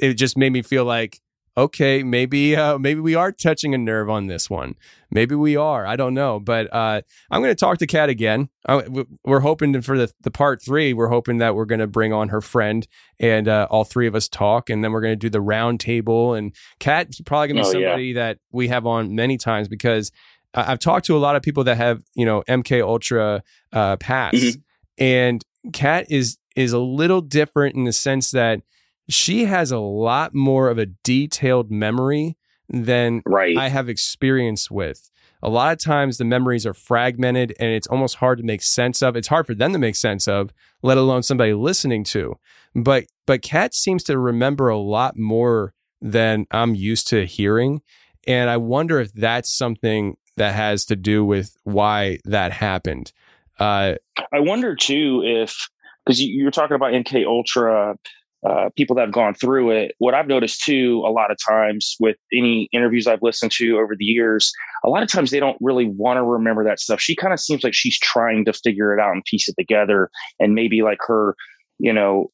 it 0.00 0.14
just 0.14 0.36
made 0.36 0.52
me 0.52 0.62
feel 0.62 0.84
like 0.84 1.20
okay 1.56 2.02
maybe 2.02 2.54
uh, 2.54 2.78
maybe 2.78 3.00
we 3.00 3.14
are 3.14 3.32
touching 3.32 3.74
a 3.74 3.78
nerve 3.78 4.10
on 4.10 4.26
this 4.26 4.50
one 4.50 4.74
maybe 5.10 5.34
we 5.34 5.56
are 5.56 5.86
i 5.86 5.96
don't 5.96 6.14
know 6.14 6.38
but 6.38 6.72
uh, 6.72 7.00
i'm 7.30 7.40
going 7.40 7.50
to 7.50 7.58
talk 7.58 7.78
to 7.78 7.86
cat 7.86 8.08
again 8.08 8.48
I, 8.68 8.86
we're 9.24 9.40
hoping 9.40 9.80
for 9.80 9.96
the, 9.96 10.12
the 10.20 10.30
part 10.30 10.62
three 10.62 10.92
we're 10.92 11.08
hoping 11.08 11.38
that 11.38 11.54
we're 11.54 11.64
going 11.64 11.80
to 11.80 11.86
bring 11.86 12.12
on 12.12 12.28
her 12.28 12.40
friend 12.40 12.86
and 13.18 13.48
uh, 13.48 13.66
all 13.70 13.84
three 13.84 14.06
of 14.06 14.14
us 14.14 14.28
talk 14.28 14.68
and 14.68 14.84
then 14.84 14.92
we're 14.92 15.00
going 15.00 15.12
to 15.12 15.16
do 15.16 15.30
the 15.30 15.40
round 15.40 15.80
table 15.80 16.34
and 16.34 16.54
cat's 16.78 17.20
probably 17.22 17.48
going 17.48 17.56
to 17.56 17.62
be 17.62 17.68
oh, 17.68 17.72
somebody 17.72 18.04
yeah. 18.08 18.14
that 18.14 18.38
we 18.52 18.68
have 18.68 18.86
on 18.86 19.14
many 19.14 19.38
times 19.38 19.68
because 19.68 20.12
i've 20.54 20.78
talked 20.78 21.06
to 21.06 21.16
a 21.16 21.18
lot 21.18 21.36
of 21.36 21.42
people 21.42 21.64
that 21.64 21.76
have 21.76 22.02
you 22.14 22.24
know 22.24 22.42
mk 22.48 22.82
ultra 22.82 23.42
uh, 23.72 23.96
pass 23.96 24.34
mm-hmm. 24.34 24.60
and 24.98 25.44
cat 25.72 26.06
is 26.10 26.38
is 26.54 26.72
a 26.72 26.78
little 26.78 27.20
different 27.20 27.76
in 27.76 27.84
the 27.84 27.92
sense 27.92 28.30
that 28.30 28.60
she 29.08 29.44
has 29.44 29.70
a 29.70 29.78
lot 29.78 30.34
more 30.34 30.68
of 30.68 30.78
a 30.78 30.86
detailed 30.86 31.70
memory 31.70 32.36
than 32.68 33.22
right. 33.26 33.56
I 33.56 33.68
have 33.68 33.88
experience 33.88 34.70
with. 34.70 35.10
A 35.42 35.50
lot 35.50 35.72
of 35.72 35.78
times 35.78 36.18
the 36.18 36.24
memories 36.24 36.66
are 36.66 36.74
fragmented 36.74 37.54
and 37.60 37.70
it's 37.70 37.86
almost 37.86 38.16
hard 38.16 38.38
to 38.38 38.44
make 38.44 38.62
sense 38.62 39.02
of. 39.02 39.16
It's 39.16 39.28
hard 39.28 39.46
for 39.46 39.54
them 39.54 39.72
to 39.72 39.78
make 39.78 39.94
sense 39.94 40.26
of, 40.26 40.52
let 40.82 40.98
alone 40.98 41.22
somebody 41.22 41.52
listening 41.52 42.04
to. 42.04 42.34
But 42.74 43.04
but 43.26 43.42
Cat 43.42 43.74
seems 43.74 44.02
to 44.04 44.18
remember 44.18 44.68
a 44.68 44.78
lot 44.78 45.16
more 45.16 45.74
than 46.00 46.46
I'm 46.50 46.74
used 46.74 47.08
to 47.08 47.26
hearing. 47.26 47.82
And 48.26 48.50
I 48.50 48.56
wonder 48.56 49.00
if 49.00 49.12
that's 49.12 49.50
something 49.50 50.16
that 50.36 50.54
has 50.54 50.84
to 50.86 50.96
do 50.96 51.24
with 51.24 51.56
why 51.64 52.18
that 52.24 52.52
happened. 52.52 53.12
Uh, 53.58 53.94
I 54.32 54.40
wonder 54.40 54.74
too 54.74 55.22
if 55.24 55.68
because 56.04 56.20
you, 56.20 56.46
are 56.46 56.50
talking 56.50 56.74
about 56.74 56.92
MK 56.92 57.26
Ultra 57.26 57.96
uh, 58.44 58.68
people 58.76 58.94
that 58.96 59.02
have 59.02 59.12
gone 59.12 59.34
through 59.34 59.70
it. 59.70 59.94
What 59.98 60.14
I've 60.14 60.28
noticed 60.28 60.62
too, 60.62 61.02
a 61.06 61.10
lot 61.10 61.30
of 61.30 61.38
times 61.46 61.96
with 61.98 62.16
any 62.32 62.68
interviews 62.72 63.06
I've 63.06 63.22
listened 63.22 63.52
to 63.52 63.78
over 63.78 63.96
the 63.96 64.04
years, 64.04 64.52
a 64.84 64.90
lot 64.90 65.02
of 65.02 65.08
times 65.08 65.30
they 65.30 65.40
don't 65.40 65.56
really 65.60 65.86
want 65.86 66.18
to 66.18 66.22
remember 66.22 66.62
that 66.64 66.80
stuff. 66.80 67.00
She 67.00 67.16
kind 67.16 67.32
of 67.32 67.40
seems 67.40 67.64
like 67.64 67.74
she's 67.74 67.98
trying 67.98 68.44
to 68.44 68.52
figure 68.52 68.96
it 68.96 69.00
out 69.00 69.12
and 69.12 69.24
piece 69.24 69.48
it 69.48 69.56
together. 69.58 70.10
And 70.38 70.54
maybe 70.54 70.82
like 70.82 70.98
her, 71.06 71.34
you 71.78 71.92
know, 71.92 72.30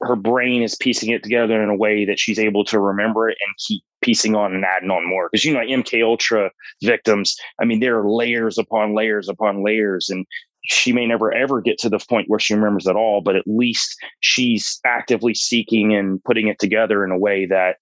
her 0.00 0.16
brain 0.16 0.62
is 0.62 0.76
piecing 0.76 1.10
it 1.10 1.22
together 1.22 1.62
in 1.62 1.70
a 1.70 1.76
way 1.76 2.04
that 2.04 2.18
she's 2.18 2.38
able 2.38 2.64
to 2.64 2.78
remember 2.78 3.28
it 3.28 3.38
and 3.46 3.56
keep 3.66 3.82
piecing 4.02 4.36
on 4.36 4.54
and 4.54 4.64
adding 4.64 4.90
on 4.90 5.08
more. 5.08 5.28
Because 5.30 5.44
you 5.44 5.54
know, 5.54 5.60
MK 5.60 6.04
Ultra 6.04 6.50
victims, 6.82 7.34
I 7.60 7.64
mean, 7.64 7.80
there 7.80 7.98
are 7.98 8.10
layers 8.10 8.58
upon 8.58 8.94
layers 8.94 9.28
upon 9.28 9.64
layers, 9.64 10.10
and 10.10 10.26
she 10.66 10.92
may 10.92 11.06
never 11.06 11.32
ever 11.32 11.60
get 11.60 11.78
to 11.78 11.88
the 11.88 11.98
point 11.98 12.28
where 12.28 12.40
she 12.40 12.54
remembers 12.54 12.86
it 12.86 12.96
all, 12.96 13.20
but 13.20 13.36
at 13.36 13.44
least 13.46 13.96
she's 14.20 14.80
actively 14.84 15.34
seeking 15.34 15.94
and 15.94 16.22
putting 16.24 16.48
it 16.48 16.58
together 16.58 17.04
in 17.04 17.10
a 17.10 17.18
way 17.18 17.46
that 17.46 17.76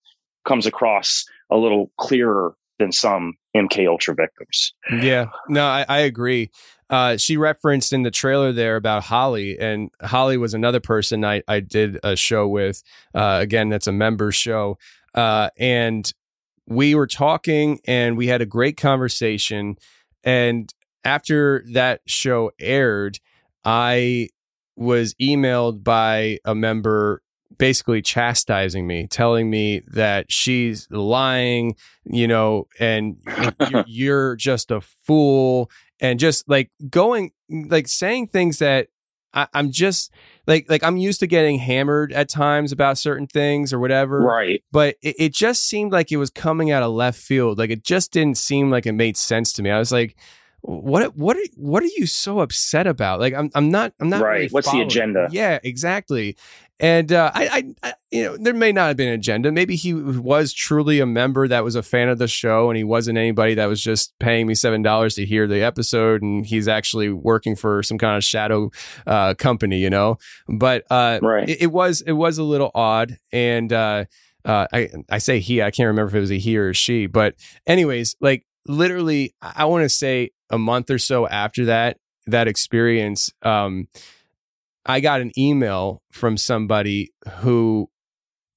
comes 0.47 0.67
across 0.67 1.25
a 1.51 1.57
little 1.57 1.91
clearer 1.99 2.55
than 2.79 2.93
some 2.93 3.35
MK 3.57 3.89
Ultra 3.89 4.15
victims. 4.15 4.73
Yeah, 5.01 5.27
no, 5.49 5.65
I, 5.65 5.87
I 5.89 5.99
agree. 6.01 6.51
Uh, 6.91 7.17
she 7.17 7.37
referenced 7.37 7.93
in 7.93 8.03
the 8.03 8.11
trailer 8.11 8.53
there 8.53 8.77
about 8.77 9.05
Holly, 9.05 9.59
and 9.59 9.91
Holly 10.03 10.37
was 10.37 10.55
another 10.55 10.81
person 10.81 11.25
I, 11.25 11.43
I 11.49 11.61
did 11.61 11.99
a 12.05 12.17
show 12.17 12.47
with. 12.47 12.83
Uh, 13.15 13.39
again, 13.41 13.69
that's 13.69 13.87
a 13.87 13.93
member 13.93 14.33
show. 14.33 14.79
Uh, 15.15 15.51
and 15.59 16.13
we 16.67 16.95
were 16.95 17.07
talking 17.07 17.81
and 17.87 18.17
we 18.17 18.27
had 18.27 18.43
a 18.43 18.47
great 18.47 18.77
conversation. 18.77 19.77
And 20.23 20.73
after 21.05 21.65
that 21.73 22.01
show 22.07 22.51
aired, 22.59 23.19
I 23.65 24.29
was 24.77 25.15
emailed 25.15 25.85
by 25.85 26.39
a 26.45 26.55
member 26.55 27.23
basically 27.57 28.03
chastising 28.03 28.87
me, 28.87 29.07
telling 29.07 29.49
me 29.49 29.83
that 29.87 30.31
she's 30.31 30.91
lying, 30.91 31.77
you 32.05 32.27
know, 32.27 32.67
and 32.81 33.17
you're, 33.71 33.85
you're, 33.87 34.37
just 34.37 34.71
a 34.71 34.81
fool, 34.81 35.71
and 36.01 36.19
just 36.19 36.49
like 36.49 36.71
going, 36.91 37.31
like 37.49 37.87
saying 37.87 38.27
things 38.27 38.59
that 38.59 38.89
I, 39.33 39.49
am 39.55 39.71
just 39.71 40.13
like, 40.47 40.67
like 40.69 40.83
I'm 40.83 40.97
used 40.97 41.21
to 41.21 41.27
getting 41.27 41.59
hammered 41.59 42.13
at 42.13 42.29
times 42.29 42.73
about 42.73 42.99
certain 42.99 43.27
things 43.27 43.73
or 43.73 43.79
whatever, 43.79 44.21
right? 44.21 44.63
But 44.73 44.97
it, 45.03 45.17
it 45.19 45.35
just 45.35 45.65
seemed 45.65 45.93
like 45.93 46.13
it 46.13 46.17
was 46.17 46.31
coming 46.31 46.71
out 46.71 46.83
of 46.83 46.93
left 46.93 47.19
field. 47.19 47.59
Like 47.59 47.71
it 47.71 47.83
just 47.83 48.13
didn't 48.13 48.39
seem 48.39 48.71
like 48.71 48.87
it 48.87 48.93
made 48.93 49.17
sense 49.17 49.53
to 49.55 49.63
me. 49.63 49.71
I 49.71 49.79
was 49.79 49.93
like, 49.93 50.17
what 50.67 51.15
what 51.15 51.37
are, 51.37 51.43
what 51.57 51.83
are 51.83 51.91
you 51.97 52.07
so 52.07 52.41
upset 52.41 52.87
about? 52.87 53.21
Like 53.21 53.35
I'm 53.35 53.51
I'm 53.55 53.71
not 53.71 53.93
I'm 54.01 54.09
not 54.09 54.23
right. 54.23 54.35
really 54.37 54.49
What's 54.49 54.67
following. 54.69 54.89
the 54.89 54.93
agenda? 54.95 55.29
Yeah, 55.31 55.59
exactly. 55.63 56.37
And 56.81 57.13
uh, 57.13 57.31
I, 57.33 57.47
I, 57.83 57.89
I, 57.91 57.95
you 58.11 58.25
know, 58.25 58.37
there 58.37 58.53
may 58.53 58.73
not 58.73 58.89
have 58.89 58.97
been 58.97 59.07
an 59.09 59.15
agenda. 59.15 59.53
Maybe 59.53 59.77
he 59.77 59.95
was 59.95 60.53
truly 60.53 60.99
a 60.99 61.07
member 61.07 61.47
that 61.47 61.63
was 61.63 61.77
a 61.77 61.85
fan 61.85 62.09
of 62.09 62.19
the 62.19 62.27
show, 62.27 62.69
and 62.69 62.77
he 62.77 62.83
wasn't 62.83 63.17
anybody 63.17 63.55
that 63.55 63.67
was 63.67 63.81
just 63.81 64.13
paying 64.19 64.47
me 64.49 64.55
seven 64.57 64.83
dollars 64.83 65.15
to 65.17 65.25
hear 65.25 65.47
the 65.47 65.63
episode, 65.63 66.21
and 66.23 66.45
he's 66.45 66.67
actually 66.67 67.11
working 67.11 67.55
for 67.55 67.83
some 67.85 67.97
kind 67.99 68.17
of 68.17 68.25
shadow 68.25 68.71
uh, 69.07 69.35
company, 69.35 69.79
you 69.79 69.91
know. 69.91 70.19
But 70.49 70.85
uh, 70.91 71.21
Right. 71.23 71.49
it, 71.49 71.63
it 71.63 71.73
was 71.73 72.01
it 72.01 72.13
was 72.13 72.39
a 72.39 72.43
little 72.43 72.73
odd, 72.75 73.19
and 73.33 73.73
uh, 73.73 74.07
uh, 74.45 74.67
I 74.73 74.89
I 75.11 75.19
say 75.19 75.39
he, 75.41 75.63
I 75.63 75.71
can't 75.71 75.87
remember 75.87 76.09
if 76.09 76.15
it 76.15 76.21
was 76.21 76.33
a 76.33 76.39
he 76.39 76.59
or 76.59 76.71
a 76.71 76.75
she, 76.75 77.07
but 77.07 77.35
anyways, 77.69 78.17
like 78.21 78.47
literally, 78.67 79.35
I, 79.41 79.65
want 79.67 79.85
to 79.85 79.89
say 79.89 80.31
a 80.51 80.59
month 80.59 80.91
or 80.91 80.99
so 80.99 81.27
after 81.29 81.65
that 81.67 81.99
that 82.27 82.49
experience, 82.49 83.31
um, 83.43 83.89
I 84.87 85.01
got 85.01 85.21
an 85.21 85.33
email 85.39 86.03
from 86.11 86.37
somebody 86.37 87.13
who 87.39 87.91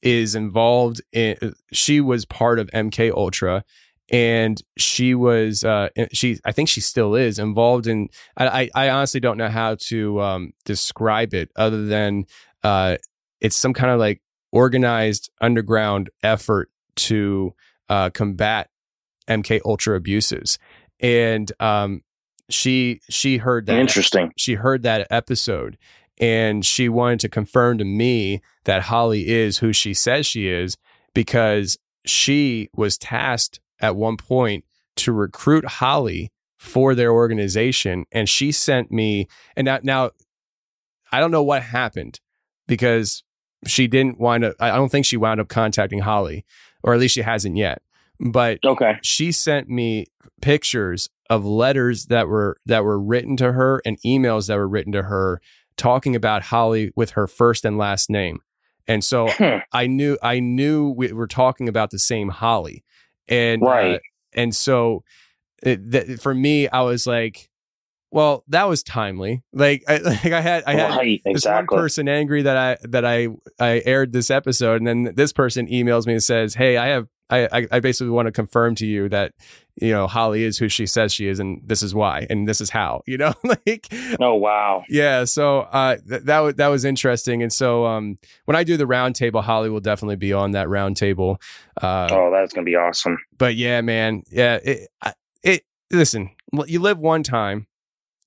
is 0.01 0.35
involved 0.35 1.01
in. 1.11 1.53
She 1.71 2.01
was 2.01 2.25
part 2.25 2.59
of 2.59 2.69
MK 2.71 3.11
Ultra. 3.11 3.63
And 4.09 4.61
she 4.77 5.13
was, 5.13 5.65
uh, 5.65 5.89
she, 6.13 6.39
I 6.45 6.53
think 6.53 6.69
she 6.69 6.79
still 6.79 7.13
is 7.13 7.39
involved 7.39 7.87
in. 7.87 8.07
I, 8.37 8.69
I 8.73 8.89
honestly 8.89 9.19
don't 9.19 9.35
know 9.35 9.49
how 9.49 9.75
to 9.87 10.21
um, 10.21 10.53
describe 10.63 11.33
it 11.33 11.51
other 11.57 11.85
than 11.85 12.23
uh, 12.63 12.95
it's 13.41 13.57
some 13.57 13.73
kind 13.73 13.91
of 13.91 13.99
like 13.99 14.21
organized 14.53 15.29
underground 15.41 16.09
effort 16.23 16.69
to 16.95 17.53
uh, 17.89 18.09
combat 18.11 18.69
MK 19.27 19.61
Ultra 19.65 19.95
abuses. 19.95 20.57
And 20.99 21.51
um, 21.59 22.01
she 22.49 23.01
she 23.09 23.37
heard 23.37 23.65
that 23.65 23.79
Interesting. 23.79 24.31
she 24.37 24.55
heard 24.55 24.83
that 24.83 25.07
episode 25.09 25.77
and 26.19 26.65
she 26.65 26.89
wanted 26.89 27.19
to 27.19 27.29
confirm 27.29 27.77
to 27.77 27.85
me 27.85 28.41
that 28.63 28.83
Holly 28.83 29.27
is 29.27 29.59
who 29.59 29.73
she 29.73 29.93
says 29.93 30.25
she 30.25 30.47
is 30.47 30.77
because 31.13 31.77
she 32.05 32.69
was 32.73 32.97
tasked 32.97 33.59
at 33.79 33.95
one 33.95 34.17
point 34.17 34.63
to 34.95 35.11
recruit 35.11 35.65
Holly 35.65 36.31
for 36.57 36.95
their 36.95 37.11
organization 37.11 38.05
and 38.11 38.27
she 38.27 38.51
sent 38.51 38.91
me 38.91 39.27
and 39.55 39.65
now, 39.65 39.79
now 39.83 40.11
I 41.11 41.19
don't 41.19 41.31
know 41.31 41.43
what 41.43 41.63
happened 41.63 42.19
because 42.67 43.23
she 43.65 43.87
didn't 43.87 44.19
wind 44.19 44.45
up 44.45 44.55
I 44.59 44.69
don't 44.71 44.89
think 44.89 45.05
she 45.05 45.17
wound 45.17 45.39
up 45.39 45.49
contacting 45.49 45.99
Holly 45.99 46.45
or 46.81 46.93
at 46.93 46.99
least 46.99 47.15
she 47.15 47.21
hasn't 47.21 47.57
yet 47.57 47.81
but 48.19 48.59
Okay. 48.65 48.93
she 49.03 49.31
sent 49.31 49.69
me 49.69 50.07
pictures 50.41 51.09
of 51.29 51.45
letters 51.45 52.05
that 52.05 52.27
were 52.27 52.57
that 52.65 52.83
were 52.83 52.99
written 52.99 53.35
to 53.37 53.51
her 53.53 53.81
and 53.85 53.99
emails 54.05 54.47
that 54.47 54.55
were 54.55 54.67
written 54.67 54.91
to 54.93 55.03
her 55.03 55.41
talking 55.75 56.15
about 56.15 56.43
Holly 56.43 56.91
with 56.95 57.11
her 57.11 57.27
first 57.27 57.65
and 57.65 57.77
last 57.77 58.09
name. 58.09 58.39
And 58.87 59.03
so 59.03 59.27
Hmm. 59.31 59.57
I 59.73 59.87
knew 59.87 60.17
I 60.23 60.39
knew 60.39 60.89
we 60.89 61.11
were 61.13 61.27
talking 61.27 61.67
about 61.67 61.91
the 61.91 61.99
same 61.99 62.29
Holly. 62.29 62.83
And 63.27 63.61
uh, 63.61 63.65
Right. 63.67 64.01
and 64.33 64.55
so 64.55 65.03
it, 65.63 65.91
th- 65.91 66.19
for 66.19 66.33
me 66.33 66.67
I 66.69 66.81
was 66.81 67.05
like 67.07 67.49
well 68.09 68.45
that 68.47 68.69
was 68.69 68.83
timely. 68.83 69.43
Like 69.51 69.83
I 69.87 69.97
like 69.97 70.25
I 70.25 70.39
had 70.41 70.63
I 70.65 70.73
had 70.75 70.95
right. 70.95 71.21
this 71.25 71.45
one 71.45 71.67
person 71.67 72.07
angry 72.07 72.43
that 72.43 72.55
I 72.55 72.77
that 72.87 73.03
I 73.05 73.27
I 73.59 73.81
aired 73.85 74.13
this 74.13 74.31
episode, 74.31 74.77
and 74.81 74.87
then 74.87 75.13
this 75.15 75.33
person 75.33 75.67
emails 75.67 76.07
me 76.07 76.13
and 76.13 76.23
says, 76.23 76.53
"Hey, 76.55 76.77
I 76.77 76.87
have 76.87 77.07
I 77.29 77.47
I, 77.51 77.67
I 77.71 77.79
basically 77.79 78.11
want 78.11 78.27
to 78.27 78.31
confirm 78.31 78.75
to 78.75 78.85
you 78.85 79.09
that 79.09 79.33
you 79.75 79.91
know 79.91 80.07
Holly 80.07 80.43
is 80.43 80.57
who 80.57 80.69
she 80.69 80.85
says 80.85 81.13
she 81.13 81.27
is, 81.27 81.39
and 81.39 81.61
this 81.65 81.83
is 81.83 81.93
why, 81.93 82.25
and 82.29 82.47
this 82.47 82.61
is 82.61 82.69
how." 82.69 83.01
You 83.05 83.17
know, 83.17 83.33
like 83.43 83.87
Oh 84.19 84.35
wow. 84.35 84.83
yeah. 84.89 85.23
So 85.25 85.59
uh, 85.59 85.97
th- 86.07 86.23
that 86.23 86.39
was 86.39 86.55
that 86.55 86.67
was 86.67 86.85
interesting, 86.85 87.41
and 87.43 87.51
so 87.51 87.85
um, 87.85 88.17
when 88.45 88.55
I 88.55 88.63
do 88.63 88.77
the 88.77 88.85
roundtable, 88.85 89.43
Holly 89.43 89.69
will 89.69 89.79
definitely 89.81 90.15
be 90.15 90.33
on 90.33 90.51
that 90.51 90.67
roundtable. 90.67 91.41
Uh, 91.81 92.07
Oh, 92.11 92.31
that's 92.31 92.53
gonna 92.53 92.65
be 92.65 92.75
awesome. 92.75 93.17
but 93.37 93.55
yeah, 93.55 93.81
man, 93.81 94.23
yeah, 94.29 94.59
it, 94.63 94.87
I- 95.01 95.13
it. 95.43 95.63
Listen, 95.91 96.31
you 96.65 96.79
live 96.81 96.99
one 96.99 97.23
time, 97.23 97.67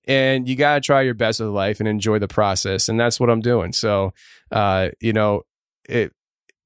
and 0.07 0.48
you 0.48 0.57
gotta 0.57 0.80
try 0.80 1.03
your 1.03 1.14
best 1.14 1.40
with 1.40 1.51
life 1.51 1.78
and 1.80 1.88
enjoy 1.88 2.18
the 2.18 2.28
process, 2.28 2.88
and 2.88 2.98
that's 2.98 3.18
what 3.20 3.28
I'm 3.30 3.40
doing. 3.40 3.72
So, 3.72 4.12
uh, 4.51 4.90
you 5.01 5.12
know, 5.12 5.42
it. 5.88 6.12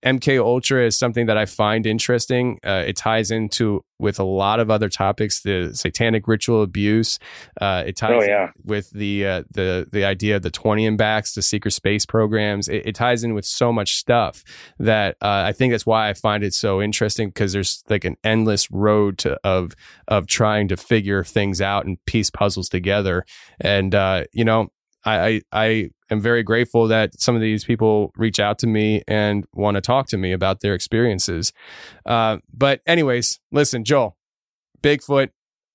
MK 0.04 0.38
Ultra 0.38 0.86
is 0.86 0.98
something 0.98 1.26
that 1.26 1.38
I 1.38 1.46
find 1.46 1.86
interesting. 1.86 2.58
Uh, 2.64 2.84
it 2.86 2.96
ties 2.96 3.30
into 3.30 3.84
with 3.98 4.18
a 4.18 4.24
lot 4.24 4.60
of 4.60 4.70
other 4.70 4.88
topics, 4.88 5.40
the 5.40 5.70
satanic 5.72 6.28
ritual 6.28 6.62
abuse. 6.62 7.18
Uh, 7.60 7.84
it 7.86 7.96
ties 7.96 8.22
Oh 8.22 8.22
yeah. 8.22 8.50
with 8.64 8.90
the 8.90 9.26
uh, 9.26 9.42
the 9.50 9.86
the 9.90 10.04
idea 10.04 10.36
of 10.36 10.42
the 10.42 10.50
twenty 10.50 10.84
and 10.86 10.98
backs, 10.98 11.34
the 11.34 11.42
secret 11.42 11.70
space 11.70 12.04
programs. 12.04 12.68
It, 12.68 12.86
it 12.86 12.94
ties 12.94 13.24
in 13.24 13.34
with 13.34 13.46
so 13.46 13.72
much 13.72 13.96
stuff 13.96 14.44
that 14.78 15.16
uh, 15.22 15.44
I 15.46 15.52
think 15.52 15.72
that's 15.72 15.86
why 15.86 16.08
I 16.10 16.12
find 16.12 16.44
it 16.44 16.54
so 16.54 16.82
interesting 16.82 17.28
because 17.28 17.52
there's 17.52 17.82
like 17.88 18.04
an 18.04 18.16
endless 18.22 18.70
road 18.70 19.16
to 19.18 19.38
of 19.42 19.72
of 20.08 20.26
trying 20.26 20.68
to 20.68 20.76
figure 20.76 21.24
things 21.24 21.60
out 21.60 21.86
and 21.86 22.04
piece 22.04 22.30
puzzles 22.30 22.68
together. 22.68 23.24
And 23.60 23.94
uh, 23.94 24.24
you 24.32 24.44
know, 24.44 24.68
I, 25.04 25.26
I 25.26 25.40
I 25.52 25.90
am 26.10 26.20
very 26.20 26.42
grateful 26.42 26.88
that 26.88 27.20
some 27.20 27.34
of 27.34 27.40
these 27.40 27.64
people 27.64 28.12
reach 28.16 28.40
out 28.40 28.58
to 28.60 28.66
me 28.66 29.02
and 29.06 29.44
want 29.54 29.76
to 29.76 29.80
talk 29.80 30.06
to 30.08 30.16
me 30.16 30.32
about 30.32 30.60
their 30.60 30.74
experiences. 30.74 31.52
Uh, 32.06 32.38
but 32.52 32.80
anyways, 32.86 33.40
listen, 33.52 33.84
Joel, 33.84 34.16
Bigfoot, 34.82 35.30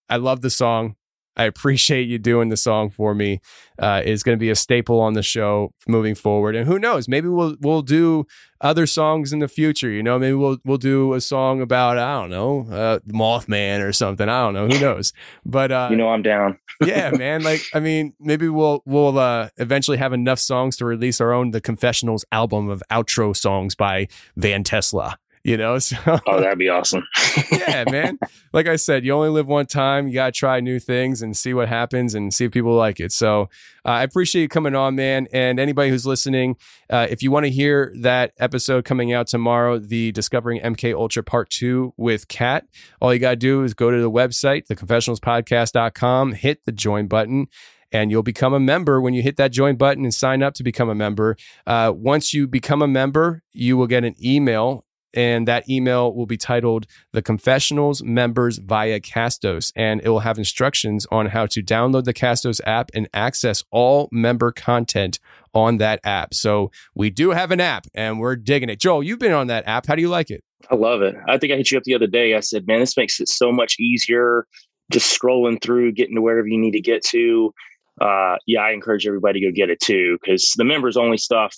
I 0.09 0.17
love 0.17 0.41
the 0.41 0.49
song. 0.49 0.95
I 1.35 1.45
appreciate 1.45 2.07
you 2.07 2.17
doing 2.17 2.49
the 2.49 2.57
song 2.57 2.89
for 2.89 3.15
me. 3.15 3.39
Uh, 3.77 4.01
it's 4.03 4.23
going 4.23 4.37
to 4.37 4.39
be 4.39 4.49
a 4.49 4.55
staple 4.55 4.99
on 4.99 5.13
the 5.13 5.23
show 5.23 5.71
moving 5.87 6.13
forward. 6.15 6.55
And 6.55 6.67
who 6.67 6.77
knows? 6.77 7.07
Maybe 7.07 7.29
we'll 7.29 7.55
we'll 7.61 7.81
do 7.81 8.25
other 8.61 8.85
songs 8.85 9.31
in 9.31 9.39
the 9.39 9.47
future. 9.47 9.89
You 9.89 10.03
know, 10.03 10.19
maybe 10.19 10.33
we'll 10.33 10.57
we'll 10.65 10.77
do 10.77 11.13
a 11.13 11.21
song 11.21 11.61
about 11.61 11.97
I 11.97 12.19
don't 12.19 12.29
know 12.29 12.67
uh, 12.69 12.99
Mothman 13.07 13.87
or 13.87 13.93
something. 13.93 14.27
I 14.27 14.41
don't 14.41 14.53
know. 14.53 14.67
Who 14.67 14.79
knows? 14.79 15.13
But 15.45 15.71
uh, 15.71 15.87
You 15.91 15.97
know 15.97 16.09
I'm 16.09 16.21
down. 16.21 16.59
yeah, 16.85 17.11
man. 17.11 17.43
Like, 17.43 17.61
I 17.73 17.79
mean, 17.79 18.13
maybe 18.19 18.49
we'll 18.49 18.83
we'll 18.85 19.17
uh, 19.17 19.49
eventually 19.57 19.97
have 19.97 20.13
enough 20.13 20.39
songs 20.39 20.75
to 20.77 20.85
release 20.85 21.21
our 21.21 21.31
own 21.31 21.51
The 21.51 21.61
Confessionals 21.61 22.25
album 22.31 22.69
of 22.69 22.83
outro 22.91 23.35
songs 23.35 23.75
by 23.75 24.07
Van 24.35 24.63
Tesla. 24.63 25.17
You 25.43 25.57
know, 25.57 25.79
so 25.79 25.97
Oh, 26.27 26.39
that'd 26.39 26.59
be 26.59 26.69
awesome. 26.69 27.03
yeah, 27.51 27.85
man. 27.89 28.19
Like 28.53 28.67
I 28.67 28.75
said, 28.75 29.05
you 29.05 29.13
only 29.13 29.29
live 29.29 29.47
one 29.47 29.65
time. 29.65 30.07
You 30.07 30.15
gotta 30.15 30.31
try 30.31 30.59
new 30.59 30.79
things 30.79 31.21
and 31.21 31.35
see 31.35 31.53
what 31.53 31.67
happens 31.67 32.13
and 32.15 32.33
see 32.33 32.45
if 32.45 32.51
people 32.51 32.75
like 32.75 32.99
it. 32.99 33.11
So 33.11 33.43
uh, 33.85 33.89
I 33.89 34.03
appreciate 34.03 34.41
you 34.43 34.49
coming 34.49 34.75
on, 34.75 34.95
man. 34.95 35.27
And 35.31 35.59
anybody 35.59 35.89
who's 35.89 36.05
listening, 36.05 36.57
uh, 36.89 37.07
if 37.09 37.23
you 37.23 37.31
want 37.31 37.45
to 37.45 37.51
hear 37.51 37.93
that 38.01 38.33
episode 38.37 38.85
coming 38.85 39.13
out 39.13 39.27
tomorrow, 39.27 39.79
the 39.79 40.11
Discovering 40.11 40.61
MK 40.61 40.93
Ultra 40.93 41.23
Part 41.23 41.49
Two 41.49 41.93
with 41.97 42.27
Cat, 42.27 42.65
all 42.99 43.13
you 43.13 43.19
gotta 43.19 43.35
do 43.35 43.63
is 43.63 43.73
go 43.73 43.91
to 43.91 44.01
the 44.01 44.11
website, 44.11 44.67
theconfessionalspodcast.com, 44.67 46.33
hit 46.33 46.65
the 46.65 46.71
join 46.71 47.07
button 47.07 47.47
and 47.91 48.11
you'll 48.11 48.23
become 48.23 48.53
a 48.53 48.59
member 48.59 49.01
when 49.01 49.13
you 49.13 49.21
hit 49.23 49.37
that 49.37 49.51
join 49.51 49.75
button 49.75 50.03
and 50.03 50.13
sign 50.13 50.43
up 50.43 50.53
to 50.53 50.63
become 50.63 50.89
a 50.89 50.95
member. 50.95 51.35
Uh, 51.65 51.91
once 51.95 52.33
you 52.33 52.47
become 52.47 52.81
a 52.81 52.87
member, 52.87 53.41
you 53.51 53.77
will 53.77 53.87
get 53.87 54.03
an 54.03 54.15
email, 54.23 54.85
and 55.13 55.47
that 55.47 55.69
email 55.69 56.13
will 56.13 56.25
be 56.25 56.37
titled 56.37 56.85
The 57.13 57.21
Confessionals 57.21 58.03
Members 58.03 58.57
via 58.57 58.99
Castos, 58.99 59.71
and 59.75 60.01
it 60.03 60.09
will 60.09 60.19
have 60.19 60.37
instructions 60.37 61.05
on 61.11 61.27
how 61.27 61.45
to 61.47 61.61
download 61.61 62.03
the 62.03 62.13
Castos 62.13 62.61
app 62.65 62.91
and 62.93 63.07
access 63.13 63.63
all 63.71 64.09
member 64.11 64.51
content 64.51 65.19
on 65.53 65.77
that 65.77 65.99
app. 66.03 66.33
So 66.33 66.71
we 66.93 67.09
do 67.09 67.31
have 67.31 67.51
an 67.51 67.61
app, 67.61 67.87
and 67.93 68.19
we're 68.19 68.35
digging 68.35 68.69
it. 68.69 68.79
Joel, 68.79 69.03
you've 69.03 69.19
been 69.19 69.33
on 69.33 69.47
that 69.47 69.67
app. 69.67 69.87
How 69.87 69.95
do 69.95 70.01
you 70.01 70.09
like 70.09 70.29
it? 70.29 70.43
I 70.69 70.75
love 70.75 71.01
it. 71.01 71.15
I 71.27 71.37
think 71.37 71.53
I 71.53 71.55
hit 71.55 71.71
you 71.71 71.77
up 71.77 71.83
the 71.83 71.95
other 71.95 72.07
day. 72.07 72.35
I 72.35 72.41
said, 72.41 72.67
man, 72.67 72.79
this 72.79 72.97
makes 72.97 73.19
it 73.19 73.29
so 73.29 73.51
much 73.51 73.79
easier 73.79 74.45
just 74.91 75.19
scrolling 75.19 75.61
through, 75.61 75.91
getting 75.93 76.15
to 76.15 76.21
wherever 76.21 76.47
you 76.47 76.59
need 76.59 76.71
to 76.71 76.81
get 76.81 77.03
to. 77.05 77.53
Uh, 78.01 78.35
yeah, 78.47 78.61
I 78.61 78.71
encourage 78.71 79.05
everybody 79.05 79.39
to 79.39 79.47
go 79.47 79.51
get 79.53 79.69
it 79.69 79.79
too 79.79 80.17
because 80.21 80.53
the 80.57 80.63
members 80.63 80.97
only 80.97 81.17
stuff 81.17 81.55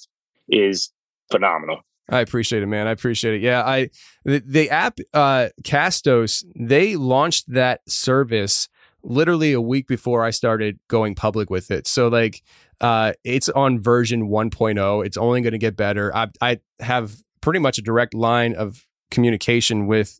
is 0.49 0.91
phenomenal. 1.31 1.81
I 2.11 2.19
appreciate 2.19 2.61
it, 2.61 2.67
man. 2.67 2.87
I 2.87 2.91
appreciate 2.91 3.35
it. 3.35 3.41
Yeah, 3.41 3.63
I 3.63 3.89
the, 4.25 4.43
the 4.45 4.69
app 4.69 4.99
uh 5.13 5.49
Castos, 5.63 6.43
they 6.55 6.95
launched 6.95 7.51
that 7.53 7.89
service 7.89 8.67
literally 9.01 9.53
a 9.53 9.61
week 9.61 9.87
before 9.87 10.23
I 10.23 10.29
started 10.29 10.79
going 10.87 11.15
public 11.15 11.49
with 11.49 11.71
it. 11.71 11.87
So 11.87 12.09
like 12.09 12.43
uh 12.81 13.13
it's 13.23 13.49
on 13.49 13.79
version 13.79 14.27
1.0. 14.29 15.05
It's 15.05 15.17
only 15.17 15.41
going 15.41 15.53
to 15.53 15.57
get 15.57 15.77
better. 15.77 16.15
I 16.15 16.27
I 16.41 16.59
have 16.81 17.15
pretty 17.39 17.59
much 17.59 17.77
a 17.77 17.81
direct 17.81 18.13
line 18.13 18.53
of 18.55 18.85
communication 19.09 19.87
with 19.87 20.19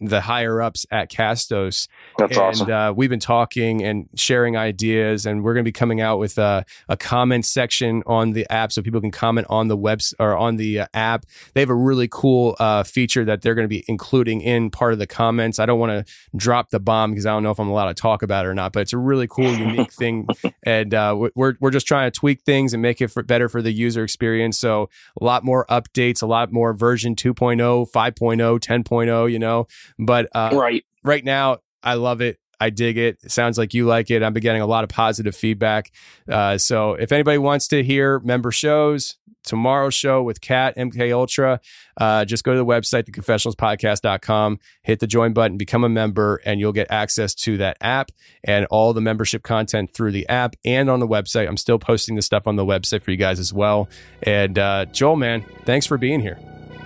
the 0.00 0.20
higher 0.20 0.60
ups 0.60 0.86
at 0.90 1.10
Castos. 1.10 1.88
That's 2.18 2.36
and, 2.36 2.38
awesome. 2.38 2.70
Uh, 2.70 2.92
we've 2.92 3.10
been 3.10 3.20
talking 3.20 3.82
and 3.82 4.08
sharing 4.16 4.56
ideas, 4.56 5.26
and 5.26 5.42
we're 5.42 5.54
going 5.54 5.64
to 5.64 5.68
be 5.68 5.72
coming 5.72 6.00
out 6.00 6.18
with 6.18 6.38
a, 6.38 6.64
a 6.88 6.96
comment 6.96 7.44
section 7.44 8.02
on 8.06 8.32
the 8.32 8.46
app 8.50 8.72
so 8.72 8.82
people 8.82 9.00
can 9.00 9.10
comment 9.10 9.46
on 9.50 9.68
the 9.68 9.76
webs 9.76 10.14
or 10.18 10.36
on 10.36 10.56
the 10.56 10.80
uh, 10.80 10.86
app. 10.94 11.24
They 11.54 11.60
have 11.60 11.70
a 11.70 11.74
really 11.74 12.08
cool 12.10 12.56
uh, 12.58 12.82
feature 12.82 13.24
that 13.24 13.42
they're 13.42 13.54
going 13.54 13.64
to 13.64 13.68
be 13.68 13.84
including 13.88 14.40
in 14.40 14.70
part 14.70 14.92
of 14.92 14.98
the 14.98 15.06
comments. 15.06 15.58
I 15.58 15.66
don't 15.66 15.78
want 15.78 16.06
to 16.06 16.12
drop 16.36 16.70
the 16.70 16.80
bomb 16.80 17.12
because 17.12 17.26
I 17.26 17.30
don't 17.30 17.42
know 17.42 17.50
if 17.50 17.58
I'm 17.58 17.68
allowed 17.68 17.88
to 17.88 17.94
talk 17.94 18.22
about 18.22 18.44
it 18.44 18.48
or 18.48 18.54
not, 18.54 18.72
but 18.72 18.80
it's 18.80 18.92
a 18.92 18.98
really 18.98 19.26
cool, 19.28 19.52
unique 19.52 19.92
thing, 19.98 20.26
and 20.62 20.92
uh, 20.94 21.28
we're 21.34 21.54
we're 21.60 21.70
just 21.70 21.86
trying 21.86 22.10
to 22.10 22.18
tweak 22.18 22.42
things 22.42 22.72
and 22.72 22.82
make 22.82 23.00
it 23.00 23.08
for, 23.08 23.22
better 23.22 23.48
for 23.48 23.62
the 23.62 23.72
user 23.72 24.02
experience. 24.02 24.58
So 24.58 24.88
a 25.20 25.24
lot 25.24 25.44
more 25.44 25.66
updates, 25.66 26.22
a 26.22 26.26
lot 26.26 26.52
more 26.52 26.72
version 26.74 27.14
2.0, 27.14 27.90
5.0, 27.90 28.60
10.0, 28.60 29.32
you 29.32 29.38
know. 29.38 29.66
But 29.98 30.28
uh, 30.34 30.50
right. 30.52 30.84
right 31.02 31.24
now, 31.24 31.58
I 31.82 31.94
love 31.94 32.20
it. 32.20 32.38
I 32.60 32.70
dig 32.70 32.96
it. 32.96 33.18
it. 33.22 33.30
Sounds 33.30 33.58
like 33.58 33.74
you 33.74 33.86
like 33.86 34.10
it. 34.10 34.22
I've 34.22 34.32
been 34.32 34.42
getting 34.42 34.62
a 34.62 34.66
lot 34.66 34.84
of 34.84 34.90
positive 34.90 35.36
feedback. 35.36 35.92
Uh, 36.30 36.58
so 36.58 36.94
if 36.94 37.12
anybody 37.12 37.38
wants 37.38 37.68
to 37.68 37.82
hear 37.82 38.18
member 38.20 38.50
shows, 38.50 39.16
tomorrow's 39.44 39.94
show 39.94 40.22
with 40.22 40.40
Cat 40.40 40.76
MK 40.76 41.12
Ultra, 41.12 41.60
uh, 41.98 42.24
just 42.24 42.44
go 42.44 42.52
to 42.52 42.58
the 42.58 42.64
website, 42.64 43.04
theconfessionalspodcast.com, 43.04 44.58
hit 44.82 45.00
the 45.00 45.06
join 45.06 45.32
button, 45.32 45.56
become 45.56 45.84
a 45.84 45.88
member, 45.88 46.40
and 46.44 46.60
you'll 46.60 46.72
get 46.72 46.90
access 46.90 47.34
to 47.34 47.56
that 47.58 47.76
app 47.80 48.10
and 48.44 48.66
all 48.66 48.92
the 48.92 49.00
membership 49.00 49.42
content 49.42 49.92
through 49.92 50.12
the 50.12 50.28
app 50.28 50.56
and 50.64 50.90
on 50.90 51.00
the 51.00 51.08
website. 51.08 51.46
I'm 51.48 51.56
still 51.56 51.78
posting 51.78 52.16
the 52.16 52.22
stuff 52.22 52.46
on 52.46 52.56
the 52.56 52.66
website 52.66 53.02
for 53.02 53.10
you 53.10 53.16
guys 53.16 53.38
as 53.38 53.52
well. 53.52 53.88
And 54.22 54.58
uh, 54.58 54.86
Joel, 54.86 55.16
man, 55.16 55.44
thanks 55.64 55.86
for 55.86 55.96
being 55.96 56.20
here. 56.20 56.38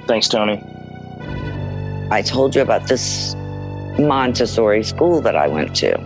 Thanks, 0.07 0.29
Tony. 0.29 0.63
I 2.11 2.23
told 2.23 2.55
you 2.55 2.63
about 2.63 2.89
this 2.89 3.35
Montessori 3.99 4.83
school 4.83 5.21
that 5.21 5.37
I 5.37 5.47
went 5.47 5.77
to, 5.77 5.99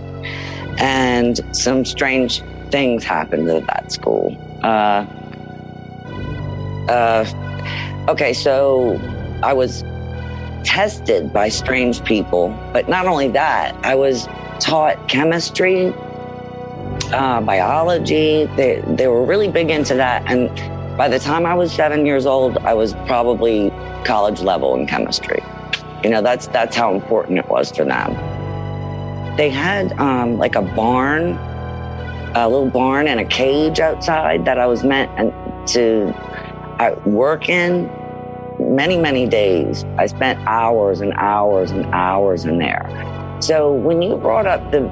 and 0.79 1.41
some 1.57 1.85
strange 1.85 2.43
things 2.71 3.05
happened 3.05 3.49
at 3.49 3.67
that 3.67 3.93
school. 3.93 4.37
Uh, 4.63 5.07
uh, 6.89 8.07
okay, 8.09 8.33
so 8.33 9.01
I 9.43 9.53
was 9.53 9.83
tested 10.65 11.33
by 11.33 11.49
strange 11.49 12.05
people, 12.05 12.49
but 12.73 12.89
not 12.89 13.07
only 13.07 13.29
that, 13.29 13.75
I 13.85 13.95
was 13.95 14.27
taught 14.61 15.09
chemistry, 15.09 15.93
uh, 17.13 17.41
biology. 17.41 18.47
They, 18.57 18.83
they 18.87 19.07
were 19.07 19.25
really 19.25 19.49
big 19.49 19.71
into 19.71 19.95
that. 19.95 20.25
And 20.27 20.49
by 20.97 21.09
the 21.09 21.19
time 21.19 21.47
I 21.47 21.55
was 21.55 21.73
seven 21.73 22.07
years 22.07 22.27
old, 22.27 22.59
I 22.59 22.75
was 22.75 22.95
probably 23.07 23.71
college 24.05 24.41
level 24.41 24.75
in 24.75 24.87
chemistry. 24.87 25.43
You 26.05 26.11
know, 26.11 26.21
that's 26.21 26.49
that's 26.49 26.77
how 26.77 26.95
important 26.95 27.39
it 27.39 27.49
was 27.49 27.73
for 27.73 27.85
them. 27.87 28.15
They 29.39 29.49
had 29.49 29.99
um, 29.99 30.37
like 30.37 30.55
a 30.55 30.61
barn, 30.61 31.39
a 32.35 32.47
little 32.47 32.69
barn 32.69 33.09
and 33.09 33.19
a 33.19 33.25
cage 33.25 33.81
outside 33.81 34.45
that 34.45 34.59
I 34.59 34.67
was 34.67 34.85
meant 34.85 35.11
to 35.69 36.13
uh, 36.79 36.95
work 37.07 37.49
in. 37.49 37.91
Many 38.61 38.99
many 38.99 39.27
days, 39.27 39.85
I 39.97 40.05
spent 40.07 40.39
hours 40.47 41.01
and 41.01 41.15
hours 41.15 41.71
and 41.71 41.87
hours 41.87 42.45
in 42.45 42.59
there. 42.59 42.87
So 43.41 43.73
when 43.73 44.03
you 44.03 44.17
brought 44.17 44.47
up 44.47 44.71
the 44.73 44.87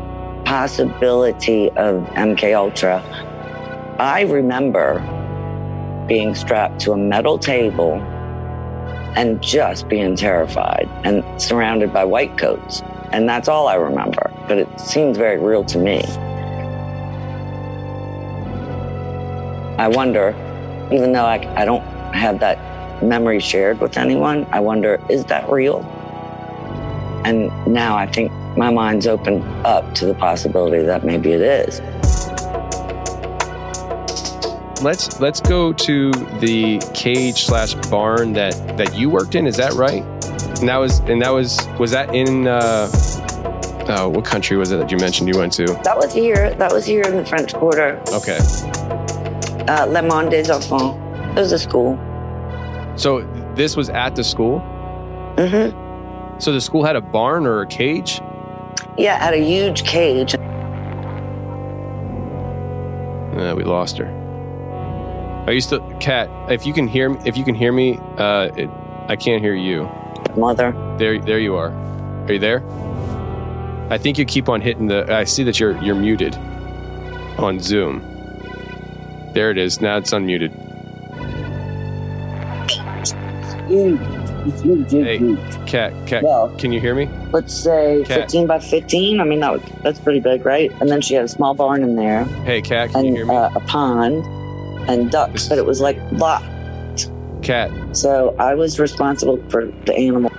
possibility 0.46 1.68
of 1.72 2.04
MK 2.14 2.56
Ultra, 2.56 3.02
I 3.98 4.22
remember 4.22 4.98
being 6.08 6.34
strapped 6.34 6.80
to 6.80 6.92
a 6.92 6.96
metal 6.96 7.38
table 7.38 8.00
and 9.16 9.42
just 9.42 9.88
being 9.88 10.16
terrified 10.16 10.88
and 11.04 11.22
surrounded 11.40 11.92
by 11.92 12.04
white 12.04 12.36
coats. 12.38 12.82
And 13.12 13.28
that's 13.28 13.48
all 13.48 13.68
I 13.68 13.74
remember, 13.74 14.32
but 14.48 14.58
it 14.58 14.80
seems 14.80 15.18
very 15.18 15.38
real 15.38 15.64
to 15.64 15.78
me. 15.78 16.02
I 19.78 19.88
wonder, 19.88 20.30
even 20.90 21.12
though 21.12 21.24
I, 21.24 21.36
I 21.60 21.64
don't 21.64 21.82
have 22.14 22.40
that 22.40 23.02
memory 23.02 23.40
shared 23.40 23.80
with 23.80 23.96
anyone, 23.96 24.46
I 24.50 24.60
wonder, 24.60 25.00
is 25.10 25.24
that 25.26 25.48
real? 25.50 25.80
And 27.24 27.50
now 27.66 27.96
I 27.96 28.06
think 28.06 28.32
my 28.56 28.70
mind's 28.70 29.06
opened 29.06 29.42
up 29.66 29.94
to 29.96 30.06
the 30.06 30.14
possibility 30.14 30.82
that 30.84 31.04
maybe 31.04 31.32
it 31.32 31.40
is 31.40 31.80
let's 34.82 35.20
let's 35.20 35.40
go 35.40 35.72
to 35.72 36.10
the 36.40 36.78
cage 36.94 37.44
slash 37.44 37.74
barn 37.88 38.32
that 38.34 38.76
that 38.76 38.94
you 38.96 39.08
worked 39.10 39.34
in. 39.34 39.46
Is 39.46 39.56
that 39.56 39.72
right? 39.74 40.02
And 40.58 40.68
that 40.68 40.76
was 40.76 40.98
and 41.00 41.22
that 41.22 41.30
was 41.30 41.66
was 41.78 41.90
that 41.92 42.14
in 42.14 42.46
uh, 42.46 42.88
uh, 43.88 44.08
what 44.08 44.24
country 44.24 44.56
was 44.56 44.72
it 44.72 44.78
that 44.78 44.90
you 44.90 44.96
mentioned 44.98 45.28
you 45.28 45.38
went 45.38 45.52
to? 45.54 45.66
That 45.84 45.96
was 45.96 46.12
here. 46.12 46.54
That 46.54 46.72
was 46.72 46.84
here 46.84 47.02
in 47.02 47.16
the 47.16 47.24
French 47.24 47.54
Quarter. 47.54 48.02
Okay. 48.12 48.38
Uh, 49.68 49.86
Le 49.86 50.02
Monde 50.02 50.30
des 50.30 50.52
Enfants. 50.52 50.98
It 51.30 51.40
was 51.40 51.52
a 51.52 51.58
school. 51.58 51.96
So 52.96 53.22
this 53.54 53.76
was 53.76 53.88
at 53.88 54.16
the 54.16 54.24
school. 54.24 54.60
Mm-hmm. 55.36 56.38
So 56.38 56.52
the 56.52 56.60
school 56.60 56.84
had 56.84 56.96
a 56.96 57.00
barn 57.00 57.46
or 57.46 57.62
a 57.62 57.66
cage. 57.66 58.20
Yeah, 58.98 59.18
had 59.18 59.34
a 59.34 59.42
huge 59.42 59.84
cage. 59.84 60.34
Uh, 63.34 63.54
we 63.56 63.64
lost 63.64 63.96
her. 63.96 64.21
Are 65.52 65.54
you 65.54 65.60
still, 65.60 65.86
Cat? 65.98 66.30
If 66.50 66.64
you 66.64 66.72
can 66.72 66.88
hear 66.88 67.10
me, 67.10 67.18
if 67.26 67.36
you 67.36 67.44
can 67.44 67.54
hear 67.54 67.72
me, 67.72 67.98
uh, 68.16 68.48
it, 68.56 68.70
I 69.10 69.16
can't 69.16 69.42
hear 69.42 69.54
you. 69.54 69.86
Mother. 70.34 70.72
There, 70.98 71.20
there 71.20 71.38
you 71.38 71.56
are. 71.56 71.68
Are 72.26 72.32
you 72.32 72.38
there? 72.38 72.64
I 73.90 73.98
think 73.98 74.16
you 74.16 74.24
keep 74.24 74.48
on 74.48 74.62
hitting 74.62 74.86
the. 74.86 75.14
I 75.14 75.24
see 75.24 75.44
that 75.44 75.60
you're 75.60 75.76
you're 75.82 75.94
muted 75.94 76.36
on 77.36 77.60
Zoom. 77.60 78.00
There 79.34 79.50
it 79.50 79.58
is. 79.58 79.82
Now 79.82 79.98
it's 79.98 80.12
unmuted. 80.12 80.52
Hey, 83.68 85.36
Cat, 85.66 85.92
Cat, 86.06 86.24
Well, 86.24 86.48
can 86.56 86.72
you 86.72 86.80
hear 86.80 86.94
me? 86.94 87.10
let's 87.30 87.52
say 87.52 88.04
Cat. 88.06 88.22
15 88.22 88.46
by 88.46 88.58
15. 88.58 89.20
I 89.20 89.24
mean, 89.24 89.40
that 89.40 89.52
was, 89.52 89.62
that's 89.82 90.00
pretty 90.00 90.20
big, 90.20 90.46
right? 90.46 90.72
And 90.80 90.88
then 90.88 91.02
she 91.02 91.12
had 91.12 91.24
a 91.24 91.28
small 91.28 91.52
barn 91.54 91.82
in 91.82 91.94
there 91.94 92.24
Hey, 92.44 92.62
Cat, 92.62 92.90
can 92.90 93.04
you 93.04 93.14
hear 93.14 93.26
me? 93.26 93.34
uh, 93.34 93.50
a 93.54 93.60
pond 93.60 94.24
and 94.88 95.10
ducks, 95.10 95.48
but 95.48 95.58
it 95.58 95.66
was 95.66 95.80
like 95.80 95.98
locked. 96.12 96.46
Cat. 97.42 97.70
So 97.96 98.36
I 98.38 98.54
was 98.54 98.78
responsible 98.78 99.42
for 99.48 99.66
the 99.84 99.94
animal. 99.94 100.30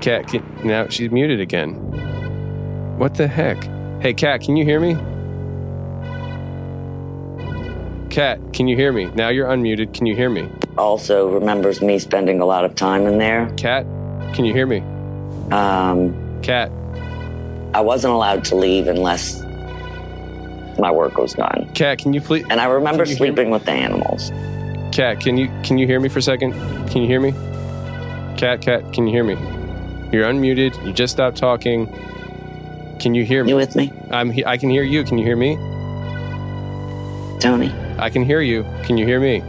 Cat, 0.00 0.28
can, 0.28 0.42
now 0.64 0.88
she's 0.88 1.10
muted 1.10 1.40
again. 1.40 1.74
What 2.98 3.14
the 3.14 3.28
heck? 3.28 3.62
Hey, 4.00 4.14
Cat, 4.14 4.40
can 4.40 4.56
you 4.56 4.64
hear 4.64 4.80
me? 4.80 4.94
Cat, 8.10 8.40
can 8.52 8.66
you 8.66 8.76
hear 8.76 8.92
me? 8.92 9.06
Now 9.14 9.28
you're 9.28 9.46
unmuted. 9.46 9.94
Can 9.94 10.06
you 10.06 10.16
hear 10.16 10.30
me? 10.30 10.48
Also 10.76 11.28
remembers 11.28 11.80
me 11.80 11.98
spending 11.98 12.40
a 12.40 12.44
lot 12.44 12.64
of 12.64 12.74
time 12.74 13.06
in 13.06 13.18
there. 13.18 13.50
Cat, 13.56 13.84
can 14.34 14.44
you 14.44 14.52
hear 14.52 14.66
me? 14.66 14.78
Um, 15.52 16.40
Cat. 16.42 16.72
I 17.72 17.80
wasn't 17.80 18.14
allowed 18.14 18.44
to 18.46 18.56
leave 18.56 18.88
unless 18.88 19.40
my 20.80 20.90
work 20.90 21.16
was 21.18 21.34
done. 21.34 21.68
Cat, 21.74 21.98
can 21.98 22.12
you 22.12 22.20
please? 22.20 22.44
And 22.50 22.60
I 22.60 22.66
remember 22.66 23.04
Can 23.04 23.10
you 23.12 23.16
hear 23.16 23.26
me? 23.26 23.34
sleeping 23.36 23.50
with 23.50 23.64
the 23.64 23.72
animals. 23.72 24.30
Cat, 24.92 25.20
can 25.20 25.36
you 25.36 25.48
can 25.62 25.78
you 25.78 25.86
hear 25.86 26.00
me 26.00 26.08
for 26.08 26.18
a 26.18 26.22
second? 26.22 26.52
Can 26.90 27.02
you 27.02 27.06
hear 27.08 27.20
me? 27.20 27.32
Cat, 28.36 28.60
Kat, 28.62 28.92
can 28.92 29.06
you 29.06 29.12
hear 29.12 29.24
me? 29.24 29.34
You're 30.12 30.26
unmuted. 30.26 30.84
You 30.84 30.92
just 30.92 31.12
stopped 31.12 31.36
talking. 31.36 31.86
Can 32.98 33.14
you 33.14 33.24
hear 33.24 33.44
me? 33.44 33.50
You 33.50 33.56
with 33.56 33.76
me, 33.76 33.92
I'm. 34.10 34.30
he- 34.30 34.44
I 34.44 34.56
can 34.56 34.68
hear 34.70 34.82
you. 34.82 35.04
Can 35.04 35.16
you 35.18 35.24
hear 35.24 35.36
me? 35.36 35.56
Tony? 37.40 37.72
I 37.98 38.10
can 38.10 38.24
hear 38.24 38.40
you. 38.40 38.64
Can 38.82 38.98
you 38.98 39.06
hear 39.06 39.20
me? 39.20 39.40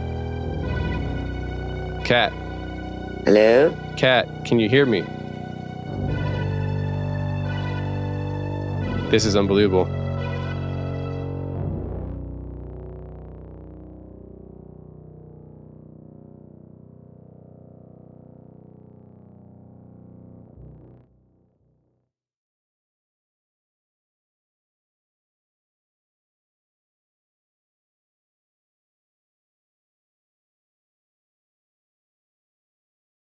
Cat. 2.04 2.32
Hello? 3.24 3.76
Cat, 3.96 4.28
can 4.44 4.58
you 4.58 4.68
hear 4.68 4.86
me? 4.86 5.02
This 9.10 9.26
is 9.26 9.36
unbelievable. 9.36 9.86